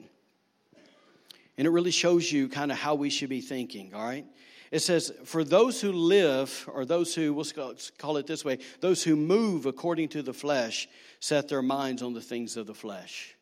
And 1.57 1.65
it 1.65 1.71
really 1.71 1.91
shows 1.91 2.31
you 2.31 2.47
kind 2.47 2.71
of 2.71 2.77
how 2.77 2.93
we 2.93 3.09
should 3.09 3.29
be 3.29 3.41
thinking, 3.41 3.95
all 3.95 4.03
right? 4.03 4.25
It 4.69 4.79
says, 4.79 5.11
For 5.25 5.43
those 5.43 5.81
who 5.81 5.91
live, 5.91 6.69
or 6.71 6.85
those 6.85 7.15
who, 7.15 7.33
we'll 7.33 7.45
call 7.97 8.17
it 8.17 8.27
this 8.27 8.45
way, 8.45 8.59
those 8.79 9.03
who 9.03 9.15
move 9.15 9.65
according 9.65 10.09
to 10.09 10.21
the 10.21 10.33
flesh 10.33 10.87
set 11.19 11.49
their 11.49 11.63
minds 11.63 12.03
on 12.03 12.13
the 12.13 12.21
things 12.21 12.57
of 12.57 12.67
the 12.67 12.75
flesh. 12.75 13.35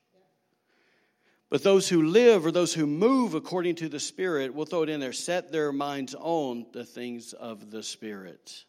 But 1.49 1.63
those 1.63 1.89
who 1.89 2.03
live, 2.03 2.45
or 2.45 2.51
those 2.51 2.73
who 2.73 2.87
move 2.87 3.33
according 3.33 3.75
to 3.75 3.89
the 3.89 3.99
Spirit, 3.99 4.53
we'll 4.53 4.65
throw 4.65 4.83
it 4.83 4.89
in 4.89 4.99
there, 4.99 5.13
set 5.13 5.51
their 5.51 5.71
minds 5.71 6.15
on 6.17 6.65
the 6.71 6.85
things 6.85 7.33
of 7.33 7.69
the 7.69 7.83
Spirit. 7.83 8.63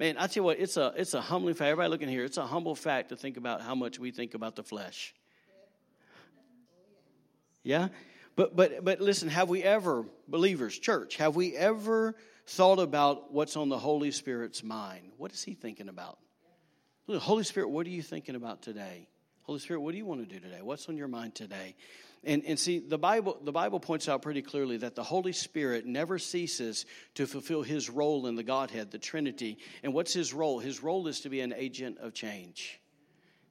Man, 0.00 0.16
I 0.16 0.28
tell 0.28 0.36
you 0.36 0.44
what, 0.44 0.58
it's 0.58 0.78
a 0.78 0.94
it's 0.96 1.12
a 1.12 1.20
humbling 1.20 1.54
fact. 1.54 1.68
Everybody 1.68 1.90
looking 1.90 2.08
here, 2.08 2.24
it's 2.24 2.38
a 2.38 2.46
humble 2.46 2.74
fact 2.74 3.10
to 3.10 3.16
think 3.16 3.36
about 3.36 3.60
how 3.60 3.74
much 3.74 3.98
we 3.98 4.10
think 4.10 4.32
about 4.32 4.56
the 4.56 4.62
flesh. 4.62 5.14
Yeah? 7.62 7.88
But 8.34 8.56
but 8.56 8.82
but 8.82 9.02
listen, 9.02 9.28
have 9.28 9.50
we 9.50 9.62
ever, 9.62 10.06
believers, 10.26 10.78
church, 10.78 11.16
have 11.16 11.36
we 11.36 11.54
ever 11.54 12.16
thought 12.46 12.78
about 12.78 13.30
what's 13.30 13.58
on 13.58 13.68
the 13.68 13.78
Holy 13.78 14.10
Spirit's 14.10 14.64
mind? 14.64 15.12
What 15.18 15.32
is 15.32 15.42
he 15.42 15.52
thinking 15.52 15.90
about? 15.90 16.18
Holy 17.06 17.44
Spirit, 17.44 17.68
what 17.68 17.86
are 17.86 17.90
you 17.90 18.00
thinking 18.00 18.36
about 18.36 18.62
today? 18.62 19.06
Holy 19.42 19.58
Spirit, 19.58 19.80
what 19.80 19.92
do 19.92 19.98
you 19.98 20.06
want 20.06 20.26
to 20.26 20.34
do 20.34 20.40
today? 20.40 20.62
What's 20.62 20.88
on 20.88 20.96
your 20.96 21.08
mind 21.08 21.34
today? 21.34 21.74
And, 22.22 22.44
and 22.44 22.58
see, 22.58 22.80
the 22.80 22.98
Bible, 22.98 23.38
the 23.42 23.52
Bible 23.52 23.80
points 23.80 24.08
out 24.08 24.20
pretty 24.20 24.42
clearly 24.42 24.76
that 24.78 24.94
the 24.94 25.02
Holy 25.02 25.32
Spirit 25.32 25.86
never 25.86 26.18
ceases 26.18 26.84
to 27.14 27.26
fulfill 27.26 27.62
his 27.62 27.88
role 27.88 28.26
in 28.26 28.34
the 28.34 28.42
Godhead, 28.42 28.90
the 28.90 28.98
Trinity. 28.98 29.58
And 29.82 29.94
what's 29.94 30.12
his 30.12 30.34
role? 30.34 30.58
His 30.58 30.82
role 30.82 31.06
is 31.06 31.20
to 31.20 31.30
be 31.30 31.40
an 31.40 31.54
agent 31.56 31.98
of 31.98 32.12
change. 32.12 32.78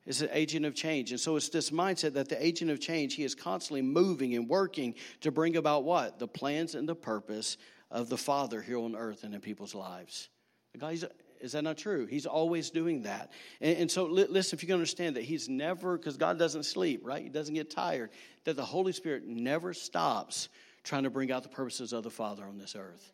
It's 0.05 0.21
an 0.21 0.29
agent 0.31 0.65
of 0.65 0.75
change. 0.75 1.11
And 1.11 1.19
so 1.19 1.35
it's 1.35 1.49
this 1.49 1.71
mindset 1.71 2.13
that 2.13 2.29
the 2.29 2.43
agent 2.43 2.69
of 2.69 2.79
change, 2.79 3.15
he 3.15 3.23
is 3.23 3.35
constantly 3.35 3.81
moving 3.81 4.35
and 4.35 4.47
working 4.47 4.95
to 5.21 5.31
bring 5.31 5.55
about 5.55 5.83
what? 5.83 6.19
The 6.19 6.27
plans 6.27 6.75
and 6.75 6.87
the 6.87 6.95
purpose 6.95 7.57
of 7.89 8.09
the 8.09 8.17
Father 8.17 8.61
here 8.61 8.77
on 8.77 8.95
earth 8.95 9.23
and 9.23 9.33
in 9.33 9.41
people's 9.41 9.73
lives. 9.73 10.29
The 10.73 10.79
guy's 10.79 11.03
is 11.39 11.53
that 11.53 11.63
not 11.63 11.77
true? 11.77 12.05
He's 12.05 12.25
always 12.25 12.69
doing 12.69 13.03
that. 13.03 13.31
And, 13.61 13.77
and 13.77 13.91
so, 13.91 14.05
li- 14.05 14.27
listen, 14.29 14.57
if 14.57 14.63
you 14.63 14.67
can 14.67 14.73
understand 14.73 15.15
that 15.15 15.23
He's 15.23 15.49
never, 15.49 15.97
because 15.97 16.17
God 16.17 16.37
doesn't 16.37 16.63
sleep, 16.63 17.01
right? 17.03 17.23
He 17.23 17.29
doesn't 17.29 17.53
get 17.53 17.69
tired, 17.69 18.09
that 18.45 18.55
the 18.55 18.65
Holy 18.65 18.91
Spirit 18.91 19.25
never 19.25 19.73
stops 19.73 20.49
trying 20.83 21.03
to 21.03 21.09
bring 21.09 21.31
out 21.31 21.43
the 21.43 21.49
purposes 21.49 21.93
of 21.93 22.03
the 22.03 22.09
Father 22.09 22.43
on 22.43 22.57
this 22.57 22.75
earth. 22.75 23.11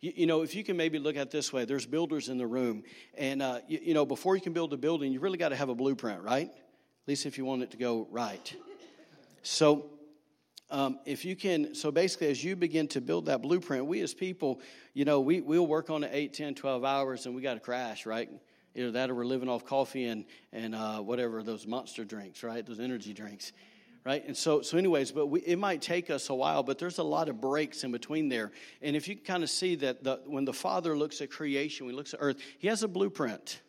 You, 0.00 0.12
you 0.14 0.26
know, 0.26 0.42
if 0.42 0.54
you 0.54 0.62
can 0.62 0.76
maybe 0.76 0.98
look 0.98 1.16
at 1.16 1.30
this 1.30 1.52
way, 1.52 1.64
there's 1.64 1.86
builders 1.86 2.28
in 2.28 2.38
the 2.38 2.46
room. 2.46 2.84
And, 3.16 3.42
uh, 3.42 3.60
you, 3.66 3.80
you 3.82 3.94
know, 3.94 4.06
before 4.06 4.36
you 4.36 4.42
can 4.42 4.52
build 4.52 4.72
a 4.72 4.76
building, 4.76 5.12
you 5.12 5.20
really 5.20 5.38
got 5.38 5.48
to 5.50 5.56
have 5.56 5.68
a 5.68 5.74
blueprint, 5.74 6.22
right? 6.22 6.48
At 6.48 7.08
least 7.08 7.26
if 7.26 7.38
you 7.38 7.44
want 7.44 7.62
it 7.62 7.70
to 7.72 7.76
go 7.76 8.06
right. 8.10 8.54
So, 9.42 9.90
um, 10.70 10.98
if 11.06 11.24
you 11.24 11.34
can, 11.34 11.74
so 11.74 11.90
basically, 11.90 12.28
as 12.28 12.44
you 12.44 12.54
begin 12.54 12.88
to 12.88 13.00
build 13.00 13.26
that 13.26 13.40
blueprint, 13.40 13.86
we 13.86 14.00
as 14.02 14.12
people, 14.12 14.60
you 14.92 15.04
know, 15.04 15.20
we, 15.20 15.40
we'll 15.40 15.66
work 15.66 15.88
on 15.88 16.04
it 16.04 16.10
8, 16.12 16.34
10, 16.34 16.54
12 16.54 16.84
hours 16.84 17.26
and 17.26 17.34
we 17.34 17.40
got 17.40 17.54
to 17.54 17.60
crash, 17.60 18.04
right? 18.04 18.28
Either 18.74 18.90
that 18.90 19.08
or 19.08 19.14
we're 19.14 19.24
living 19.24 19.48
off 19.48 19.64
coffee 19.64 20.04
and, 20.04 20.26
and 20.52 20.74
uh, 20.74 20.98
whatever, 20.98 21.42
those 21.42 21.66
monster 21.66 22.04
drinks, 22.04 22.42
right? 22.42 22.66
Those 22.66 22.80
energy 22.80 23.14
drinks, 23.14 23.52
right? 24.04 24.22
And 24.26 24.36
so, 24.36 24.60
so 24.60 24.76
anyways, 24.76 25.10
but 25.10 25.28
we, 25.28 25.40
it 25.40 25.58
might 25.58 25.80
take 25.80 26.10
us 26.10 26.28
a 26.28 26.34
while, 26.34 26.62
but 26.62 26.78
there's 26.78 26.98
a 26.98 27.02
lot 27.04 27.30
of 27.30 27.40
breaks 27.40 27.82
in 27.82 27.90
between 27.90 28.28
there. 28.28 28.52
And 28.82 28.94
if 28.94 29.08
you 29.08 29.16
can 29.16 29.24
kind 29.24 29.42
of 29.42 29.48
see 29.48 29.74
that 29.76 30.04
the, 30.04 30.20
when 30.26 30.44
the 30.44 30.52
Father 30.52 30.98
looks 30.98 31.22
at 31.22 31.30
creation, 31.30 31.86
when 31.86 31.94
he 31.94 31.96
looks 31.96 32.12
at 32.12 32.20
earth, 32.20 32.36
he 32.58 32.68
has 32.68 32.82
a 32.82 32.88
blueprint 32.88 33.62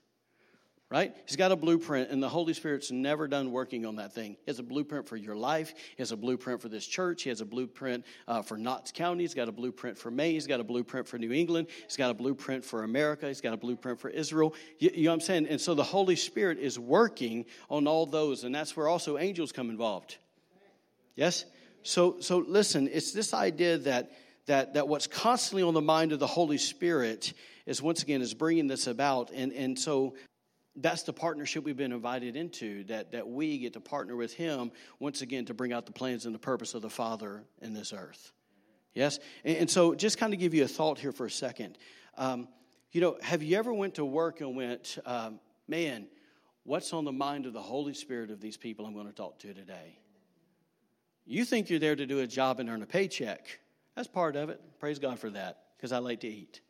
right? 0.91 1.15
He's 1.27 1.35
got 1.35 1.51
a 1.51 1.55
blueprint, 1.55 2.09
and 2.09 2.21
the 2.21 2.29
Holy 2.29 2.53
Spirit's 2.53 2.89
never 2.89 3.27
done 3.27 3.51
working 3.51 3.85
on 3.85 3.97
that 3.97 4.13
thing. 4.13 4.31
He 4.31 4.47
has 4.47 4.57
a 4.57 4.63
blueprint 4.63 5.07
for 5.07 5.17
your 5.17 5.35
life. 5.35 5.73
He 5.75 6.01
has 6.01 6.11
a 6.11 6.17
blueprint 6.17 6.61
for 6.61 6.69
this 6.69 6.85
church. 6.85 7.23
He 7.23 7.29
has 7.29 7.41
a 7.41 7.45
blueprint 7.45 8.05
uh, 8.27 8.41
for 8.41 8.57
Knox 8.57 8.91
County. 8.91 9.23
He's 9.23 9.35
got 9.35 9.47
a 9.47 9.51
blueprint 9.51 9.97
for 9.97 10.09
Maine. 10.09 10.33
He's 10.33 10.47
got 10.47 10.59
a 10.59 10.63
blueprint 10.63 11.07
for 11.07 11.19
New 11.19 11.31
England. 11.31 11.67
He's 11.83 11.95
got 11.95 12.09
a 12.09 12.15
blueprint 12.15 12.65
for 12.65 12.83
America. 12.83 13.27
He's 13.27 13.41
got 13.41 13.53
a 13.53 13.57
blueprint 13.57 13.99
for 13.99 14.09
Israel. 14.09 14.55
You, 14.79 14.89
you 14.93 15.03
know 15.03 15.11
what 15.11 15.15
I'm 15.15 15.21
saying? 15.21 15.47
And 15.47 15.61
so 15.61 15.75
the 15.75 15.83
Holy 15.83 16.15
Spirit 16.15 16.57
is 16.57 16.79
working 16.79 17.45
on 17.69 17.85
all 17.85 18.07
those, 18.07 18.43
and 18.43 18.53
that's 18.53 18.75
where 18.75 18.87
also 18.87 19.19
angels 19.19 19.51
come 19.51 19.69
involved. 19.69 20.17
Yes? 21.15 21.45
So, 21.83 22.19
so 22.19 22.39
listen, 22.39 22.89
it's 22.91 23.11
this 23.11 23.33
idea 23.33 23.77
that, 23.79 24.11
that, 24.47 24.73
that 24.73 24.87
what's 24.87 25.05
constantly 25.05 25.61
on 25.61 25.75
the 25.75 25.81
mind 25.81 26.13
of 26.13 26.19
the 26.19 26.27
Holy 26.27 26.57
Spirit 26.57 27.33
is 27.65 27.81
once 27.83 28.01
again 28.01 28.21
is 28.21 28.33
bringing 28.33 28.67
this 28.67 28.87
about 28.87 29.29
and, 29.31 29.53
and 29.53 29.77
so 29.77 30.15
that's 30.81 31.03
the 31.03 31.13
partnership 31.13 31.63
we've 31.63 31.77
been 31.77 31.91
invited 31.91 32.35
into 32.35 32.83
that, 32.85 33.11
that 33.11 33.27
we 33.27 33.57
get 33.57 33.73
to 33.73 33.79
partner 33.79 34.15
with 34.15 34.33
him 34.33 34.71
once 34.99 35.21
again 35.21 35.45
to 35.45 35.53
bring 35.53 35.73
out 35.73 35.85
the 35.85 35.91
plans 35.91 36.25
and 36.25 36.33
the 36.33 36.39
purpose 36.39 36.73
of 36.73 36.81
the 36.81 36.89
father 36.89 37.43
in 37.61 37.73
this 37.73 37.93
earth. 37.93 38.31
Yes? 38.93 39.19
And, 39.43 39.57
and 39.57 39.69
so 39.69 39.93
just 39.95 40.17
kind 40.17 40.33
of 40.33 40.39
give 40.39 40.53
you 40.53 40.63
a 40.63 40.67
thought 40.67 40.99
here 40.99 41.11
for 41.11 41.25
a 41.25 41.31
second. 41.31 41.77
Um, 42.17 42.47
you 42.91 43.01
know 43.01 43.17
have 43.21 43.43
you 43.43 43.57
ever 43.57 43.73
went 43.73 43.95
to 43.95 44.05
work 44.05 44.41
and 44.41 44.55
went 44.55 44.97
um, 45.05 45.39
man 45.67 46.07
what's 46.63 46.91
on 46.93 47.05
the 47.05 47.11
mind 47.11 47.45
of 47.45 47.53
the 47.53 47.61
holy 47.61 47.93
spirit 47.93 48.31
of 48.31 48.41
these 48.41 48.57
people 48.57 48.85
i'm 48.85 48.93
going 48.93 49.07
to 49.07 49.13
talk 49.13 49.39
to 49.39 49.53
today? 49.53 49.99
You 51.25 51.45
think 51.45 51.69
you're 51.69 51.79
there 51.79 51.95
to 51.95 52.05
do 52.05 52.19
a 52.19 52.27
job 52.27 52.59
and 52.59 52.69
earn 52.69 52.81
a 52.81 52.87
paycheck. 52.87 53.59
That's 53.95 54.07
part 54.07 54.35
of 54.35 54.49
it. 54.49 54.59
Praise 54.79 54.99
god 54.99 55.19
for 55.19 55.29
that 55.29 55.57
because 55.77 55.91
i 55.91 55.99
like 55.99 56.21
to 56.21 56.27
eat. 56.27 56.61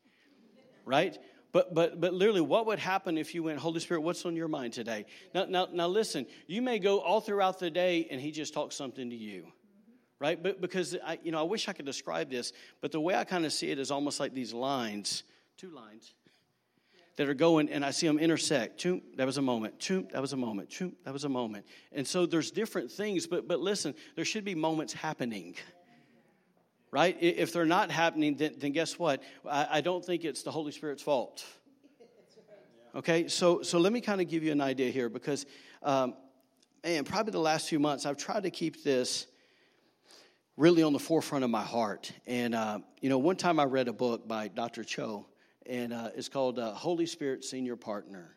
Right 0.85 1.17
but, 1.51 1.73
but, 1.73 1.99
but 1.99 2.13
literally, 2.13 2.41
what 2.41 2.67
would 2.67 2.79
happen 2.79 3.17
if 3.17 3.33
you 3.33 3.43
went, 3.43 3.59
Holy 3.59 3.79
Spirit, 3.79 4.01
what's 4.01 4.25
on 4.25 4.35
your 4.35 4.47
mind 4.47 4.73
today? 4.73 5.05
Now, 5.33 5.45
now, 5.45 5.67
now 5.71 5.87
listen, 5.87 6.27
you 6.47 6.61
may 6.61 6.77
go 6.77 6.99
all 6.99 7.21
throughout 7.21 7.59
the 7.59 7.71
day 7.71 8.07
and 8.11 8.21
he 8.21 8.31
just 8.31 8.53
talks 8.53 8.75
something 8.75 9.09
to 9.09 9.15
you, 9.15 9.47
right? 10.19 10.41
But 10.41 10.61
because, 10.61 10.95
I, 11.03 11.17
you 11.23 11.31
know, 11.31 11.39
I 11.39 11.43
wish 11.43 11.67
I 11.67 11.73
could 11.73 11.85
describe 11.85 12.29
this, 12.29 12.53
but 12.81 12.91
the 12.91 12.99
way 12.99 13.15
I 13.15 13.23
kind 13.23 13.45
of 13.45 13.53
see 13.53 13.71
it 13.71 13.79
is 13.79 13.89
almost 13.89 14.19
like 14.19 14.33
these 14.33 14.53
lines, 14.53 15.23
two 15.57 15.71
lines, 15.71 16.13
that 17.15 17.27
are 17.27 17.33
going, 17.33 17.67
and 17.69 17.83
I 17.83 17.91
see 17.91 18.07
them 18.07 18.19
intersect. 18.19 18.79
Choom, 18.79 19.01
that 19.17 19.25
was 19.25 19.37
a 19.37 19.41
moment. 19.41 19.79
Choom, 19.79 20.09
that 20.11 20.21
was 20.21 20.33
a 20.33 20.37
moment. 20.37 20.69
Choom, 20.69 20.93
that 21.03 21.11
was 21.11 21.25
a 21.25 21.29
moment. 21.29 21.65
And 21.91 22.07
so 22.07 22.25
there's 22.25 22.51
different 22.51 22.91
things, 22.91 23.27
but, 23.27 23.47
but 23.47 23.59
listen, 23.59 23.93
there 24.15 24.23
should 24.23 24.45
be 24.45 24.55
moments 24.55 24.93
happening 24.93 25.55
right? 26.91 27.15
If 27.19 27.53
they're 27.53 27.65
not 27.65 27.91
happening, 27.91 28.35
then, 28.35 28.55
then 28.57 28.71
guess 28.71 28.97
what? 28.97 29.21
I, 29.49 29.67
I, 29.73 29.81
don't 29.81 30.03
think 30.03 30.25
it's 30.25 30.43
the 30.43 30.51
Holy 30.51 30.71
Spirit's 30.71 31.03
fault. 31.03 31.45
Okay, 32.95 33.27
so, 33.27 33.61
so 33.61 33.77
let 33.77 33.93
me 33.93 34.01
kind 34.01 34.19
of 34.19 34.27
give 34.27 34.43
you 34.43 34.51
an 34.51 34.61
idea 34.61 34.89
here 34.89 35.09
because, 35.09 35.45
um, 35.83 36.15
man, 36.83 37.03
probably 37.03 37.31
the 37.31 37.39
last 37.39 37.69
few 37.69 37.79
months, 37.79 38.05
I've 38.05 38.17
tried 38.17 38.43
to 38.43 38.49
keep 38.49 38.83
this 38.83 39.27
really 40.57 40.81
on 40.81 40.91
the 40.91 40.99
forefront 40.99 41.43
of 41.43 41.51
my 41.51 41.61
heart. 41.61 42.11
And, 42.25 42.55
uh, 42.55 42.79
you 42.99 43.09
know, 43.09 43.19
one 43.19 43.35
time 43.35 43.59
I 43.59 43.65
read 43.65 43.87
a 43.87 43.93
book 43.93 44.27
by 44.27 44.47
Dr. 44.47 44.83
Cho, 44.83 45.27
and 45.67 45.93
uh, 45.93 46.09
it's 46.15 46.29
called 46.29 46.57
uh, 46.57 46.73
Holy 46.73 47.05
Spirit 47.05 47.43
Senior 47.43 47.75
Partner. 47.75 48.35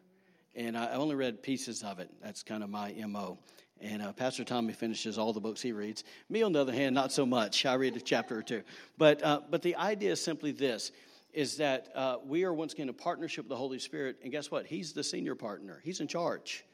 And 0.55 0.77
I 0.77 0.93
only 0.93 1.15
read 1.15 1.43
pieces 1.43 1.83
of 1.83 1.99
it. 1.99 2.11
That's 2.23 2.43
kind 2.43 2.63
of 2.63 2.69
my 2.69 2.93
MO. 3.09 3.39
And 3.83 4.01
uh, 4.01 4.13
Pastor 4.13 4.45
Tommy 4.45 4.73
finishes 4.73 5.19
all 5.19 5.33
the 5.33 5.41
books 5.41 5.61
he 5.61 5.73
reads. 5.73 6.05
Me, 6.31 6.43
on 6.43 6.53
the 6.53 6.61
other 6.61 6.73
hand, 6.73 6.95
not 6.95 7.11
so 7.11 7.27
much. 7.27 7.67
I 7.67 7.75
read 7.75 7.97
a 7.97 8.01
chapter 8.01 8.39
or 8.39 8.43
two. 8.43 8.63
But, 8.97 9.23
uh, 9.25 9.41
but 9.51 9.63
the 9.63 9.75
idea 9.75 10.13
is 10.13 10.23
simply 10.23 10.53
this 10.53 10.93
is 11.33 11.57
that 11.57 11.89
uh, 11.95 12.19
we 12.25 12.45
are 12.45 12.53
once 12.53 12.75
again 12.75 12.89
in 12.89 12.95
partnership 12.95 13.47
with 13.47 13.49
the 13.49 13.57
Holy 13.57 13.79
Spirit. 13.79 14.19
And 14.23 14.31
guess 14.31 14.51
what? 14.51 14.67
He's 14.67 14.93
the 14.93 15.03
senior 15.03 15.35
partner, 15.35 15.81
He's 15.83 16.01
in 16.01 16.07
charge. 16.07 16.65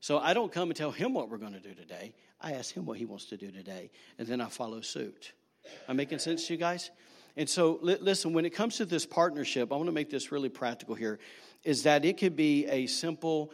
So 0.00 0.18
I 0.18 0.34
don't 0.34 0.50
come 0.50 0.70
and 0.70 0.76
tell 0.76 0.90
him 0.90 1.12
what 1.12 1.28
we're 1.28 1.38
going 1.38 1.52
to 1.52 1.60
do 1.60 1.74
today. 1.74 2.14
I 2.40 2.52
ask 2.52 2.74
him 2.74 2.86
what 2.86 2.96
he 2.96 3.04
wants 3.04 3.26
to 3.26 3.36
do 3.36 3.50
today, 3.50 3.90
and 4.18 4.26
then 4.26 4.40
I 4.40 4.46
follow 4.46 4.80
suit. 4.80 5.32
Am 5.64 5.70
I 5.90 5.92
making 5.92 6.20
sense 6.20 6.46
to 6.46 6.54
you 6.54 6.58
guys? 6.58 6.90
And 7.36 7.48
so, 7.48 7.78
li- 7.82 7.98
listen, 8.00 8.32
when 8.32 8.46
it 8.46 8.50
comes 8.50 8.78
to 8.78 8.86
this 8.86 9.04
partnership, 9.04 9.70
I 9.70 9.76
want 9.76 9.88
to 9.88 9.92
make 9.92 10.08
this 10.08 10.32
really 10.32 10.48
practical 10.48 10.94
here 10.94 11.18
is 11.64 11.82
that 11.82 12.06
it 12.06 12.16
could 12.16 12.34
be 12.34 12.66
a 12.66 12.86
simple 12.86 13.52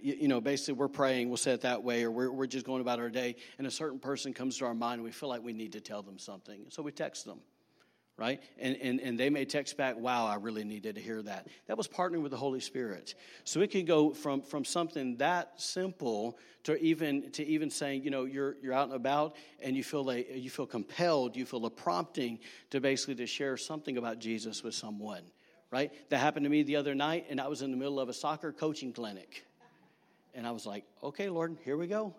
you 0.00 0.28
know, 0.28 0.40
basically 0.40 0.74
we're 0.74 0.88
praying, 0.88 1.28
we'll 1.28 1.36
say 1.36 1.52
it 1.52 1.62
that 1.62 1.82
way, 1.82 2.04
or 2.04 2.10
we're, 2.10 2.30
we're 2.30 2.46
just 2.46 2.64
going 2.64 2.80
about 2.80 3.00
our 3.00 3.10
day, 3.10 3.36
and 3.58 3.66
a 3.66 3.70
certain 3.70 3.98
person 3.98 4.32
comes 4.32 4.58
to 4.58 4.64
our 4.64 4.74
mind, 4.74 4.94
and 4.94 5.04
we 5.04 5.10
feel 5.10 5.28
like 5.28 5.42
we 5.42 5.52
need 5.52 5.72
to 5.72 5.80
tell 5.80 6.02
them 6.02 6.18
something. 6.18 6.66
So 6.68 6.82
we 6.82 6.92
text 6.92 7.24
them, 7.24 7.40
right? 8.16 8.40
And, 8.58 8.76
and, 8.76 9.00
and 9.00 9.18
they 9.18 9.28
may 9.28 9.44
text 9.44 9.76
back, 9.76 9.98
wow, 9.98 10.26
I 10.26 10.36
really 10.36 10.62
needed 10.62 10.94
to 10.94 11.00
hear 11.00 11.20
that. 11.22 11.48
That 11.66 11.76
was 11.76 11.88
partnering 11.88 12.22
with 12.22 12.30
the 12.30 12.36
Holy 12.36 12.60
Spirit. 12.60 13.14
So 13.44 13.60
it 13.60 13.70
can 13.72 13.84
go 13.84 14.12
from, 14.12 14.42
from 14.42 14.64
something 14.64 15.16
that 15.16 15.60
simple 15.60 16.38
to 16.64 16.76
even, 16.78 17.30
to 17.32 17.44
even 17.44 17.70
saying, 17.70 18.04
you 18.04 18.10
know, 18.10 18.24
you're, 18.24 18.56
you're 18.62 18.74
out 18.74 18.86
and 18.86 18.94
about, 18.94 19.36
and 19.60 19.76
you 19.76 19.82
feel, 19.82 20.04
like, 20.04 20.28
you 20.32 20.50
feel 20.50 20.66
compelled, 20.66 21.36
you 21.36 21.44
feel 21.44 21.66
a 21.66 21.70
prompting 21.70 22.38
to 22.70 22.80
basically 22.80 23.16
to 23.16 23.26
share 23.26 23.56
something 23.56 23.96
about 23.96 24.20
Jesus 24.20 24.62
with 24.62 24.74
someone. 24.74 25.22
Right? 25.72 25.90
That 26.10 26.18
happened 26.18 26.44
to 26.44 26.50
me 26.50 26.62
the 26.62 26.76
other 26.76 26.94
night, 26.94 27.26
and 27.28 27.40
I 27.40 27.48
was 27.48 27.60
in 27.60 27.72
the 27.72 27.76
middle 27.76 27.98
of 27.98 28.08
a 28.08 28.12
soccer 28.12 28.52
coaching 28.52 28.92
clinic 28.92 29.44
and 30.36 30.46
I 30.46 30.50
was 30.52 30.66
like, 30.66 30.84
okay, 31.02 31.28
Lord, 31.28 31.56
here 31.64 31.76
we 31.76 31.86
go. 31.86 32.14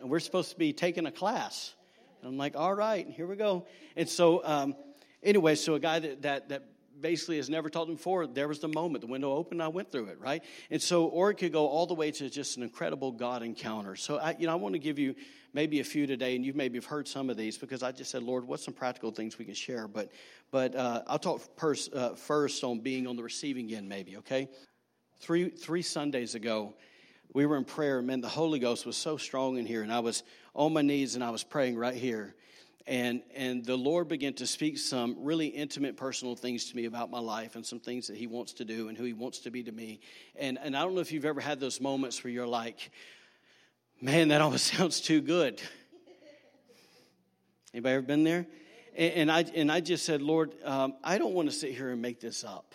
And 0.00 0.10
we're 0.10 0.20
supposed 0.20 0.50
to 0.50 0.56
be 0.56 0.72
taking 0.72 1.06
a 1.06 1.10
class. 1.10 1.74
And 2.20 2.28
I'm 2.30 2.38
like, 2.38 2.54
all 2.54 2.74
right, 2.74 3.08
here 3.08 3.26
we 3.26 3.36
go. 3.36 3.66
And 3.96 4.08
so, 4.08 4.44
um, 4.44 4.76
anyway, 5.22 5.54
so 5.54 5.74
a 5.74 5.80
guy 5.80 5.98
that, 5.98 6.22
that, 6.22 6.48
that 6.50 6.64
basically 7.00 7.36
has 7.36 7.48
never 7.48 7.70
taught 7.70 7.88
him 7.88 7.94
before, 7.94 8.26
there 8.26 8.48
was 8.48 8.58
the 8.58 8.68
moment. 8.68 9.00
The 9.00 9.10
window 9.10 9.32
opened, 9.32 9.62
I 9.62 9.68
went 9.68 9.90
through 9.90 10.06
it, 10.06 10.20
right? 10.20 10.44
And 10.70 10.80
so, 10.80 11.06
or 11.06 11.30
it 11.30 11.36
could 11.36 11.52
go 11.52 11.66
all 11.66 11.86
the 11.86 11.94
way 11.94 12.10
to 12.10 12.28
just 12.28 12.56
an 12.58 12.62
incredible 12.62 13.12
God 13.12 13.42
encounter. 13.42 13.96
So, 13.96 14.18
I, 14.18 14.36
you 14.38 14.46
know, 14.46 14.52
I 14.52 14.56
want 14.56 14.74
to 14.74 14.78
give 14.78 14.98
you 14.98 15.14
maybe 15.54 15.80
a 15.80 15.84
few 15.84 16.06
today, 16.06 16.36
and 16.36 16.44
you 16.44 16.52
maybe 16.52 16.76
have 16.76 16.84
heard 16.84 17.08
some 17.08 17.30
of 17.30 17.36
these 17.36 17.56
because 17.56 17.82
I 17.82 17.92
just 17.92 18.10
said, 18.10 18.22
Lord, 18.22 18.46
what's 18.46 18.64
some 18.64 18.74
practical 18.74 19.10
things 19.10 19.38
we 19.38 19.46
can 19.46 19.54
share? 19.54 19.88
But, 19.88 20.12
but 20.50 20.74
uh, 20.74 21.02
I'll 21.06 21.18
talk 21.18 21.56
pers- 21.56 21.88
uh, 21.92 22.10
first 22.10 22.62
on 22.62 22.80
being 22.80 23.06
on 23.06 23.16
the 23.16 23.22
receiving 23.22 23.72
end, 23.72 23.88
maybe, 23.88 24.18
okay? 24.18 24.48
Three, 25.20 25.48
three 25.48 25.82
Sundays 25.82 26.34
ago, 26.34 26.74
we 27.34 27.46
were 27.46 27.56
in 27.56 27.64
prayer, 27.64 28.00
man, 28.00 28.20
the 28.20 28.28
Holy 28.28 28.58
Ghost 28.58 28.86
was 28.86 28.96
so 28.96 29.16
strong 29.16 29.58
in 29.58 29.66
here, 29.66 29.82
and 29.82 29.92
I 29.92 30.00
was 30.00 30.22
on 30.54 30.72
my 30.72 30.82
knees 30.82 31.14
and 31.14 31.22
I 31.22 31.30
was 31.30 31.44
praying 31.44 31.76
right 31.76 31.94
here. 31.94 32.34
And, 32.86 33.22
and 33.34 33.64
the 33.66 33.76
Lord 33.76 34.08
began 34.08 34.32
to 34.34 34.46
speak 34.46 34.78
some 34.78 35.14
really 35.18 35.48
intimate, 35.48 35.98
personal 35.98 36.34
things 36.34 36.70
to 36.70 36.76
me 36.76 36.86
about 36.86 37.10
my 37.10 37.18
life 37.18 37.54
and 37.54 37.64
some 37.64 37.80
things 37.80 38.06
that 38.06 38.16
He 38.16 38.26
wants 38.26 38.54
to 38.54 38.64
do 38.64 38.88
and 38.88 38.96
who 38.96 39.04
He 39.04 39.12
wants 39.12 39.40
to 39.40 39.50
be 39.50 39.62
to 39.62 39.72
me. 39.72 40.00
And, 40.36 40.58
and 40.58 40.74
I 40.74 40.82
don't 40.82 40.94
know 40.94 41.02
if 41.02 41.12
you've 41.12 41.26
ever 41.26 41.40
had 41.40 41.60
those 41.60 41.82
moments 41.82 42.24
where 42.24 42.32
you're 42.32 42.46
like, 42.46 42.90
man, 44.00 44.28
that 44.28 44.40
almost 44.40 44.66
sounds 44.74 45.02
too 45.02 45.20
good. 45.20 45.60
Anybody 47.74 47.94
ever 47.94 48.06
been 48.06 48.24
there? 48.24 48.46
And, 48.96 49.12
and 49.12 49.32
I, 49.32 49.40
and 49.54 49.70
I 49.70 49.80
just 49.80 50.06
said, 50.06 50.22
Lord, 50.22 50.54
um, 50.64 50.94
I 51.04 51.18
don't 51.18 51.34
want 51.34 51.50
to 51.50 51.54
sit 51.54 51.74
here 51.74 51.90
and 51.90 52.00
make 52.00 52.20
this 52.20 52.42
up 52.42 52.74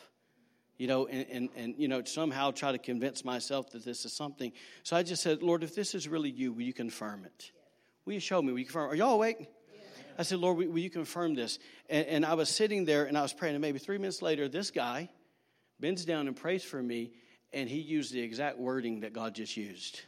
you 0.84 0.90
know, 0.90 1.08
and, 1.08 1.26
and, 1.32 1.50
and, 1.56 1.76
you 1.78 1.88
know, 1.88 2.04
somehow 2.04 2.52
try 2.52 2.74
to 2.74 2.78
convince 2.78 3.24
myself 3.24 3.72
that 3.72 3.86
this 3.86 4.04
is 4.04 4.12
something. 4.12 4.52
So 4.84 4.98
I 4.98 5.04
just 5.04 5.24
said, 5.24 5.42
Lord, 5.42 5.64
if 5.64 5.74
this 5.74 5.96
is 5.96 6.10
really 6.10 6.30
you, 6.30 6.52
will 6.52 6.64
you 6.64 6.74
confirm 6.74 7.24
it? 7.24 7.52
Will 8.04 8.16
you 8.16 8.20
show 8.20 8.42
me? 8.42 8.52
Will 8.52 8.60
you 8.60 8.66
confirm? 8.66 8.92
Are 8.92 8.96
y'all 8.96 9.14
awake? 9.14 9.48
I 10.20 10.24
said, 10.24 10.40
Lord, 10.40 10.58
will 10.58 10.78
you 10.78 10.90
confirm 10.90 11.36
this? 11.36 11.58
And, 11.90 12.06
and 12.08 12.26
I 12.26 12.34
was 12.34 12.50
sitting 12.50 12.84
there 12.84 13.06
and 13.06 13.18
I 13.18 13.22
was 13.22 13.32
praying, 13.32 13.56
and 13.56 13.62
maybe 13.62 13.80
three 13.80 13.98
minutes 13.98 14.22
later, 14.22 14.50
this 14.50 14.72
guy 14.72 15.10
bends 15.80 16.04
down 16.04 16.28
and 16.28 16.36
prays 16.36 16.66
for 16.66 16.84
me, 16.84 17.14
and 17.54 17.70
he 17.70 17.80
used 17.80 18.14
the 18.14 18.20
exact 18.20 18.58
wording 18.58 19.00
that 19.00 19.14
God 19.14 19.36
just 19.36 19.56
used. 19.56 20.02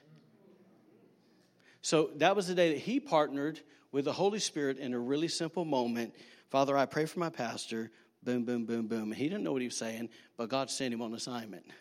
So 1.82 2.10
that 2.18 2.36
was 2.36 2.50
the 2.50 2.54
day 2.54 2.74
that 2.74 2.80
he 2.80 3.00
partnered 3.00 3.62
with 3.94 4.04
the 4.04 4.12
Holy 4.12 4.40
Spirit 4.40 4.78
in 4.78 4.94
a 4.94 5.00
really 5.00 5.30
simple 5.30 5.64
moment. 5.64 6.16
Father, 6.50 6.76
I 6.76 6.86
pray 6.86 7.06
for 7.06 7.20
my 7.20 7.30
pastor 7.30 7.92
boom, 8.26 8.44
boom, 8.44 8.66
boom, 8.66 8.88
boom. 8.88 9.12
He 9.12 9.30
didn't 9.30 9.44
know 9.44 9.54
what 9.54 9.62
he 9.62 9.68
was 9.68 9.78
saying, 9.78 10.10
but 10.36 10.50
God 10.50 10.70
sent 10.72 10.94
him 10.94 11.02
on 11.02 11.14
assignment. 11.14 11.64
Yeah. 11.68 11.74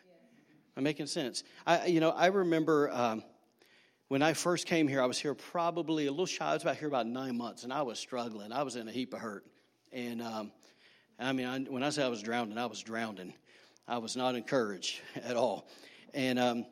I'm 0.77 0.85
making 0.85 1.07
sense. 1.07 1.43
I, 1.67 1.87
you 1.87 2.01
know, 2.01 2.11
I 2.11 2.27
remember 2.27 2.91
um, 2.93 3.25
when 4.09 4.21
I 4.21 4.35
first 4.35 4.67
came 4.67 4.87
here, 4.87 5.03
I 5.03 5.07
was 5.07 5.19
here 5.19 5.35
probably 5.35 6.07
a 6.07 6.11
little 6.11 6.27
shy. 6.27 6.45
I 6.45 6.53
was 6.53 6.63
about 6.63 6.77
here 6.77 6.89
about 6.89 7.07
nine 7.07 7.39
months, 7.39 7.65
and 7.65 7.73
I 7.73 7.81
was 7.83 7.99
struggling. 7.99 8.53
I 8.53 8.63
was 8.63 8.77
in 8.77 8.87
a 8.87 8.93
heap 8.93 9.15
of 9.15 9.21
hurt. 9.21 9.47
And 9.91 10.21
um, 10.21 10.53
I 11.19 11.33
mean, 11.33 11.47
I, 11.47 11.61
when 11.61 11.83
I 11.83 11.89
say 11.89 12.05
I 12.05 12.09
was 12.09 12.23
drowning, 12.23 12.59
I 12.59 12.67
was 12.67 12.83
drowning. 12.83 13.33
I 13.89 13.99
was 13.99 14.15
not 14.15 14.35
encouraged 14.35 15.01
at 15.25 15.37
all. 15.37 15.67
And 16.13 16.39
um, 16.39 16.67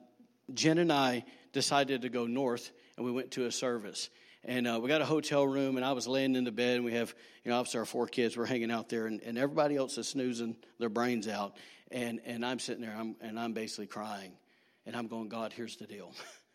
Jen 0.52 0.78
and 0.78 0.92
I 0.92 1.24
decided 1.52 2.02
to 2.02 2.11
go 2.11 2.26
north, 2.26 2.70
and 2.96 3.06
we 3.06 3.12
went 3.12 3.30
to 3.32 3.46
a 3.46 3.52
service. 3.52 4.11
And 4.44 4.66
uh, 4.66 4.81
we 4.83 4.88
got 4.88 5.00
a 5.00 5.05
hotel 5.07 5.46
room, 5.46 5.76
and 5.76 5.87
I 5.87 5.92
was 5.92 6.09
laying 6.09 6.35
in 6.35 6.42
the 6.42 6.50
bed, 6.50 6.76
and 6.76 6.85
we 6.85 6.94
have, 6.94 7.14
you 7.44 7.50
know, 7.50 7.59
obviously 7.59 7.78
our 7.78 7.87
four 7.87 8.09
kids 8.09 8.37
were 8.37 8.44
hanging 8.44 8.72
out 8.72 8.88
there, 8.88 9.07
and, 9.07 9.20
and 9.22 9.38
everybody 9.38 9.76
else 9.76 9.96
is 9.98 10.09
snoozing 10.09 10.57
their 10.81 10.88
brains 10.88 11.28
out. 11.28 11.57
And, 11.92 12.20
and 12.24 12.44
I'm 12.44 12.59
sitting 12.59 12.83
there, 12.83 12.94
I'm, 12.98 13.14
and 13.20 13.38
I'm 13.38 13.52
basically 13.52 13.87
crying. 13.87 14.33
And 14.85 14.96
I'm 14.96 15.07
going, 15.07 15.28
God, 15.28 15.52
here's 15.52 15.76
the 15.76 15.87
deal. 15.87 16.12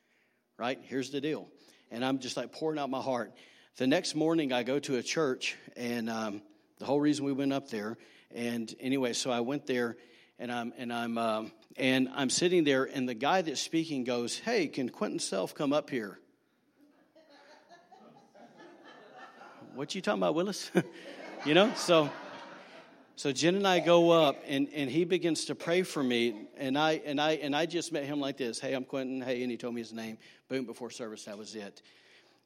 right? 0.57 0.79
Here's 0.83 1.11
the 1.11 1.21
deal. 1.21 1.47
And 1.89 2.03
I'm 2.03 2.19
just 2.19 2.35
like 2.35 2.51
pouring 2.51 2.77
out 2.77 2.89
my 2.89 3.01
heart. 3.01 3.31
The 3.77 3.87
next 3.87 4.15
morning, 4.15 4.51
I 4.51 4.63
go 4.63 4.79
to 4.79 4.97
a 4.97 5.03
church, 5.03 5.55
and 5.77 6.09
um, 6.09 6.41
the 6.79 6.85
whole 6.85 6.99
reason 6.99 7.25
we 7.25 7.31
went 7.31 7.53
up 7.53 7.69
there. 7.69 7.97
And 8.35 8.73
anyway, 8.81 9.13
so 9.13 9.31
I 9.31 9.39
went 9.39 9.65
there, 9.65 9.95
and 10.39 10.51
I'm 10.51 10.73
and 10.77 10.91
I'm 10.91 11.17
um, 11.17 11.51
and 11.77 12.09
I'm 12.13 12.29
sitting 12.29 12.63
there, 12.63 12.83
and 12.83 13.07
the 13.07 13.13
guy 13.13 13.43
that's 13.43 13.61
speaking 13.61 14.03
goes, 14.03 14.37
"Hey, 14.39 14.67
can 14.67 14.89
Quinton 14.89 15.19
Self 15.19 15.55
come 15.55 15.71
up 15.71 15.89
here?" 15.89 16.19
What 19.77 19.93
you 19.93 20.01
talking 20.01 20.23
about, 20.23 20.33
Willis? 20.33 20.71
you 21.45 21.53
know, 21.53 21.71
so 21.75 22.09
so 23.15 23.31
Jen 23.31 23.53
and 23.53 23.67
I 23.67 23.79
go 23.79 24.09
up, 24.09 24.41
and, 24.47 24.67
and 24.73 24.89
he 24.89 25.05
begins 25.05 25.45
to 25.45 25.55
pray 25.55 25.83
for 25.83 26.01
me, 26.01 26.47
and 26.57 26.75
I 26.75 26.93
and 27.05 27.21
I 27.21 27.33
and 27.33 27.55
I 27.55 27.67
just 27.67 27.93
met 27.93 28.03
him 28.03 28.19
like 28.19 28.37
this. 28.37 28.59
Hey, 28.59 28.73
I'm 28.73 28.85
Quinton. 28.85 29.21
Hey, 29.21 29.43
and 29.43 29.51
he 29.51 29.55
told 29.55 29.75
me 29.75 29.81
his 29.81 29.93
name. 29.93 30.17
Boom, 30.49 30.65
before 30.65 30.89
service, 30.89 31.25
that 31.25 31.37
was 31.37 31.53
it. 31.53 31.83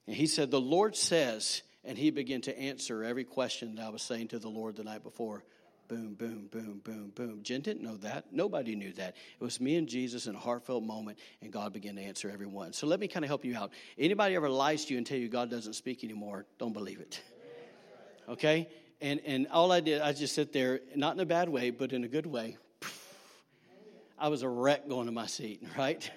And 0.06 0.14
he 0.14 0.26
said, 0.26 0.50
"The 0.50 0.60
Lord 0.60 0.94
says," 0.94 1.62
and 1.86 1.96
he 1.96 2.10
began 2.10 2.42
to 2.42 2.58
answer 2.58 3.02
every 3.02 3.24
question 3.24 3.76
that 3.76 3.86
I 3.86 3.88
was 3.88 4.02
saying 4.02 4.28
to 4.28 4.38
the 4.38 4.50
Lord 4.50 4.76
the 4.76 4.84
night 4.84 5.02
before. 5.02 5.42
Boom, 5.88 6.14
boom, 6.14 6.48
boom, 6.50 6.80
boom, 6.84 7.12
boom. 7.14 7.40
Jen 7.42 7.60
didn't 7.60 7.82
know 7.82 7.96
that. 7.98 8.32
Nobody 8.32 8.74
knew 8.74 8.92
that. 8.94 9.14
It 9.40 9.44
was 9.44 9.60
me 9.60 9.76
and 9.76 9.86
Jesus 9.86 10.26
in 10.26 10.34
a 10.34 10.38
heartfelt 10.38 10.84
moment, 10.84 11.18
and 11.42 11.52
God 11.52 11.72
began 11.72 11.96
to 11.96 12.02
answer 12.02 12.30
everyone. 12.30 12.72
So 12.72 12.86
let 12.86 12.98
me 12.98 13.08
kind 13.08 13.24
of 13.24 13.28
help 13.28 13.44
you 13.44 13.56
out. 13.56 13.72
Anybody 13.98 14.34
ever 14.34 14.48
lies 14.48 14.86
to 14.86 14.94
you 14.94 14.98
and 14.98 15.06
tell 15.06 15.18
you 15.18 15.28
God 15.28 15.50
doesn't 15.50 15.74
speak 15.74 16.02
anymore? 16.02 16.46
Don't 16.58 16.72
believe 16.72 17.00
it. 17.00 17.20
Okay? 18.28 18.68
And, 19.00 19.20
and 19.26 19.48
all 19.48 19.72
I 19.72 19.80
did, 19.80 20.00
I 20.00 20.12
just 20.12 20.34
sit 20.34 20.52
there, 20.52 20.80
not 20.94 21.14
in 21.14 21.20
a 21.20 21.26
bad 21.26 21.48
way, 21.48 21.70
but 21.70 21.92
in 21.92 22.04
a 22.04 22.08
good 22.08 22.26
way. 22.26 22.56
I 24.18 24.28
was 24.28 24.42
a 24.42 24.48
wreck 24.48 24.88
going 24.88 25.06
to 25.06 25.12
my 25.12 25.26
seat, 25.26 25.62
right? 25.78 26.08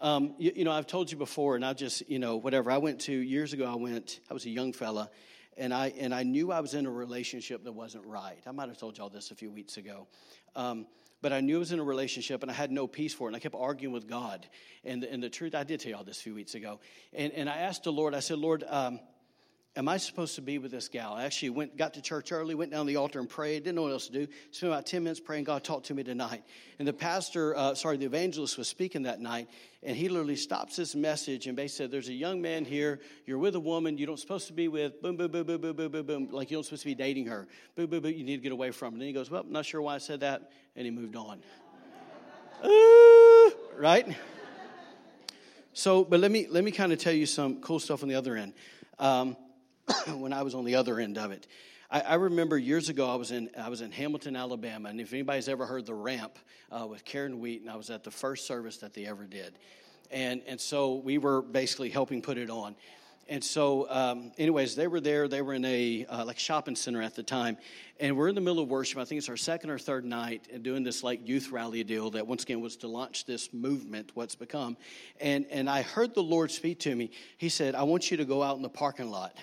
Um, 0.00 0.34
you, 0.36 0.52
you, 0.56 0.64
know, 0.64 0.72
I've 0.72 0.88
told 0.88 1.12
you 1.12 1.16
before, 1.16 1.54
and 1.54 1.64
I 1.64 1.74
just, 1.74 2.10
you 2.10 2.18
know, 2.18 2.36
whatever. 2.36 2.72
I 2.72 2.78
went 2.78 3.02
to, 3.02 3.12
years 3.12 3.52
ago, 3.52 3.64
I 3.64 3.76
went, 3.76 4.18
I 4.28 4.34
was 4.34 4.44
a 4.44 4.50
young 4.50 4.72
fella, 4.72 5.08
and 5.56 5.72
I, 5.72 5.92
and 5.98 6.14
I 6.14 6.22
knew 6.22 6.50
I 6.50 6.60
was 6.60 6.74
in 6.74 6.86
a 6.86 6.90
relationship 6.90 7.64
that 7.64 7.72
wasn't 7.72 8.06
right. 8.06 8.38
I 8.46 8.52
might 8.52 8.68
have 8.68 8.78
told 8.78 8.98
y'all 8.98 9.08
this 9.08 9.30
a 9.30 9.34
few 9.34 9.50
weeks 9.50 9.76
ago. 9.76 10.06
Um, 10.56 10.86
but 11.20 11.32
I 11.32 11.40
knew 11.40 11.56
I 11.56 11.58
was 11.60 11.72
in 11.72 11.78
a 11.78 11.84
relationship 11.84 12.42
and 12.42 12.50
I 12.50 12.54
had 12.54 12.72
no 12.72 12.88
peace 12.88 13.14
for 13.14 13.28
it. 13.28 13.30
And 13.30 13.36
I 13.36 13.38
kept 13.38 13.54
arguing 13.54 13.94
with 13.94 14.08
God. 14.08 14.46
And, 14.84 15.04
and 15.04 15.22
the 15.22 15.30
truth, 15.30 15.54
I 15.54 15.62
did 15.62 15.78
tell 15.80 15.92
y'all 15.92 16.04
this 16.04 16.18
a 16.18 16.22
few 16.22 16.34
weeks 16.34 16.54
ago. 16.54 16.80
And, 17.12 17.32
and 17.32 17.48
I 17.48 17.58
asked 17.58 17.84
the 17.84 17.92
Lord, 17.92 18.14
I 18.14 18.20
said, 18.20 18.38
Lord, 18.38 18.64
um, 18.68 18.98
am 19.76 19.88
I 19.88 19.96
supposed 19.96 20.34
to 20.34 20.42
be 20.42 20.58
with 20.58 20.70
this 20.70 20.88
gal? 20.88 21.14
I 21.14 21.24
actually 21.24 21.50
went, 21.50 21.76
got 21.76 21.94
to 21.94 22.02
church 22.02 22.32
early, 22.32 22.54
went 22.54 22.70
down 22.70 22.86
the 22.86 22.96
altar 22.96 23.18
and 23.18 23.28
prayed. 23.28 23.64
Didn't 23.64 23.76
know 23.76 23.82
what 23.82 23.92
else 23.92 24.06
to 24.06 24.12
do. 24.12 24.26
Spent 24.50 24.72
about 24.72 24.86
10 24.86 25.02
minutes 25.02 25.20
praying. 25.20 25.44
God 25.44 25.64
talked 25.64 25.86
to 25.86 25.94
me 25.94 26.02
tonight. 26.02 26.42
And 26.78 26.86
the 26.86 26.92
pastor, 26.92 27.56
uh, 27.56 27.74
sorry, 27.74 27.96
the 27.96 28.06
evangelist 28.06 28.58
was 28.58 28.68
speaking 28.68 29.02
that 29.04 29.20
night. 29.20 29.48
And 29.82 29.96
he 29.96 30.08
literally 30.08 30.36
stops 30.36 30.76
his 30.76 30.94
message 30.94 31.46
and 31.46 31.56
basically 31.56 31.84
said, 31.84 31.90
There's 31.90 32.08
a 32.08 32.14
young 32.14 32.42
man 32.42 32.64
here. 32.64 33.00
You're 33.26 33.38
with 33.38 33.54
a 33.54 33.60
woman 33.60 33.98
you 33.98 34.06
don't 34.06 34.18
supposed 34.18 34.46
to 34.48 34.52
be 34.52 34.68
with. 34.68 35.00
Boom, 35.02 35.16
boom, 35.16 35.30
boom, 35.30 35.46
boom, 35.46 35.60
boom, 35.60 35.76
boom, 35.76 35.90
boom, 35.90 36.06
boom. 36.06 36.28
Like 36.30 36.50
you 36.50 36.56
don't 36.56 36.64
supposed 36.64 36.82
to 36.82 36.88
be 36.88 36.94
dating 36.94 37.26
her. 37.26 37.48
Boom, 37.74 37.86
boom, 37.86 38.02
boom. 38.02 38.12
You 38.12 38.24
need 38.24 38.36
to 38.36 38.42
get 38.42 38.52
away 38.52 38.70
from 38.70 38.92
her. 38.92 38.94
And 38.94 39.00
then 39.00 39.08
he 39.08 39.12
goes, 39.12 39.30
Well, 39.30 39.44
not 39.48 39.64
sure 39.64 39.82
why 39.82 39.94
I 39.94 39.98
said 39.98 40.20
that. 40.20 40.52
And 40.76 40.84
he 40.84 40.90
moved 40.90 41.16
on. 41.16 41.42
uh, 42.62 43.50
right? 43.76 44.16
So, 45.72 46.04
but 46.04 46.20
let 46.20 46.30
me 46.30 46.46
let 46.48 46.62
me 46.62 46.70
kind 46.70 46.92
of 46.92 46.98
tell 46.98 47.14
you 47.14 47.26
some 47.26 47.60
cool 47.60 47.80
stuff 47.80 48.02
on 48.02 48.08
the 48.08 48.14
other 48.14 48.36
end. 48.36 48.52
Um, 48.98 49.36
when 50.16 50.32
I 50.32 50.42
was 50.42 50.54
on 50.54 50.64
the 50.64 50.74
other 50.74 51.00
end 51.00 51.18
of 51.18 51.30
it. 51.30 51.46
I, 51.90 52.00
I, 52.00 52.14
remember 52.14 52.56
years 52.56 52.88
ago 52.88 53.08
I 53.10 53.16
was 53.16 53.30
in 53.30 53.50
I 53.58 53.68
was 53.68 53.80
in 53.80 53.92
Hamilton, 53.92 54.36
Alabama, 54.36 54.88
and 54.88 55.00
if 55.00 55.12
anybody's 55.12 55.48
ever 55.48 55.66
heard 55.66 55.86
the 55.86 55.94
ramp 55.94 56.38
uh, 56.70 56.86
with 56.86 57.04
Karen 57.04 57.40
Wheaton, 57.40 57.68
I 57.68 57.76
was 57.76 57.90
at 57.90 58.04
the 58.04 58.10
first 58.10 58.46
service 58.46 58.78
that 58.78 58.94
they 58.94 59.06
ever 59.06 59.24
did, 59.24 59.58
and 60.10 60.42
and 60.46 60.60
so 60.60 60.94
we 60.94 61.18
were 61.18 61.42
basically 61.42 61.90
helping 61.90 62.22
put 62.22 62.38
it 62.38 62.50
on. 62.50 62.74
And 63.28 63.42
so, 63.42 63.88
um, 63.88 64.32
anyways, 64.36 64.74
they 64.74 64.88
were 64.88 65.00
there. 65.00 65.28
They 65.28 65.42
were 65.42 65.54
in 65.54 65.64
a 65.64 66.04
uh, 66.08 66.24
like 66.24 66.38
shopping 66.38 66.74
center 66.74 67.00
at 67.00 67.14
the 67.14 67.22
time, 67.22 67.56
and 68.00 68.16
we're 68.16 68.28
in 68.28 68.34
the 68.34 68.40
middle 68.40 68.62
of 68.62 68.68
worship. 68.68 68.98
I 68.98 69.04
think 69.04 69.20
it's 69.20 69.28
our 69.28 69.36
second 69.36 69.70
or 69.70 69.78
third 69.78 70.04
night, 70.04 70.48
and 70.52 70.62
doing 70.62 70.82
this 70.82 71.04
like 71.04 71.26
youth 71.26 71.50
rally 71.52 71.84
deal 71.84 72.10
that 72.10 72.26
once 72.26 72.42
again 72.42 72.60
was 72.60 72.76
to 72.78 72.88
launch 72.88 73.24
this 73.24 73.52
movement, 73.52 74.10
what's 74.14 74.34
become. 74.34 74.76
And 75.20 75.46
and 75.50 75.70
I 75.70 75.82
heard 75.82 76.14
the 76.14 76.22
Lord 76.22 76.50
speak 76.50 76.80
to 76.80 76.94
me. 76.94 77.10
He 77.38 77.48
said, 77.48 77.74
"I 77.74 77.84
want 77.84 78.10
you 78.10 78.16
to 78.16 78.24
go 78.24 78.42
out 78.42 78.56
in 78.56 78.62
the 78.62 78.68
parking 78.68 79.10
lot." 79.10 79.36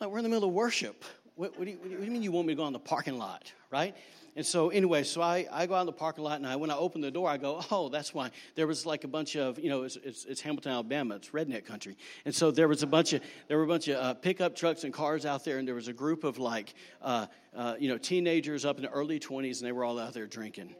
Like, 0.00 0.10
we're 0.10 0.18
in 0.18 0.24
the 0.24 0.28
middle 0.28 0.48
of 0.48 0.54
worship. 0.54 1.04
What, 1.36 1.58
what, 1.58 1.64
do 1.64 1.70
you, 1.70 1.78
what, 1.78 1.90
do 1.90 2.04
you, 2.04 2.10
mean 2.10 2.22
you 2.22 2.32
want 2.32 2.46
me 2.46 2.54
to 2.54 2.56
go 2.56 2.66
in 2.66 2.72
the 2.72 2.78
parking 2.78 3.18
lot, 3.18 3.52
right? 3.70 3.94
And 4.36 4.44
so, 4.44 4.68
anyway, 4.68 5.02
so 5.02 5.22
I, 5.22 5.46
I 5.50 5.66
go 5.66 5.74
out 5.74 5.80
in 5.80 5.86
the 5.86 5.92
parking 5.92 6.22
lot, 6.22 6.36
and 6.36 6.46
I, 6.46 6.56
when 6.56 6.70
I 6.70 6.76
open 6.76 7.00
the 7.00 7.10
door, 7.10 7.26
I 7.26 7.38
go, 7.38 7.62
oh, 7.70 7.88
that's 7.88 8.12
why. 8.12 8.30
There 8.54 8.66
was 8.66 8.84
like 8.84 9.04
a 9.04 9.08
bunch 9.08 9.34
of, 9.34 9.58
you 9.58 9.70
know, 9.70 9.84
it's, 9.84 9.96
it's, 9.96 10.26
it's 10.26 10.40
Hamilton, 10.42 10.72
Alabama. 10.72 11.16
It's 11.16 11.30
redneck 11.30 11.64
country. 11.64 11.96
And 12.26 12.34
so 12.34 12.50
there 12.50 12.68
was 12.68 12.82
a 12.82 12.86
bunch 12.86 13.14
of, 13.14 13.22
there 13.48 13.56
were 13.56 13.64
a 13.64 13.66
bunch 13.66 13.88
of 13.88 13.96
uh, 13.96 14.12
pickup 14.12 14.54
trucks 14.54 14.84
and 14.84 14.92
cars 14.92 15.24
out 15.24 15.44
there, 15.46 15.56
and 15.56 15.66
there 15.66 15.74
was 15.74 15.88
a 15.88 15.94
group 15.94 16.24
of 16.24 16.38
like, 16.38 16.74
uh, 17.00 17.26
uh, 17.54 17.76
you 17.78 17.88
know, 17.88 17.96
teenagers 17.96 18.66
up 18.66 18.76
in 18.76 18.82
the 18.82 18.90
early 18.90 19.18
20s, 19.18 19.60
and 19.60 19.66
they 19.66 19.72
were 19.72 19.84
all 19.84 19.98
out 19.98 20.12
there 20.12 20.26
drinking. 20.26 20.74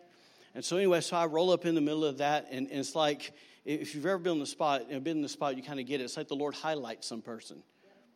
And 0.54 0.62
so, 0.62 0.76
anyway, 0.76 1.00
so 1.00 1.16
I 1.16 1.24
roll 1.24 1.50
up 1.50 1.64
in 1.64 1.74
the 1.74 1.80
middle 1.80 2.04
of 2.04 2.18
that, 2.18 2.48
and, 2.50 2.68
and 2.68 2.80
it's 2.80 2.94
like, 2.94 3.32
if 3.64 3.94
you've 3.94 4.04
ever 4.04 4.18
been 4.18 4.34
in 4.34 4.38
the 4.38 4.46
spot, 4.46 4.90
know, 4.90 5.00
been 5.00 5.16
in 5.16 5.22
the 5.22 5.28
spot, 5.30 5.56
you 5.56 5.62
kind 5.62 5.80
of 5.80 5.86
get 5.86 6.00
it. 6.00 6.04
It's 6.04 6.16
like 6.16 6.28
the 6.28 6.36
Lord 6.36 6.54
highlights 6.54 7.06
some 7.06 7.22
person 7.22 7.62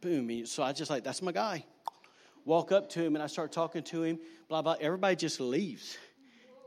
boom. 0.00 0.46
So 0.46 0.62
I 0.62 0.72
just 0.72 0.90
like, 0.90 1.04
that's 1.04 1.22
my 1.22 1.32
guy. 1.32 1.64
Walk 2.44 2.72
up 2.72 2.88
to 2.90 3.02
him 3.02 3.14
and 3.14 3.22
I 3.22 3.26
start 3.26 3.52
talking 3.52 3.82
to 3.84 4.02
him, 4.02 4.18
blah, 4.48 4.62
blah. 4.62 4.76
Everybody 4.80 5.16
just 5.16 5.40
leaves. 5.40 5.98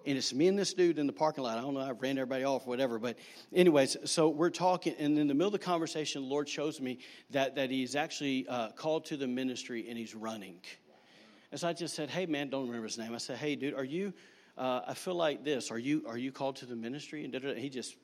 And 0.05 0.17
it's 0.17 0.33
me 0.33 0.47
and 0.47 0.59
this 0.59 0.73
dude 0.73 0.99
in 0.99 1.07
the 1.07 1.13
parking 1.13 1.45
lot. 1.45 1.57
I 1.57 1.61
don't 1.61 1.73
know, 1.73 1.79
I 1.79 1.91
ran 1.91 2.17
everybody 2.17 2.43
off, 2.43 2.67
whatever. 2.67 2.99
But, 2.99 3.17
anyways, 3.53 3.95
so 4.03 4.27
we're 4.27 4.49
talking, 4.49 4.95
and 4.99 5.17
in 5.17 5.27
the 5.27 5.33
middle 5.33 5.47
of 5.47 5.53
the 5.53 5.59
conversation, 5.59 6.23
the 6.23 6.27
Lord 6.27 6.49
shows 6.49 6.81
me 6.81 6.99
that, 7.29 7.55
that 7.55 7.71
he's 7.71 7.95
actually 7.95 8.45
uh, 8.47 8.71
called 8.71 9.05
to 9.05 9.17
the 9.17 9.27
ministry 9.27 9.85
and 9.87 9.97
he's 9.97 10.13
running. 10.13 10.59
And 11.51 11.59
so 11.59 11.69
I 11.69 11.73
just 11.73 11.95
said, 11.95 12.09
hey, 12.09 12.25
man, 12.25 12.49
don't 12.49 12.65
remember 12.67 12.87
his 12.87 12.97
name. 12.97 13.13
I 13.13 13.17
said, 13.17 13.37
hey, 13.37 13.55
dude, 13.55 13.75
are 13.75 13.83
you, 13.83 14.13
uh, 14.57 14.81
I 14.87 14.93
feel 14.93 15.15
like 15.15 15.45
this. 15.45 15.71
Are 15.71 15.79
you, 15.79 16.03
are 16.07 16.17
you 16.17 16.31
called 16.31 16.57
to 16.57 16.65
the 16.65 16.75
ministry? 16.75 17.23
And 17.23 17.57
he 17.57 17.69
just, 17.69 17.95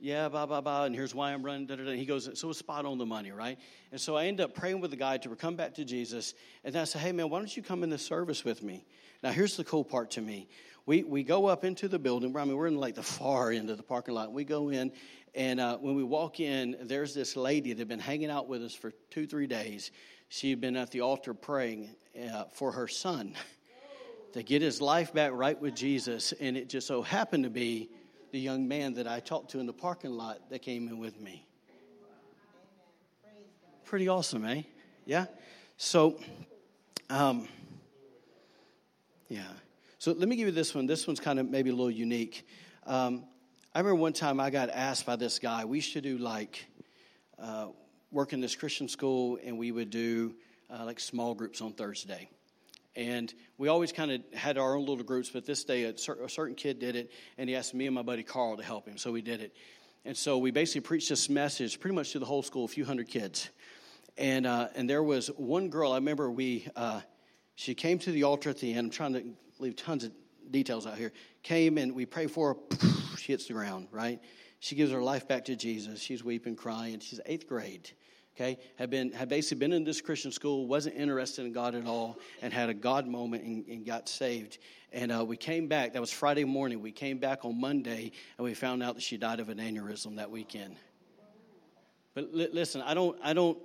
yeah, 0.00 0.28
blah, 0.28 0.46
blah, 0.46 0.60
blah, 0.60 0.84
and 0.84 0.94
here's 0.94 1.14
why 1.14 1.32
I'm 1.32 1.42
running, 1.42 1.66
da, 1.66 1.76
da, 1.76 1.84
da. 1.84 1.92
He 1.92 2.06
goes, 2.06 2.28
so 2.38 2.50
it's 2.50 2.58
spot 2.58 2.86
on 2.86 2.98
the 2.98 3.06
money, 3.06 3.32
right? 3.32 3.58
And 3.92 4.00
so 4.00 4.16
I 4.16 4.26
end 4.26 4.40
up 4.40 4.54
praying 4.54 4.80
with 4.80 4.90
the 4.90 4.96
guy 4.96 5.18
to 5.18 5.28
come 5.36 5.56
back 5.56 5.74
to 5.74 5.84
Jesus. 5.84 6.34
And 6.64 6.76
I 6.76 6.84
say, 6.84 6.98
hey, 6.98 7.12
man, 7.12 7.28
why 7.30 7.38
don't 7.38 7.54
you 7.54 7.62
come 7.62 7.82
in 7.82 7.90
the 7.90 7.98
service 7.98 8.44
with 8.44 8.62
me? 8.62 8.84
Now, 9.22 9.30
here's 9.30 9.56
the 9.56 9.64
cool 9.64 9.84
part 9.84 10.10
to 10.12 10.20
me. 10.20 10.48
We, 10.86 11.02
we 11.04 11.22
go 11.22 11.46
up 11.46 11.64
into 11.64 11.88
the 11.88 11.98
building. 11.98 12.34
I 12.36 12.44
mean, 12.44 12.56
we're 12.56 12.66
in 12.66 12.78
like 12.78 12.94
the 12.94 13.02
far 13.02 13.50
end 13.50 13.70
of 13.70 13.76
the 13.76 13.82
parking 13.82 14.14
lot. 14.14 14.32
We 14.32 14.44
go 14.44 14.70
in, 14.70 14.92
and 15.34 15.60
uh, 15.60 15.76
when 15.78 15.94
we 15.94 16.02
walk 16.02 16.40
in, 16.40 16.76
there's 16.82 17.14
this 17.14 17.36
lady 17.36 17.72
that 17.72 17.78
had 17.78 17.88
been 17.88 17.98
hanging 17.98 18.30
out 18.30 18.48
with 18.48 18.62
us 18.62 18.74
for 18.74 18.92
two, 19.10 19.26
three 19.26 19.46
days. 19.46 19.90
She 20.28 20.50
had 20.50 20.60
been 20.60 20.76
at 20.76 20.90
the 20.90 21.02
altar 21.02 21.34
praying 21.34 21.90
uh, 22.32 22.44
for 22.52 22.72
her 22.72 22.88
son 22.88 23.34
to 24.32 24.42
get 24.42 24.62
his 24.62 24.80
life 24.80 25.12
back 25.12 25.32
right 25.34 25.60
with 25.60 25.74
Jesus. 25.74 26.32
And 26.40 26.56
it 26.56 26.68
just 26.68 26.86
so 26.86 27.02
happened 27.02 27.44
to 27.44 27.50
be 27.50 27.90
the 28.32 28.38
young 28.38 28.68
man 28.68 28.94
that 28.94 29.06
I 29.06 29.20
talked 29.20 29.50
to 29.52 29.60
in 29.60 29.66
the 29.66 29.72
parking 29.72 30.12
lot 30.12 30.50
that 30.50 30.60
came 30.60 30.88
in 30.88 30.98
with 30.98 31.20
me. 31.20 31.46
Pretty 33.84 34.08
awesome, 34.08 34.44
eh? 34.44 34.62
Yeah? 35.04 35.26
So, 35.76 36.20
um, 37.08 37.48
yeah. 39.28 39.42
So 39.98 40.12
let 40.12 40.28
me 40.28 40.36
give 40.36 40.46
you 40.46 40.52
this 40.52 40.74
one. 40.74 40.86
This 40.86 41.06
one's 41.06 41.20
kind 41.20 41.38
of 41.38 41.48
maybe 41.48 41.70
a 41.70 41.72
little 41.72 41.90
unique. 41.90 42.46
Um, 42.86 43.24
I 43.74 43.80
remember 43.80 44.00
one 44.00 44.12
time 44.12 44.40
I 44.40 44.50
got 44.50 44.70
asked 44.70 45.06
by 45.06 45.16
this 45.16 45.38
guy. 45.38 45.64
We 45.64 45.78
used 45.78 45.92
to 45.92 46.00
do 46.00 46.18
like 46.18 46.66
uh, 47.38 47.68
work 48.10 48.32
in 48.32 48.40
this 48.40 48.56
Christian 48.56 48.88
school, 48.88 49.38
and 49.44 49.58
we 49.58 49.72
would 49.72 49.90
do 49.90 50.34
uh, 50.70 50.84
like 50.84 51.00
small 51.00 51.34
groups 51.34 51.60
on 51.60 51.72
Thursday. 51.72 52.28
And 52.96 53.32
we 53.56 53.68
always 53.68 53.92
kind 53.92 54.10
of 54.10 54.22
had 54.34 54.58
our 54.58 54.74
own 54.74 54.84
little 54.84 55.04
groups, 55.04 55.30
but 55.30 55.46
this 55.46 55.62
day 55.64 55.84
a, 55.84 55.96
cer- 55.96 56.24
a 56.24 56.28
certain 56.28 56.56
kid 56.56 56.78
did 56.78 56.96
it, 56.96 57.10
and 57.38 57.48
he 57.48 57.54
asked 57.54 57.72
me 57.72 57.86
and 57.86 57.94
my 57.94 58.02
buddy 58.02 58.22
Carl 58.22 58.56
to 58.56 58.62
help 58.64 58.86
him, 58.86 58.98
so 58.98 59.12
we 59.12 59.22
did 59.22 59.40
it. 59.40 59.54
And 60.04 60.16
so 60.16 60.38
we 60.38 60.50
basically 60.50 60.80
preached 60.80 61.08
this 61.08 61.28
message 61.28 61.78
pretty 61.78 61.94
much 61.94 62.12
to 62.12 62.18
the 62.18 62.26
whole 62.26 62.42
school, 62.42 62.64
a 62.64 62.68
few 62.68 62.84
hundred 62.84 63.08
kids. 63.08 63.48
And, 64.16 64.46
uh, 64.46 64.68
and 64.74 64.90
there 64.90 65.02
was 65.02 65.28
one 65.36 65.68
girl, 65.68 65.92
I 65.92 65.96
remember 65.96 66.30
we, 66.30 66.66
uh, 66.74 67.00
she 67.54 67.74
came 67.74 67.98
to 68.00 68.12
the 68.12 68.24
altar 68.24 68.50
at 68.50 68.58
the 68.58 68.72
end. 68.72 68.86
I'm 68.86 68.90
trying 68.90 69.12
to 69.12 69.24
leave 69.58 69.76
tons 69.76 70.04
of 70.04 70.12
details 70.50 70.86
out 70.86 70.98
here. 70.98 71.12
Came 71.42 71.78
and 71.78 71.94
we 71.94 72.06
pray 72.06 72.26
for 72.26 72.54
her, 72.54 72.88
she 73.18 73.32
hits 73.32 73.46
the 73.46 73.52
ground, 73.52 73.88
right? 73.92 74.20
She 74.58 74.74
gives 74.74 74.90
her 74.90 75.02
life 75.02 75.28
back 75.28 75.44
to 75.46 75.56
Jesus. 75.56 76.00
She's 76.00 76.24
weeping, 76.24 76.56
crying. 76.56 77.00
She's 77.00 77.20
eighth 77.24 77.46
grade 77.46 77.90
okay, 78.36 78.58
had, 78.76 78.90
been, 78.90 79.12
had 79.12 79.28
basically 79.28 79.58
been 79.58 79.72
in 79.72 79.84
this 79.84 80.00
Christian 80.00 80.32
school, 80.32 80.66
wasn't 80.66 80.96
interested 80.96 81.44
in 81.44 81.52
God 81.52 81.74
at 81.74 81.86
all, 81.86 82.18
and 82.42 82.52
had 82.52 82.68
a 82.68 82.74
God 82.74 83.06
moment 83.06 83.44
and, 83.44 83.66
and 83.66 83.84
got 83.84 84.08
saved. 84.08 84.58
And 84.92 85.12
uh, 85.12 85.24
we 85.24 85.36
came 85.36 85.68
back, 85.68 85.92
that 85.92 86.00
was 86.00 86.10
Friday 86.10 86.44
morning. 86.44 86.80
We 86.80 86.92
came 86.92 87.18
back 87.18 87.44
on 87.44 87.60
Monday, 87.60 88.12
and 88.38 88.44
we 88.44 88.54
found 88.54 88.82
out 88.82 88.94
that 88.96 89.02
she 89.02 89.16
died 89.16 89.40
of 89.40 89.48
an 89.48 89.58
aneurysm 89.58 90.16
that 90.16 90.30
weekend. 90.30 90.76
But 92.14 92.34
li- 92.34 92.48
listen, 92.52 92.82
I 92.82 92.94
don't, 92.94 93.16
I 93.22 93.32
don't, 93.32 93.58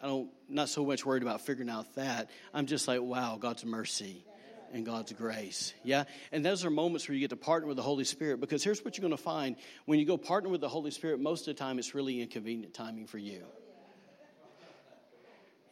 I 0.00 0.06
don't, 0.06 0.30
not 0.48 0.68
so 0.68 0.84
much 0.84 1.06
worried 1.06 1.22
about 1.22 1.42
figuring 1.42 1.70
out 1.70 1.94
that. 1.94 2.30
I'm 2.52 2.66
just 2.66 2.88
like, 2.88 3.00
wow, 3.00 3.38
God's 3.40 3.64
mercy 3.64 4.24
and 4.72 4.84
God's 4.84 5.12
grace. 5.12 5.74
Yeah? 5.84 6.04
And 6.32 6.44
those 6.44 6.64
are 6.64 6.70
moments 6.70 7.08
where 7.08 7.14
you 7.14 7.20
get 7.20 7.30
to 7.30 7.36
partner 7.36 7.68
with 7.68 7.76
the 7.76 7.82
Holy 7.82 8.04
Spirit 8.04 8.40
because 8.40 8.64
here's 8.64 8.84
what 8.84 8.96
you're 8.96 9.02
going 9.02 9.16
to 9.16 9.22
find 9.22 9.56
when 9.84 9.98
you 9.98 10.06
go 10.06 10.16
partner 10.16 10.48
with 10.48 10.60
the 10.60 10.68
Holy 10.68 10.90
Spirit, 10.90 11.20
most 11.20 11.46
of 11.46 11.54
the 11.54 11.58
time 11.62 11.78
it's 11.78 11.94
really 11.94 12.20
inconvenient 12.20 12.74
timing 12.74 13.06
for 13.06 13.18
you. 13.18 13.44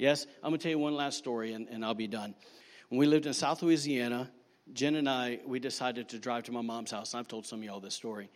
Yes? 0.00 0.26
I'm 0.42 0.48
going 0.48 0.58
to 0.58 0.62
tell 0.62 0.70
you 0.70 0.78
one 0.78 0.94
last 0.94 1.18
story 1.18 1.52
and, 1.52 1.68
and 1.68 1.84
I'll 1.84 1.92
be 1.92 2.06
done. 2.06 2.34
When 2.88 2.98
we 2.98 3.04
lived 3.04 3.26
in 3.26 3.34
South 3.34 3.62
Louisiana, 3.62 4.30
Jen 4.72 4.94
and 4.94 5.06
I, 5.06 5.40
we 5.44 5.58
decided 5.58 6.08
to 6.08 6.18
drive 6.18 6.44
to 6.44 6.52
my 6.52 6.62
mom's 6.62 6.90
house. 6.90 7.14
I've 7.14 7.28
told 7.28 7.44
some 7.44 7.58
of 7.58 7.66
y'all 7.66 7.80
this 7.80 7.96
story. 7.96 8.30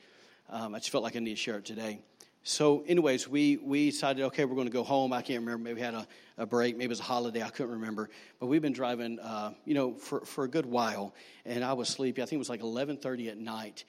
Um, 0.51 0.75
I 0.75 0.79
just 0.79 0.91
felt 0.91 1.03
like 1.03 1.17
I 1.17 1.21
need 1.21 1.31
to 1.31 1.37
share 1.37 1.57
it 1.57 1.65
today. 1.65 2.01
So, 2.43 2.85
anyways, 2.87 3.27
we, 3.27 3.57
we 3.57 3.91
decided, 3.91 4.25
okay, 4.25 4.45
we're 4.45 4.57
going 4.57 4.67
to 4.67 4.73
go 4.73 4.83
home. 4.83 5.15
I 5.15 5.23
can't 5.23 5.41
remember. 5.41 5.65
Maybe 5.65 5.77
we 5.77 5.81
had 5.81 5.95
a, 5.95 6.07
a 6.37 6.45
break. 6.45 6.77
Maybe 6.77 6.85
it 6.85 6.89
was 6.91 7.01
a 7.01 7.05
holiday. 7.05 7.43
I 7.43 7.49
couldn't 7.49 7.73
remember. 7.73 8.11
But 8.41 8.49
we've 8.49 8.61
been 8.61 8.75
driving, 8.75 9.19
uh, 9.19 9.55
you 9.65 9.73
know, 9.73 9.95
for, 9.95 10.21
for 10.27 10.45
a 10.45 10.49
good 10.49 10.67
while. 10.67 11.15
And 11.47 11.65
I 11.65 11.73
was 11.73 11.89
sleepy. 11.89 12.21
I 12.21 12.27
think 12.27 12.35
it 12.35 12.41
was 12.41 12.51
like 12.51 12.61
11.30 12.61 13.31
at 13.31 13.39
night. 13.39 13.85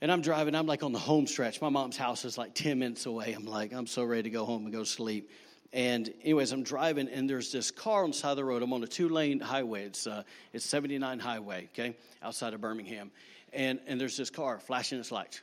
And 0.00 0.10
I'm 0.10 0.20
driving. 0.20 0.56
I'm 0.56 0.66
like 0.66 0.82
on 0.82 0.90
the 0.90 0.98
home 0.98 1.28
stretch. 1.28 1.60
My 1.60 1.68
mom's 1.68 1.96
house 1.96 2.24
is 2.24 2.36
like 2.36 2.54
10 2.54 2.80
minutes 2.80 3.06
away. 3.06 3.34
I'm 3.34 3.46
like, 3.46 3.72
I'm 3.72 3.86
so 3.86 4.02
ready 4.02 4.24
to 4.24 4.30
go 4.30 4.44
home 4.44 4.64
and 4.64 4.72
go 4.72 4.82
sleep. 4.82 5.30
And 5.72 6.12
anyways, 6.22 6.52
I'm 6.52 6.62
driving, 6.62 7.08
and 7.08 7.28
there's 7.28 7.52
this 7.52 7.70
car 7.70 8.04
on 8.04 8.10
the 8.10 8.16
side 8.16 8.30
of 8.30 8.36
the 8.38 8.44
road. 8.44 8.62
I'm 8.62 8.72
on 8.72 8.82
a 8.82 8.86
two-lane 8.86 9.40
highway. 9.40 9.84
It's 9.84 10.06
uh, 10.06 10.22
it's 10.52 10.64
79 10.64 11.18
highway, 11.18 11.68
okay, 11.72 11.94
outside 12.22 12.54
of 12.54 12.60
Birmingham, 12.60 13.10
and 13.52 13.78
and 13.86 14.00
there's 14.00 14.16
this 14.16 14.30
car 14.30 14.58
flashing 14.60 14.98
its 14.98 15.12
lights. 15.12 15.42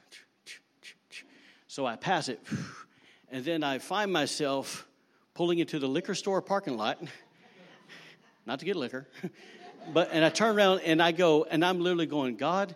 So 1.68 1.86
I 1.86 1.96
pass 1.96 2.28
it, 2.30 2.40
and 3.32 3.46
then 3.46 3.64
I 3.64 3.78
find 3.78 4.12
myself 4.12 4.88
pulling 5.36 5.60
into 5.60 5.78
the 5.78 5.88
liquor 5.88 6.16
store 6.16 6.42
parking 6.42 6.76
lot, 6.76 7.00
not 8.48 8.60
to 8.60 8.66
get 8.66 8.76
liquor, 8.76 9.08
but 9.94 10.10
and 10.12 10.26
I 10.26 10.30
turn 10.30 10.56
around 10.56 10.80
and 10.80 11.04
I 11.04 11.12
go, 11.12 11.44
and 11.44 11.64
I'm 11.64 11.82
literally 11.82 12.08
going, 12.08 12.36
God, 12.36 12.76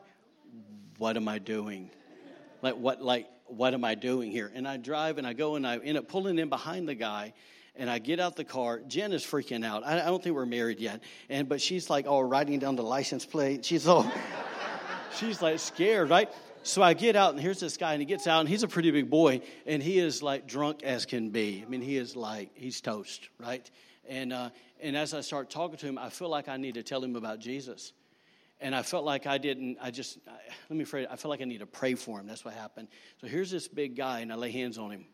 what 0.99 1.17
am 1.17 1.27
I 1.27 1.39
doing? 1.39 1.89
Like 2.61 2.75
what? 2.75 3.01
Like 3.01 3.27
what 3.51 3.73
am 3.73 3.83
I 3.83 3.95
doing 3.95 4.31
here? 4.31 4.51
And 4.53 4.67
I 4.67 4.77
drive 4.77 5.17
and 5.17 5.25
I 5.25 5.33
go 5.33 5.55
and 5.55 5.65
I 5.65 5.77
end 5.77 5.97
up 5.97 6.07
pulling 6.07 6.39
in 6.39 6.49
behind 6.49 6.87
the 6.87 6.95
guy 6.95 7.33
and 7.75 7.89
I 7.89 7.99
get 7.99 8.19
out 8.19 8.35
the 8.35 8.43
car. 8.43 8.79
Jen 8.87 9.13
is 9.13 9.23
freaking 9.23 9.65
out. 9.65 9.85
I, 9.85 10.01
I 10.01 10.05
don't 10.05 10.21
think 10.21 10.35
we're 10.35 10.45
married 10.45 10.79
yet. 10.79 11.01
And 11.29 11.47
but 11.47 11.61
she's 11.61 11.89
like 11.89 12.07
all 12.07 12.23
writing 12.23 12.59
down 12.59 12.75
the 12.75 12.83
license 12.83 13.25
plate. 13.25 13.65
She's 13.65 13.87
all 13.87 14.11
she's 15.15 15.41
like 15.41 15.59
scared, 15.59 16.09
right? 16.09 16.29
So 16.63 16.83
I 16.83 16.93
get 16.93 17.15
out 17.15 17.31
and 17.31 17.39
here's 17.39 17.59
this 17.59 17.77
guy 17.77 17.93
and 17.93 18.01
he 18.01 18.05
gets 18.05 18.27
out 18.27 18.41
and 18.41 18.49
he's 18.49 18.63
a 18.63 18.67
pretty 18.67 18.91
big 18.91 19.09
boy 19.09 19.41
and 19.65 19.81
he 19.81 19.97
is 19.97 20.21
like 20.21 20.47
drunk 20.47 20.83
as 20.83 21.05
can 21.05 21.29
be. 21.29 21.63
I 21.65 21.69
mean, 21.69 21.81
he 21.81 21.97
is 21.97 22.15
like 22.15 22.51
he's 22.53 22.81
toast, 22.81 23.29
right? 23.39 23.69
And 24.07 24.33
uh, 24.33 24.49
and 24.81 24.95
as 24.95 25.13
I 25.13 25.21
start 25.21 25.49
talking 25.49 25.77
to 25.77 25.85
him, 25.85 25.97
I 25.97 26.09
feel 26.09 26.29
like 26.29 26.49
I 26.49 26.57
need 26.57 26.75
to 26.75 26.83
tell 26.83 27.03
him 27.03 27.15
about 27.15 27.39
Jesus 27.39 27.93
and 28.61 28.75
I 28.75 28.81
felt 28.81 29.05
like 29.05 29.25
I 29.27 29.37
didn't. 29.37 29.77
I 29.81 29.91
just 29.91 30.17
I, 30.27 30.31
let 30.69 30.77
me 30.77 30.83
phrase. 30.83 31.07
I 31.09 31.15
felt 31.15 31.29
like 31.29 31.41
I 31.41 31.45
need 31.45 31.59
to 31.59 31.65
pray 31.65 31.95
for 31.95 32.19
him. 32.19 32.27
That's 32.27 32.43
what 32.43 32.53
happened. 32.53 32.87
So 33.21 33.27
here's 33.27 33.51
this 33.51 33.67
big 33.67 33.95
guy, 33.95 34.19
and 34.19 34.31
I 34.31 34.35
lay 34.35 34.51
hands 34.51 34.77
on 34.77 34.91
him, 34.91 35.05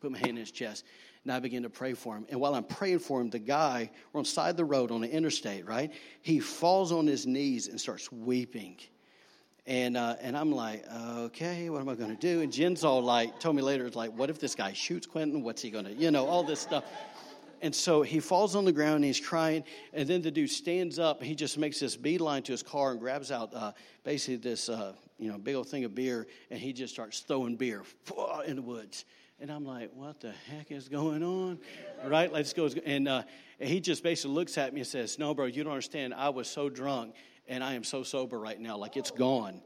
put 0.00 0.10
my 0.10 0.18
hand 0.18 0.30
in 0.30 0.36
his 0.36 0.50
chest, 0.50 0.84
and 1.24 1.32
I 1.32 1.38
begin 1.40 1.62
to 1.64 1.70
pray 1.70 1.94
for 1.94 2.16
him. 2.16 2.26
And 2.30 2.40
while 2.40 2.54
I'm 2.54 2.64
praying 2.64 3.00
for 3.00 3.20
him, 3.20 3.30
the 3.30 3.38
guy 3.38 3.90
we're 4.12 4.18
on 4.18 4.24
the 4.24 4.30
side 4.30 4.50
of 4.50 4.56
the 4.56 4.64
road 4.64 4.90
on 4.90 5.00
the 5.00 5.10
interstate, 5.10 5.66
right? 5.66 5.92
He 6.22 6.40
falls 6.40 6.92
on 6.92 7.06
his 7.06 7.26
knees 7.26 7.68
and 7.68 7.80
starts 7.80 8.10
weeping. 8.10 8.78
And 9.64 9.96
uh, 9.96 10.16
and 10.20 10.36
I'm 10.36 10.50
like, 10.50 10.84
okay, 10.92 11.70
what 11.70 11.80
am 11.80 11.88
I 11.88 11.94
going 11.94 12.10
to 12.10 12.16
do? 12.16 12.40
And 12.40 12.52
Jen's 12.52 12.82
all 12.82 13.00
like, 13.00 13.38
told 13.38 13.54
me 13.54 13.62
later, 13.62 13.86
it's 13.86 13.94
like, 13.94 14.10
what 14.18 14.28
if 14.28 14.40
this 14.40 14.56
guy 14.56 14.72
shoots 14.72 15.06
Quinton? 15.06 15.44
What's 15.44 15.62
he 15.62 15.70
going 15.70 15.84
to, 15.84 15.92
you 15.92 16.10
know, 16.10 16.26
all 16.26 16.42
this 16.42 16.58
stuff. 16.58 16.84
And 17.62 17.72
so 17.72 18.02
he 18.02 18.18
falls 18.18 18.56
on 18.56 18.64
the 18.64 18.72
ground 18.72 18.96
and 18.96 19.04
he's 19.04 19.20
crying. 19.20 19.62
And 19.92 20.08
then 20.08 20.20
the 20.20 20.32
dude 20.32 20.50
stands 20.50 20.98
up. 20.98 21.22
He 21.22 21.36
just 21.36 21.56
makes 21.56 21.78
this 21.78 21.96
beeline 21.96 22.42
to 22.42 22.52
his 22.52 22.62
car 22.62 22.90
and 22.90 22.98
grabs 22.98 23.30
out 23.30 23.54
uh, 23.54 23.72
basically 24.02 24.36
this 24.36 24.68
uh, 24.68 24.94
you 25.18 25.30
know 25.30 25.38
big 25.38 25.54
old 25.54 25.68
thing 25.68 25.84
of 25.84 25.94
beer. 25.94 26.26
And 26.50 26.58
he 26.58 26.72
just 26.72 26.92
starts 26.92 27.20
throwing 27.20 27.54
beer 27.56 27.84
in 28.46 28.56
the 28.56 28.62
woods. 28.62 29.04
And 29.40 29.50
I'm 29.50 29.64
like, 29.64 29.90
what 29.94 30.20
the 30.20 30.32
heck 30.50 30.70
is 30.70 30.88
going 30.88 31.22
on? 31.22 31.58
Right? 32.04 32.32
Let's 32.32 32.52
go. 32.52 32.68
And, 32.84 33.08
uh, 33.08 33.22
and 33.58 33.68
he 33.68 33.80
just 33.80 34.02
basically 34.04 34.34
looks 34.34 34.56
at 34.56 34.72
me 34.72 34.80
and 34.80 34.86
says, 34.86 35.18
no, 35.18 35.34
bro, 35.34 35.46
you 35.46 35.64
don't 35.64 35.72
understand. 35.72 36.14
I 36.14 36.28
was 36.28 36.48
so 36.48 36.68
drunk 36.68 37.14
and 37.48 37.64
I 37.64 37.74
am 37.74 37.82
so 37.82 38.04
sober 38.04 38.38
right 38.38 38.60
now. 38.60 38.76
Like 38.76 38.96
it's 38.96 39.10
gone. 39.10 39.60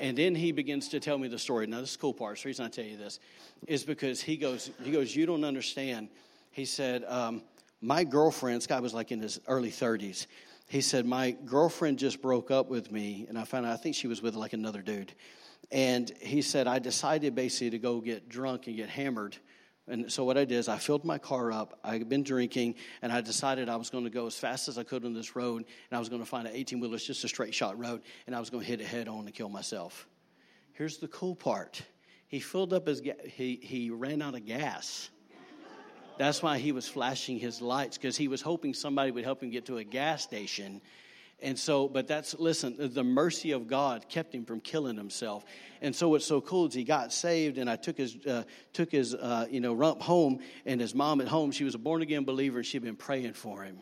And 0.00 0.16
then 0.16 0.34
he 0.34 0.50
begins 0.50 0.88
to 0.88 1.00
tell 1.00 1.18
me 1.18 1.28
the 1.28 1.38
story. 1.38 1.66
Now, 1.66 1.80
this 1.80 1.90
is 1.90 1.96
the 1.96 2.00
cool 2.00 2.14
part. 2.14 2.40
The 2.40 2.48
reason 2.48 2.64
I 2.64 2.68
tell 2.68 2.84
you 2.86 2.96
this 2.96 3.20
is 3.66 3.84
because 3.84 4.20
he 4.20 4.36
goes, 4.36 4.70
he 4.82 4.90
goes, 4.90 5.14
you 5.14 5.26
don't 5.26 5.44
understand 5.44 6.08
he 6.52 6.64
said, 6.64 7.04
um, 7.04 7.42
My 7.80 8.04
girlfriend, 8.04 8.58
this 8.58 8.66
guy 8.66 8.80
was 8.80 8.94
like 8.94 9.10
in 9.10 9.20
his 9.20 9.40
early 9.48 9.70
30s. 9.70 10.26
He 10.68 10.80
said, 10.80 11.04
My 11.04 11.32
girlfriend 11.32 11.98
just 11.98 12.22
broke 12.22 12.50
up 12.50 12.68
with 12.68 12.92
me, 12.92 13.26
and 13.28 13.38
I 13.38 13.44
found 13.44 13.66
out, 13.66 13.72
I 13.72 13.76
think 13.76 13.96
she 13.96 14.06
was 14.06 14.22
with 14.22 14.34
like 14.34 14.52
another 14.52 14.82
dude. 14.82 15.12
And 15.70 16.10
he 16.20 16.42
said, 16.42 16.66
I 16.66 16.78
decided 16.78 17.34
basically 17.34 17.70
to 17.70 17.78
go 17.78 18.00
get 18.00 18.28
drunk 18.28 18.66
and 18.66 18.76
get 18.76 18.88
hammered. 18.88 19.36
And 19.88 20.12
so 20.12 20.24
what 20.24 20.38
I 20.38 20.44
did 20.44 20.58
is 20.58 20.68
I 20.68 20.78
filled 20.78 21.04
my 21.04 21.18
car 21.18 21.50
up. 21.50 21.78
I'd 21.82 22.08
been 22.08 22.22
drinking, 22.22 22.76
and 23.00 23.10
I 23.10 23.20
decided 23.20 23.68
I 23.68 23.76
was 23.76 23.90
going 23.90 24.04
to 24.04 24.10
go 24.10 24.26
as 24.26 24.36
fast 24.36 24.68
as 24.68 24.78
I 24.78 24.84
could 24.84 25.04
on 25.04 25.12
this 25.12 25.34
road, 25.34 25.64
and 25.90 25.96
I 25.96 25.98
was 25.98 26.08
going 26.08 26.22
to 26.22 26.28
find 26.28 26.46
an 26.46 26.54
18 26.54 26.78
wheeler, 26.78 26.94
it's 26.94 27.06
just 27.06 27.24
a 27.24 27.28
straight 27.28 27.54
shot 27.54 27.78
road, 27.78 28.02
and 28.26 28.36
I 28.36 28.40
was 28.40 28.48
going 28.48 28.62
to 28.62 28.68
hit 28.68 28.80
it 28.80 28.86
head 28.86 29.08
on 29.08 29.26
and 29.26 29.34
kill 29.34 29.48
myself. 29.48 30.06
Here's 30.72 30.98
the 30.98 31.08
cool 31.08 31.34
part: 31.34 31.82
he 32.28 32.40
filled 32.40 32.72
up 32.72 32.86
his 32.86 33.00
ga- 33.00 33.28
he 33.28 33.58
he 33.62 33.90
ran 33.90 34.22
out 34.22 34.34
of 34.34 34.46
gas. 34.46 35.10
That's 36.18 36.42
why 36.42 36.58
he 36.58 36.72
was 36.72 36.88
flashing 36.88 37.38
his 37.38 37.60
lights 37.60 37.98
because 37.98 38.16
he 38.16 38.28
was 38.28 38.42
hoping 38.42 38.74
somebody 38.74 39.10
would 39.10 39.24
help 39.24 39.42
him 39.42 39.50
get 39.50 39.66
to 39.66 39.78
a 39.78 39.84
gas 39.84 40.22
station. 40.22 40.80
And 41.42 41.58
so, 41.58 41.88
but 41.88 42.06
that's, 42.06 42.34
listen, 42.38 42.76
the 42.78 43.02
mercy 43.02 43.50
of 43.50 43.66
God 43.66 44.08
kept 44.08 44.32
him 44.32 44.44
from 44.44 44.60
killing 44.60 44.96
himself. 44.96 45.44
And 45.80 45.94
so, 45.94 46.08
what's 46.10 46.24
so 46.24 46.40
cool 46.40 46.66
is 46.66 46.74
he 46.74 46.84
got 46.84 47.12
saved, 47.12 47.58
and 47.58 47.68
I 47.68 47.74
took 47.74 47.98
his, 47.98 48.16
uh, 48.24 48.44
took 48.72 48.92
his, 48.92 49.14
uh, 49.14 49.46
you 49.50 49.60
know, 49.60 49.74
rump 49.74 50.00
home, 50.00 50.38
and 50.64 50.80
his 50.80 50.94
mom 50.94 51.20
at 51.20 51.26
home, 51.26 51.50
she 51.50 51.64
was 51.64 51.74
a 51.74 51.78
born 51.78 52.00
again 52.00 52.24
believer, 52.24 52.58
and 52.58 52.66
she'd 52.66 52.82
been 52.82 52.94
praying 52.94 53.32
for 53.32 53.64
him. 53.64 53.76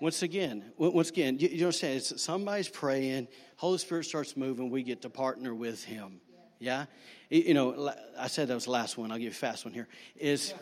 Once 0.00 0.22
again, 0.22 0.64
once 0.78 1.10
again, 1.10 1.38
you, 1.38 1.48
you 1.48 1.64
understand, 1.66 1.98
it's 1.98 2.20
somebody's 2.20 2.68
praying, 2.68 3.28
Holy 3.56 3.78
Spirit 3.78 4.04
starts 4.04 4.36
moving, 4.36 4.70
we 4.70 4.82
get 4.82 5.02
to 5.02 5.10
partner 5.10 5.54
with 5.54 5.84
him. 5.84 6.20
Yeah? 6.62 6.86
You 7.28 7.54
know, 7.54 7.92
I 8.16 8.28
said 8.28 8.46
that 8.48 8.54
was 8.54 8.66
the 8.66 8.70
last 8.70 8.96
one. 8.96 9.10
I'll 9.10 9.18
give 9.18 9.24
you 9.24 9.30
a 9.30 9.34
fast 9.34 9.64
one 9.64 9.74
here. 9.74 9.88
Is 10.16 10.54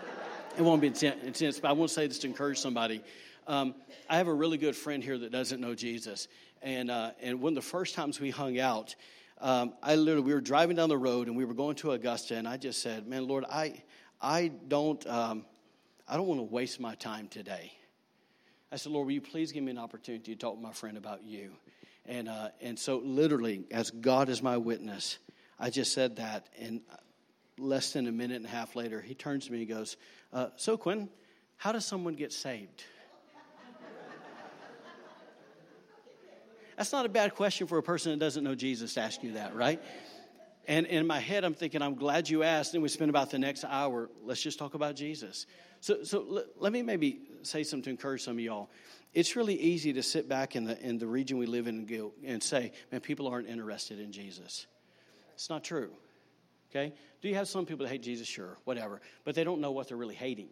it 0.56 0.62
won't 0.62 0.80
be 0.80 0.86
intense, 0.86 1.60
but 1.60 1.68
I 1.68 1.72
want 1.72 1.90
to 1.90 1.94
say 1.94 2.06
this 2.06 2.18
to 2.20 2.26
encourage 2.26 2.58
somebody. 2.58 3.02
Um, 3.46 3.74
I 4.08 4.16
have 4.16 4.28
a 4.28 4.34
really 4.34 4.56
good 4.56 4.74
friend 4.74 5.04
here 5.04 5.18
that 5.18 5.30
doesn't 5.30 5.60
know 5.60 5.74
Jesus, 5.74 6.28
and 6.62 6.90
uh, 6.90 7.10
and 7.20 7.42
one 7.42 7.50
of 7.50 7.56
the 7.56 7.68
first 7.68 7.94
times 7.94 8.18
we 8.18 8.30
hung 8.30 8.58
out, 8.60 8.94
um, 9.40 9.74
I 9.82 9.96
literally 9.96 10.26
we 10.26 10.32
were 10.32 10.40
driving 10.40 10.76
down 10.76 10.88
the 10.88 10.96
road 10.96 11.26
and 11.26 11.36
we 11.36 11.44
were 11.44 11.54
going 11.54 11.74
to 11.76 11.90
Augusta, 11.90 12.36
and 12.36 12.48
I 12.48 12.56
just 12.56 12.80
said, 12.80 13.06
"Man, 13.06 13.26
Lord, 13.26 13.44
I 13.50 13.82
I 14.20 14.52
don't 14.68 15.04
um, 15.06 15.44
I 16.08 16.16
don't 16.16 16.28
want 16.28 16.40
to 16.40 16.44
waste 16.44 16.80
my 16.80 16.94
time 16.94 17.28
today." 17.28 17.72
I 18.70 18.76
said, 18.76 18.92
"Lord, 18.92 19.06
will 19.06 19.12
you 19.12 19.20
please 19.20 19.52
give 19.52 19.64
me 19.64 19.72
an 19.72 19.78
opportunity 19.78 20.34
to 20.34 20.38
talk 20.38 20.54
to 20.54 20.62
my 20.62 20.72
friend 20.72 20.96
about 20.96 21.24
you?" 21.24 21.50
And 22.06 22.28
uh, 22.28 22.50
and 22.62 22.78
so 22.78 23.02
literally, 23.04 23.64
as 23.70 23.90
God 23.90 24.30
is 24.30 24.42
my 24.42 24.56
witness. 24.56 25.18
I 25.62 25.70
just 25.70 25.92
said 25.92 26.16
that, 26.16 26.48
and 26.58 26.80
less 27.56 27.92
than 27.92 28.08
a 28.08 28.12
minute 28.12 28.38
and 28.38 28.46
a 28.46 28.48
half 28.48 28.74
later, 28.74 29.00
he 29.00 29.14
turns 29.14 29.46
to 29.46 29.52
me 29.52 29.60
and 29.60 29.68
goes, 29.68 29.96
uh, 30.32 30.48
So, 30.56 30.76
Quinn, 30.76 31.08
how 31.56 31.70
does 31.70 31.84
someone 31.84 32.14
get 32.14 32.32
saved? 32.32 32.82
That's 36.76 36.90
not 36.90 37.06
a 37.06 37.08
bad 37.08 37.36
question 37.36 37.68
for 37.68 37.78
a 37.78 37.82
person 37.82 38.10
that 38.10 38.18
doesn't 38.18 38.42
know 38.42 38.56
Jesus 38.56 38.94
to 38.94 39.02
ask 39.02 39.22
you 39.22 39.34
that, 39.34 39.54
right? 39.54 39.80
And 40.66 40.84
in 40.86 41.06
my 41.06 41.20
head, 41.20 41.44
I'm 41.44 41.54
thinking, 41.54 41.80
I'm 41.80 41.94
glad 41.94 42.28
you 42.28 42.42
asked. 42.42 42.74
And 42.74 42.82
we 42.82 42.88
spend 42.88 43.10
about 43.10 43.30
the 43.30 43.38
next 43.38 43.64
hour, 43.64 44.10
let's 44.24 44.42
just 44.42 44.58
talk 44.58 44.74
about 44.74 44.96
Jesus. 44.96 45.46
So, 45.80 46.02
so 46.02 46.24
let, 46.28 46.46
let 46.58 46.72
me 46.72 46.82
maybe 46.82 47.20
say 47.42 47.62
something 47.62 47.84
to 47.84 47.90
encourage 47.90 48.22
some 48.22 48.34
of 48.34 48.40
y'all. 48.40 48.68
It's 49.12 49.36
really 49.36 49.54
easy 49.54 49.92
to 49.92 50.02
sit 50.02 50.28
back 50.28 50.56
in 50.56 50.64
the, 50.64 50.80
in 50.80 50.98
the 50.98 51.06
region 51.06 51.38
we 51.38 51.46
live 51.46 51.68
in 51.68 51.76
and, 51.76 51.88
go, 51.88 52.14
and 52.24 52.42
say, 52.42 52.72
man, 52.90 53.00
people 53.00 53.28
aren't 53.28 53.48
interested 53.48 54.00
in 54.00 54.10
Jesus. 54.10 54.66
It's 55.42 55.50
not 55.50 55.64
true. 55.64 55.90
Okay? 56.70 56.92
Do 57.20 57.28
you 57.28 57.34
have 57.34 57.48
some 57.48 57.66
people 57.66 57.84
that 57.84 57.90
hate 57.90 58.02
Jesus? 58.02 58.28
Sure, 58.28 58.58
whatever. 58.62 59.00
But 59.24 59.34
they 59.34 59.42
don't 59.42 59.60
know 59.60 59.72
what 59.72 59.88
they're 59.88 59.96
really 59.96 60.14
hating. 60.14 60.50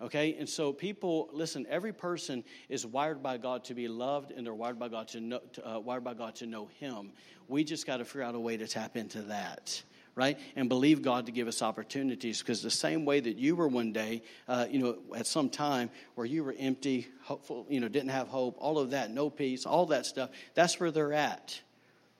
Okay? 0.00 0.36
And 0.38 0.48
so 0.48 0.72
people, 0.72 1.28
listen, 1.32 1.66
every 1.68 1.92
person 1.92 2.44
is 2.68 2.86
wired 2.86 3.24
by 3.24 3.38
God 3.38 3.64
to 3.64 3.74
be 3.74 3.88
loved 3.88 4.30
and 4.30 4.46
they're 4.46 4.54
wired 4.54 4.78
by 4.78 4.86
God 4.86 5.08
to 5.08 5.20
know, 5.20 5.40
to, 5.54 5.68
uh, 5.68 5.80
wired 5.80 6.04
by 6.04 6.14
God 6.14 6.36
to 6.36 6.46
know 6.46 6.66
Him. 6.78 7.10
We 7.48 7.64
just 7.64 7.88
got 7.88 7.96
to 7.96 8.04
figure 8.04 8.22
out 8.22 8.36
a 8.36 8.40
way 8.40 8.56
to 8.56 8.68
tap 8.68 8.96
into 8.96 9.22
that. 9.22 9.82
Right? 10.14 10.38
And 10.54 10.68
believe 10.68 11.02
God 11.02 11.26
to 11.26 11.32
give 11.32 11.48
us 11.48 11.60
opportunities 11.60 12.38
because 12.38 12.62
the 12.62 12.70
same 12.70 13.04
way 13.04 13.18
that 13.18 13.36
you 13.36 13.56
were 13.56 13.66
one 13.66 13.92
day, 13.92 14.22
uh, 14.46 14.66
you 14.70 14.78
know, 14.78 14.98
at 15.16 15.26
some 15.26 15.50
time 15.50 15.90
where 16.14 16.26
you 16.26 16.44
were 16.44 16.54
empty, 16.56 17.08
hopeful, 17.22 17.66
you 17.68 17.80
know, 17.80 17.88
didn't 17.88 18.10
have 18.10 18.28
hope, 18.28 18.54
all 18.60 18.78
of 18.78 18.90
that, 18.90 19.10
no 19.10 19.28
peace, 19.28 19.66
all 19.66 19.86
that 19.86 20.06
stuff, 20.06 20.30
that's 20.54 20.78
where 20.78 20.92
they're 20.92 21.12
at 21.12 21.60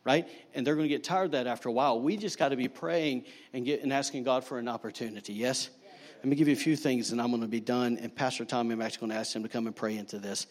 right? 0.05 0.29
And 0.55 0.67
they're 0.67 0.75
going 0.75 0.89
to 0.89 0.95
get 0.95 1.05
tired 1.05 1.27
of 1.27 1.31
that 1.33 1.47
after 1.47 1.69
a 1.69 1.73
while. 1.73 2.01
We 2.01 2.17
just 2.17 2.39
got 2.39 2.51
to 2.51 2.57
be 2.57 2.69
praying 2.69 3.25
and, 3.53 3.65
get, 3.65 3.83
and 3.83 3.93
asking 3.93 4.25
God 4.25 4.45
for 4.45 4.59
an 4.59 4.69
opportunity. 4.69 5.33
Yes? 5.33 5.71
Let 6.19 6.27
me 6.27 6.37
give 6.37 6.49
you 6.49 6.55
a 6.55 6.57
few 6.57 6.77
things 6.77 7.13
and 7.13 7.21
I'm 7.21 7.29
going 7.29 7.43
to 7.43 7.49
be 7.49 7.61
done. 7.61 7.99
And 8.01 8.15
Pastor 8.15 8.45
Tommy, 8.45 8.73
I'm 8.73 8.83
actually 8.83 9.01
going 9.01 9.11
to 9.13 9.17
ask 9.17 9.35
him 9.35 9.43
to 9.43 9.49
come 9.49 9.67
and 9.67 9.77
pray 9.77 9.97
into 9.97 10.19
this. 10.19 10.47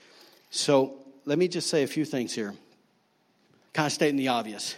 So 0.50 1.06
let 1.26 1.38
me 1.38 1.48
just 1.48 1.70
say 1.70 1.84
a 1.84 1.88
few 1.88 2.06
things 2.06 2.34
here, 2.34 2.54
kind 3.74 3.88
of 3.88 3.92
stating 3.92 4.16
the 4.16 4.30
obvious. 4.30 4.76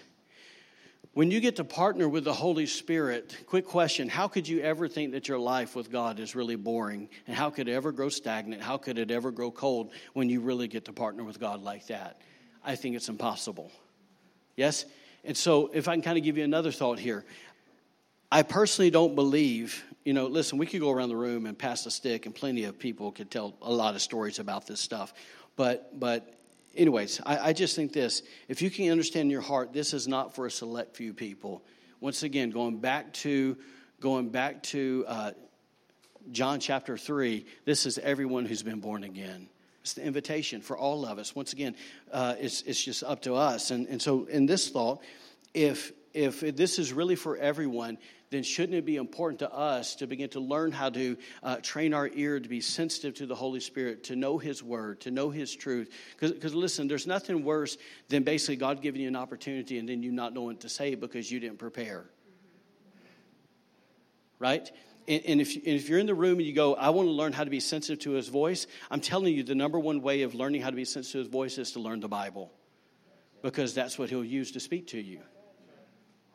When 1.14 1.32
you 1.32 1.40
get 1.40 1.58
to 1.58 1.64
partner 1.64 2.08
with 2.08 2.24
the 2.24 2.34
Holy 2.34 2.66
Spirit, 2.66 3.36
quick 3.48 3.66
question 3.66 4.10
how 4.10 4.28
could 4.28 4.48
you 4.48 4.62
ever 4.62 4.88
think 4.88 5.12
that 5.12 5.28
your 5.28 5.40
life 5.40 5.76
with 5.76 5.92
God 5.92 6.20
is 6.20 6.36
really 6.36 6.56
boring? 6.56 7.10
And 7.28 7.36
how 7.36 7.50
could 7.50 7.68
it 7.68 7.74
ever 7.74 7.92
grow 7.92 8.10
stagnant? 8.10 8.62
How 8.62 8.78
could 8.78 8.98
it 8.98 9.12
ever 9.12 9.32
grow 9.32 9.52
cold 9.52 9.92
when 10.14 10.30
you 10.30 10.40
really 10.40 10.68
get 10.68 10.86
to 10.86 10.94
partner 10.94 11.24
with 11.24 11.40
God 11.40 11.62
like 11.62 11.88
that? 11.88 12.22
I 12.64 12.76
think 12.76 12.96
it's 12.96 13.10
impossible. 13.10 13.72
Yes? 14.60 14.84
And 15.24 15.38
so, 15.38 15.72
if 15.74 15.88
I 15.88 15.94
can 15.94 16.02
kind 16.02 16.18
of 16.18 16.24
give 16.26 16.38
you 16.38 16.44
another 16.44 16.74
thought 16.74 17.00
here, 17.00 17.24
I 18.30 18.44
personally 18.44 18.92
don't 18.92 19.16
believe, 19.16 19.86
you 20.04 20.12
know, 20.12 20.28
listen, 20.28 20.58
we 20.58 20.66
could 20.66 20.82
go 20.82 20.92
around 20.92 21.08
the 21.08 21.16
room 21.16 21.46
and 21.46 21.58
pass 21.58 21.86
the 21.86 21.92
stick, 21.92 22.26
and 22.26 22.36
plenty 22.36 22.66
of 22.66 22.78
people 22.78 23.14
could 23.14 23.32
tell 23.32 23.56
a 23.62 23.72
lot 23.72 23.96
of 23.96 24.02
stories 24.02 24.38
about 24.38 24.68
this 24.68 24.82
stuff. 24.82 25.14
But, 25.56 25.98
but 25.98 26.38
anyways, 26.76 27.22
I, 27.26 27.38
I 27.38 27.54
just 27.54 27.74
think 27.74 27.94
this 27.94 28.22
if 28.50 28.62
you 28.62 28.70
can 28.70 28.92
understand 28.92 29.28
in 29.28 29.30
your 29.30 29.40
heart, 29.40 29.72
this 29.72 29.94
is 29.94 30.10
not 30.10 30.36
for 30.36 30.46
a 30.46 30.52
select 30.52 30.94
few 30.94 31.14
people. 31.14 31.64
Once 32.02 32.24
again, 32.24 32.50
going 32.50 32.80
back 32.80 33.14
to 33.14 33.56
going 34.02 34.28
back 34.28 34.62
to 34.64 35.06
uh, 35.08 35.32
John 36.34 36.60
chapter 36.60 36.98
3, 36.98 37.46
this 37.64 37.86
is 37.86 37.98
everyone 37.98 38.46
who's 38.46 38.64
been 38.64 38.82
born 38.82 39.06
again. 39.06 39.48
It's 39.82 39.94
the 39.94 40.04
invitation 40.04 40.62
for 40.62 40.78
all 40.78 41.06
of 41.06 41.20
us. 41.20 41.36
Once 41.36 41.54
again, 41.54 41.76
uh, 42.12 42.36
it's, 42.40 42.62
it's 42.64 42.84
just 42.84 43.04
up 43.04 43.22
to 43.24 43.36
us. 43.36 43.72
And, 43.72 43.88
and 43.88 44.02
so, 44.02 44.26
in 44.26 44.46
this 44.46 44.70
thought, 44.70 45.02
if, 45.54 45.92
if 46.14 46.42
this 46.42 46.80
is 46.80 46.92
really 46.92 47.16
for 47.16 47.38
everyone, 47.38 47.98
then 48.30 48.44
shouldn't 48.44 48.76
it 48.76 48.86
be 48.86 48.98
important 48.98 49.40
to 49.40 49.52
us 49.52 49.96
to 49.96 50.08
begin 50.08 50.30
to 50.30 50.40
learn 50.40 50.72
how 50.72 50.90
to 50.90 51.18
uh, 51.42 51.56
train 51.58 51.94
our 51.94 52.10
ear 52.14 52.40
to 52.40 52.50
be 52.50 52.62
sensitive 52.62 53.16
to 53.16 53.26
the 53.26 53.36
Holy 53.36 53.60
Spirit, 53.60 54.04
to 54.06 54.16
know 54.16 54.38
His 54.38 54.62
Word, 54.62 55.02
to 55.02 55.12
know 55.12 55.30
His 55.30 55.56
truth? 55.56 55.92
Because 56.20 56.54
listen, 56.54 56.88
there's 56.88 57.08
nothing 57.08 57.44
worse 57.44 57.78
than 58.08 58.24
basically 58.24 58.58
God 58.58 58.82
giving 58.82 59.02
you 59.02 59.08
an 59.08 59.16
opportunity 59.16 59.80
and 59.80 59.90
then 59.90 60.04
you 60.04 60.12
not 60.12 60.34
knowing 60.34 60.48
what 60.48 60.60
to 60.62 60.70
say 60.70 60.96
because 60.96 61.32
you 61.32 61.40
didn't 61.40 61.58
prepare. 61.58 62.06
Right? 64.38 64.72
And, 65.10 65.26
and 65.26 65.42
if, 65.42 65.56
and 65.56 65.66
if 65.66 65.90
you're 65.90 65.98
in 65.98 66.06
the 66.06 66.14
room 66.14 66.38
and 66.38 66.48
you 66.48 66.54
go, 66.54 66.76
I 66.76 66.92
want 66.92 67.08
to 67.08 67.12
learn 67.12 67.34
how 67.34 67.44
to 67.44 67.50
be 67.50 67.60
sensitive 67.60 68.00
to 68.04 68.12
His 68.12 68.28
voice, 68.28 68.68
I'm 68.92 69.02
telling 69.02 69.34
you, 69.34 69.42
the 69.42 69.56
number 69.56 69.80
one 69.80 70.02
way 70.04 70.22
of 70.22 70.36
learning 70.36 70.62
how 70.62 70.70
to 70.70 70.76
be 70.76 70.86
sensitive 70.86 71.14
to 71.14 71.18
His 71.18 71.28
voice 71.28 71.58
is 71.58 71.72
to 71.72 71.80
learn 71.80 72.00
the 72.00 72.08
Bible 72.08 72.52
because 73.42 73.74
that's 73.74 73.98
what 73.98 74.12
He'll 74.12 74.24
use 74.24 74.52
to 74.52 74.60
speak 74.60 74.88
to 74.90 75.00
you. 75.00 75.22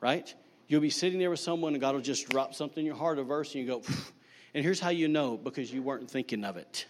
Right? 0.00 0.34
You'll 0.66 0.80
be 0.80 0.90
sitting 0.90 1.20
there 1.20 1.30
with 1.30 1.38
someone 1.38 1.74
and 1.74 1.80
God 1.80 1.94
will 1.94 2.02
just 2.02 2.28
drop 2.28 2.52
something 2.52 2.80
in 2.80 2.86
your 2.86 2.96
heart, 2.96 3.20
a 3.20 3.22
verse, 3.22 3.54
and 3.54 3.62
you 3.62 3.70
go, 3.70 3.80
Phew. 3.80 4.12
and 4.54 4.64
here's 4.64 4.80
how 4.80 4.90
you 4.90 5.06
know 5.06 5.36
because 5.36 5.72
you 5.72 5.80
weren't 5.80 6.10
thinking 6.10 6.42
of 6.42 6.56
it. 6.56 6.86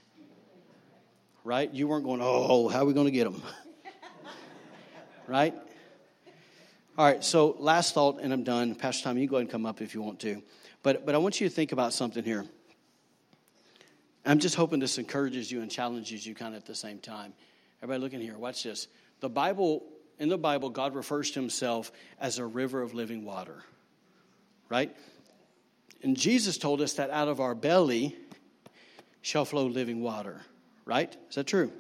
Right? 1.45 1.71
You 1.71 1.87
weren't 1.87 2.05
going, 2.05 2.21
oh, 2.23 2.69
how 2.69 2.81
are 2.81 2.85
we 2.87 2.95
going 2.95 3.09
to 3.09 3.13
get 3.13 3.25
them? 3.25 3.43
right? 5.29 5.55
All 6.97 7.05
right, 7.05 7.23
so 7.23 7.57
last 7.59 7.93
thought, 7.93 8.21
and 8.23 8.33
I'm 8.33 8.45
done. 8.45 8.75
Pastor 8.75 9.05
Tom, 9.05 9.19
you 9.19 9.27
go 9.27 9.37
ahead 9.37 9.43
and 9.43 9.51
come 9.51 9.67
up 9.67 9.83
if 9.83 9.95
you 9.95 10.01
want 10.01 10.21
to. 10.21 10.43
But, 10.85 11.05
but 11.05 11.17
I 11.17 11.19
want 11.19 11.41
you 11.41 11.49
to 11.49 11.55
think 11.55 11.73
about 11.73 11.93
something 11.93 12.23
here. 12.23 12.45
I'm 14.25 14.39
just 14.39 14.55
hoping 14.55 14.79
this 14.79 14.99
encourages 14.99 15.51
you 15.51 15.63
and 15.63 15.71
challenges 15.71 16.25
you 16.25 16.35
kind 16.35 16.55
of 16.55 16.61
at 16.61 16.67
the 16.67 16.75
same 16.75 16.99
time. 16.99 17.33
Everybody 17.83 18.03
looking 18.03 18.21
here, 18.21 18.39
watch 18.39 18.63
this. 18.63 18.87
The 19.21 19.29
Bible 19.29 19.83
in 20.19 20.29
the 20.29 20.39
Bible, 20.39 20.71
God 20.71 20.95
refers 20.95 21.31
to 21.33 21.41
himself 21.41 21.91
as 22.21 22.39
a 22.39 22.47
river 22.47 22.83
of 22.83 22.95
living 22.95 23.25
water, 23.25 23.65
right? 24.69 24.95
And 26.03 26.17
Jesus 26.17 26.57
told 26.59 26.81
us 26.81 26.93
that 26.95 27.11
out 27.11 27.29
of 27.29 27.41
our 27.41 27.55
belly 27.55 28.15
shall 29.23 29.45
flow 29.45 29.67
living 29.67 30.03
water, 30.03 30.43
right? 30.85 31.17
Is 31.29 31.35
that 31.35 31.47
true? 31.47 31.73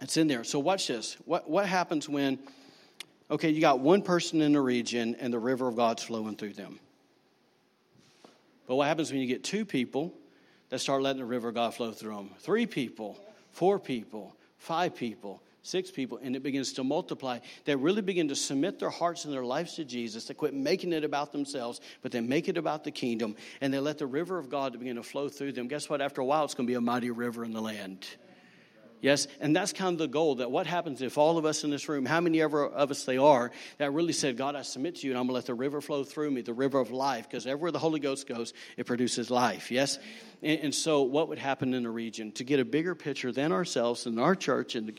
It's 0.00 0.16
in 0.16 0.26
there. 0.26 0.42
So 0.42 0.58
watch 0.58 0.88
this. 0.88 1.16
What, 1.26 1.48
what 1.48 1.66
happens 1.66 2.08
when, 2.08 2.38
okay, 3.30 3.50
you 3.50 3.60
got 3.60 3.80
one 3.80 4.02
person 4.02 4.40
in 4.40 4.54
the 4.54 4.60
region 4.60 5.14
and 5.20 5.32
the 5.32 5.38
river 5.38 5.68
of 5.68 5.76
God's 5.76 6.02
flowing 6.02 6.34
through 6.34 6.54
them? 6.54 6.80
But 8.66 8.76
what 8.76 8.88
happens 8.88 9.10
when 9.10 9.20
you 9.20 9.26
get 9.26 9.44
two 9.44 9.64
people 9.64 10.12
that 10.68 10.80
start 10.80 11.02
letting 11.02 11.20
the 11.20 11.26
river 11.26 11.48
of 11.48 11.54
God 11.54 11.74
flow 11.74 11.92
through 11.92 12.16
them? 12.16 12.30
Three 12.38 12.66
people, 12.66 13.18
four 13.52 13.78
people, 13.78 14.34
five 14.58 14.94
people, 14.94 15.42
six 15.62 15.90
people, 15.90 16.18
and 16.22 16.36
it 16.36 16.42
begins 16.42 16.72
to 16.74 16.84
multiply. 16.84 17.38
They 17.64 17.74
really 17.74 18.02
begin 18.02 18.28
to 18.28 18.36
submit 18.36 18.78
their 18.78 18.90
hearts 18.90 19.24
and 19.24 19.34
their 19.34 19.44
lives 19.44 19.74
to 19.74 19.84
Jesus. 19.84 20.24
They 20.26 20.34
quit 20.34 20.54
making 20.54 20.92
it 20.92 21.04
about 21.04 21.32
themselves, 21.32 21.80
but 22.02 22.12
they 22.12 22.20
make 22.20 22.48
it 22.48 22.56
about 22.56 22.84
the 22.84 22.90
kingdom, 22.90 23.36
and 23.60 23.72
they 23.72 23.78
let 23.78 23.98
the 23.98 24.06
river 24.06 24.38
of 24.38 24.48
God 24.48 24.78
begin 24.78 24.96
to 24.96 25.02
flow 25.02 25.28
through 25.28 25.52
them. 25.52 25.68
Guess 25.68 25.88
what? 25.88 26.00
After 26.00 26.20
a 26.20 26.24
while, 26.24 26.44
it's 26.44 26.54
going 26.54 26.66
to 26.66 26.70
be 26.70 26.76
a 26.76 26.80
mighty 26.80 27.10
river 27.10 27.44
in 27.44 27.52
the 27.52 27.60
land. 27.60 28.06
Yes, 29.00 29.28
and 29.40 29.54
that's 29.54 29.72
kind 29.72 29.92
of 29.92 29.98
the 29.98 30.08
goal 30.08 30.36
that 30.36 30.50
what 30.50 30.66
happens 30.66 31.02
if 31.02 31.18
all 31.18 31.38
of 31.38 31.44
us 31.44 31.64
in 31.64 31.70
this 31.70 31.88
room, 31.88 32.06
how 32.06 32.20
many 32.20 32.40
ever 32.40 32.66
of 32.66 32.90
us 32.90 33.04
they 33.04 33.18
are, 33.18 33.50
that 33.78 33.92
really 33.92 34.12
said, 34.12 34.36
God, 34.36 34.56
I 34.56 34.62
submit 34.62 34.96
to 34.96 35.06
you 35.06 35.12
and 35.12 35.18
I'm 35.18 35.24
going 35.24 35.32
to 35.32 35.34
let 35.34 35.46
the 35.46 35.54
river 35.54 35.80
flow 35.80 36.02
through 36.02 36.30
me, 36.30 36.40
the 36.40 36.54
river 36.54 36.80
of 36.80 36.90
life, 36.90 37.28
because 37.28 37.46
everywhere 37.46 37.72
the 37.72 37.78
Holy 37.78 38.00
Ghost 38.00 38.26
goes, 38.26 38.54
it 38.76 38.86
produces 38.86 39.30
life. 39.30 39.70
Yes? 39.70 39.98
And, 40.42 40.60
and, 40.60 40.74
so, 40.74 41.02
what 41.02 41.28
would 41.28 41.38
happen 41.38 41.74
in 41.74 41.82
the 41.82 41.90
region? 41.90 42.32
To 42.32 42.44
get 42.44 42.58
a 42.58 42.64
bigger 42.64 42.94
picture 42.94 43.32
than 43.32 43.52
ourselves 43.52 44.06
and 44.06 44.18
our 44.18 44.34
church 44.34 44.74
and 44.74 44.88
the, 44.88 44.94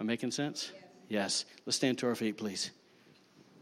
Am 0.00 0.06
I 0.06 0.12
making 0.12 0.32
sense? 0.32 0.72
Yes. 0.74 0.82
yes. 1.08 1.44
Let's 1.66 1.76
stand 1.76 1.98
to 1.98 2.08
our 2.08 2.14
feet, 2.14 2.36
please. 2.36 2.72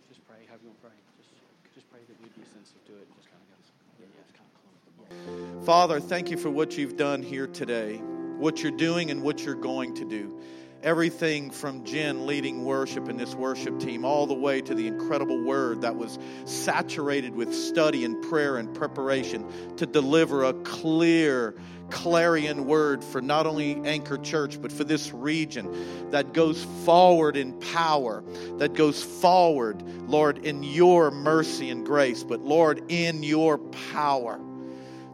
Just 0.08 0.26
pray. 0.26 0.36
How 0.48 0.54
are 0.54 0.58
you 0.58 0.64
going 0.64 0.74
to 0.74 0.80
pray? 0.80 0.90
Just, 1.18 1.74
just 1.74 1.90
pray 1.90 2.00
that 2.08 2.22
we'd 2.22 2.34
be 2.34 2.42
sensitive 2.42 2.84
to 2.86 2.92
it. 2.94 3.06
Just 3.16 3.28
kind 3.30 3.42
of 3.42 3.58
yeah, 4.00 4.06
yeah, 4.16 4.38
kind 4.38 4.48
of 4.48 5.34
close 5.36 5.46
the 5.46 5.56
door. 5.56 5.64
Father, 5.64 6.00
thank 6.00 6.30
you 6.30 6.38
for 6.38 6.50
what 6.50 6.78
you've 6.78 6.96
done 6.96 7.22
here 7.22 7.46
today, 7.46 8.00
what 8.38 8.62
you're 8.62 8.72
doing, 8.72 9.10
and 9.10 9.22
what 9.22 9.44
you're 9.44 9.54
going 9.54 9.94
to 9.94 10.04
do. 10.04 10.38
Everything 10.82 11.50
from 11.50 11.84
Jen 11.84 12.26
leading 12.26 12.64
worship 12.64 13.08
in 13.08 13.16
this 13.16 13.36
worship 13.36 13.78
team, 13.78 14.04
all 14.04 14.26
the 14.26 14.34
way 14.34 14.60
to 14.60 14.74
the 14.74 14.88
incredible 14.88 15.40
word 15.40 15.82
that 15.82 15.94
was 15.94 16.18
saturated 16.44 17.36
with 17.36 17.54
study 17.54 18.04
and 18.04 18.20
prayer 18.28 18.56
and 18.56 18.74
preparation 18.74 19.46
to 19.76 19.86
deliver 19.86 20.42
a 20.42 20.52
clear, 20.52 21.54
clarion 21.90 22.66
word 22.66 23.04
for 23.04 23.20
not 23.20 23.46
only 23.46 23.76
Anchor 23.84 24.18
Church, 24.18 24.60
but 24.60 24.72
for 24.72 24.82
this 24.82 25.12
region 25.12 26.10
that 26.10 26.32
goes 26.32 26.64
forward 26.84 27.36
in 27.36 27.52
power, 27.52 28.24
that 28.58 28.74
goes 28.74 29.00
forward, 29.00 29.82
Lord, 30.08 30.38
in 30.38 30.64
your 30.64 31.12
mercy 31.12 31.70
and 31.70 31.86
grace, 31.86 32.24
but 32.24 32.40
Lord, 32.40 32.82
in 32.90 33.22
your 33.22 33.58
power 33.58 34.40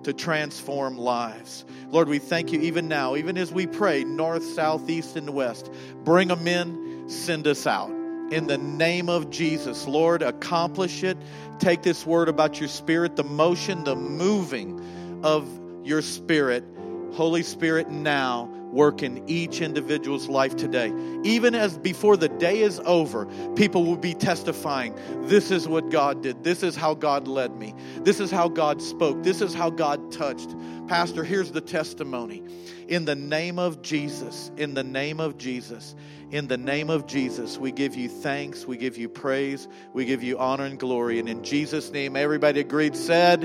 to 0.08 0.14
transform 0.14 0.96
lives. 0.96 1.66
Lord, 1.90 2.08
we 2.08 2.18
thank 2.18 2.50
you 2.50 2.60
even 2.62 2.88
now, 2.88 3.14
even 3.14 3.36
as 3.36 3.52
we 3.52 3.66
pray, 3.66 4.04
north, 4.04 4.42
south, 4.42 4.88
east, 4.88 5.16
and 5.16 5.30
west. 5.30 5.70
Bring 6.02 6.28
them 6.28 6.48
in, 6.48 7.10
send 7.10 7.46
us 7.46 7.66
out. 7.66 7.90
In 8.30 8.46
the 8.46 8.56
name 8.56 9.10
of 9.10 9.28
Jesus, 9.28 9.86
Lord, 9.86 10.22
accomplish 10.22 11.02
it. 11.02 11.18
Take 11.58 11.82
this 11.82 12.06
word 12.06 12.30
about 12.30 12.58
your 12.58 12.70
spirit, 12.70 13.16
the 13.16 13.24
motion, 13.24 13.84
the 13.84 13.96
moving 13.96 15.20
of 15.24 15.46
your 15.84 16.00
spirit. 16.00 16.64
Holy 17.12 17.42
Spirit, 17.42 17.90
now 17.90 18.50
work 18.78 19.02
in 19.02 19.28
each 19.28 19.60
individual's 19.60 20.28
life 20.28 20.54
today. 20.54 20.92
Even 21.24 21.56
as 21.56 21.76
before 21.76 22.16
the 22.16 22.28
day 22.28 22.60
is 22.60 22.80
over, 22.84 23.26
people 23.56 23.84
will 23.84 23.96
be 23.96 24.14
testifying 24.14 24.94
this 25.22 25.50
is 25.50 25.66
what 25.66 25.90
God 25.90 26.22
did. 26.22 26.44
This 26.44 26.62
is 26.62 26.76
how 26.76 26.94
God 26.94 27.26
led 27.26 27.56
me. 27.56 27.74
This 28.02 28.20
is 28.20 28.30
how 28.30 28.48
God 28.48 28.80
spoke. 28.80 29.24
This 29.24 29.40
is 29.40 29.52
how 29.52 29.70
God 29.70 30.12
touched. 30.12 30.54
Pastor, 30.86 31.24
here's 31.24 31.50
the 31.50 31.60
testimony. 31.60 32.44
In 32.86 33.04
the 33.04 33.16
name 33.16 33.58
of 33.58 33.82
Jesus, 33.82 34.52
in 34.56 34.74
the 34.74 34.84
name 34.84 35.18
of 35.18 35.36
Jesus, 35.38 35.96
in 36.30 36.46
the 36.46 36.56
name 36.56 36.88
of 36.88 37.06
Jesus, 37.08 37.58
we 37.58 37.72
give 37.72 37.96
you 37.96 38.08
thanks, 38.08 38.64
we 38.64 38.76
give 38.76 38.96
you 38.96 39.08
praise, 39.08 39.66
we 39.92 40.04
give 40.04 40.22
you 40.22 40.38
honor 40.38 40.64
and 40.64 40.78
glory. 40.78 41.18
And 41.18 41.28
in 41.28 41.42
Jesus' 41.42 41.90
name, 41.90 42.14
everybody 42.14 42.60
agreed, 42.60 42.94
said, 42.94 43.42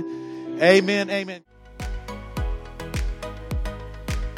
Amen, 0.62 1.10
amen. 1.10 1.44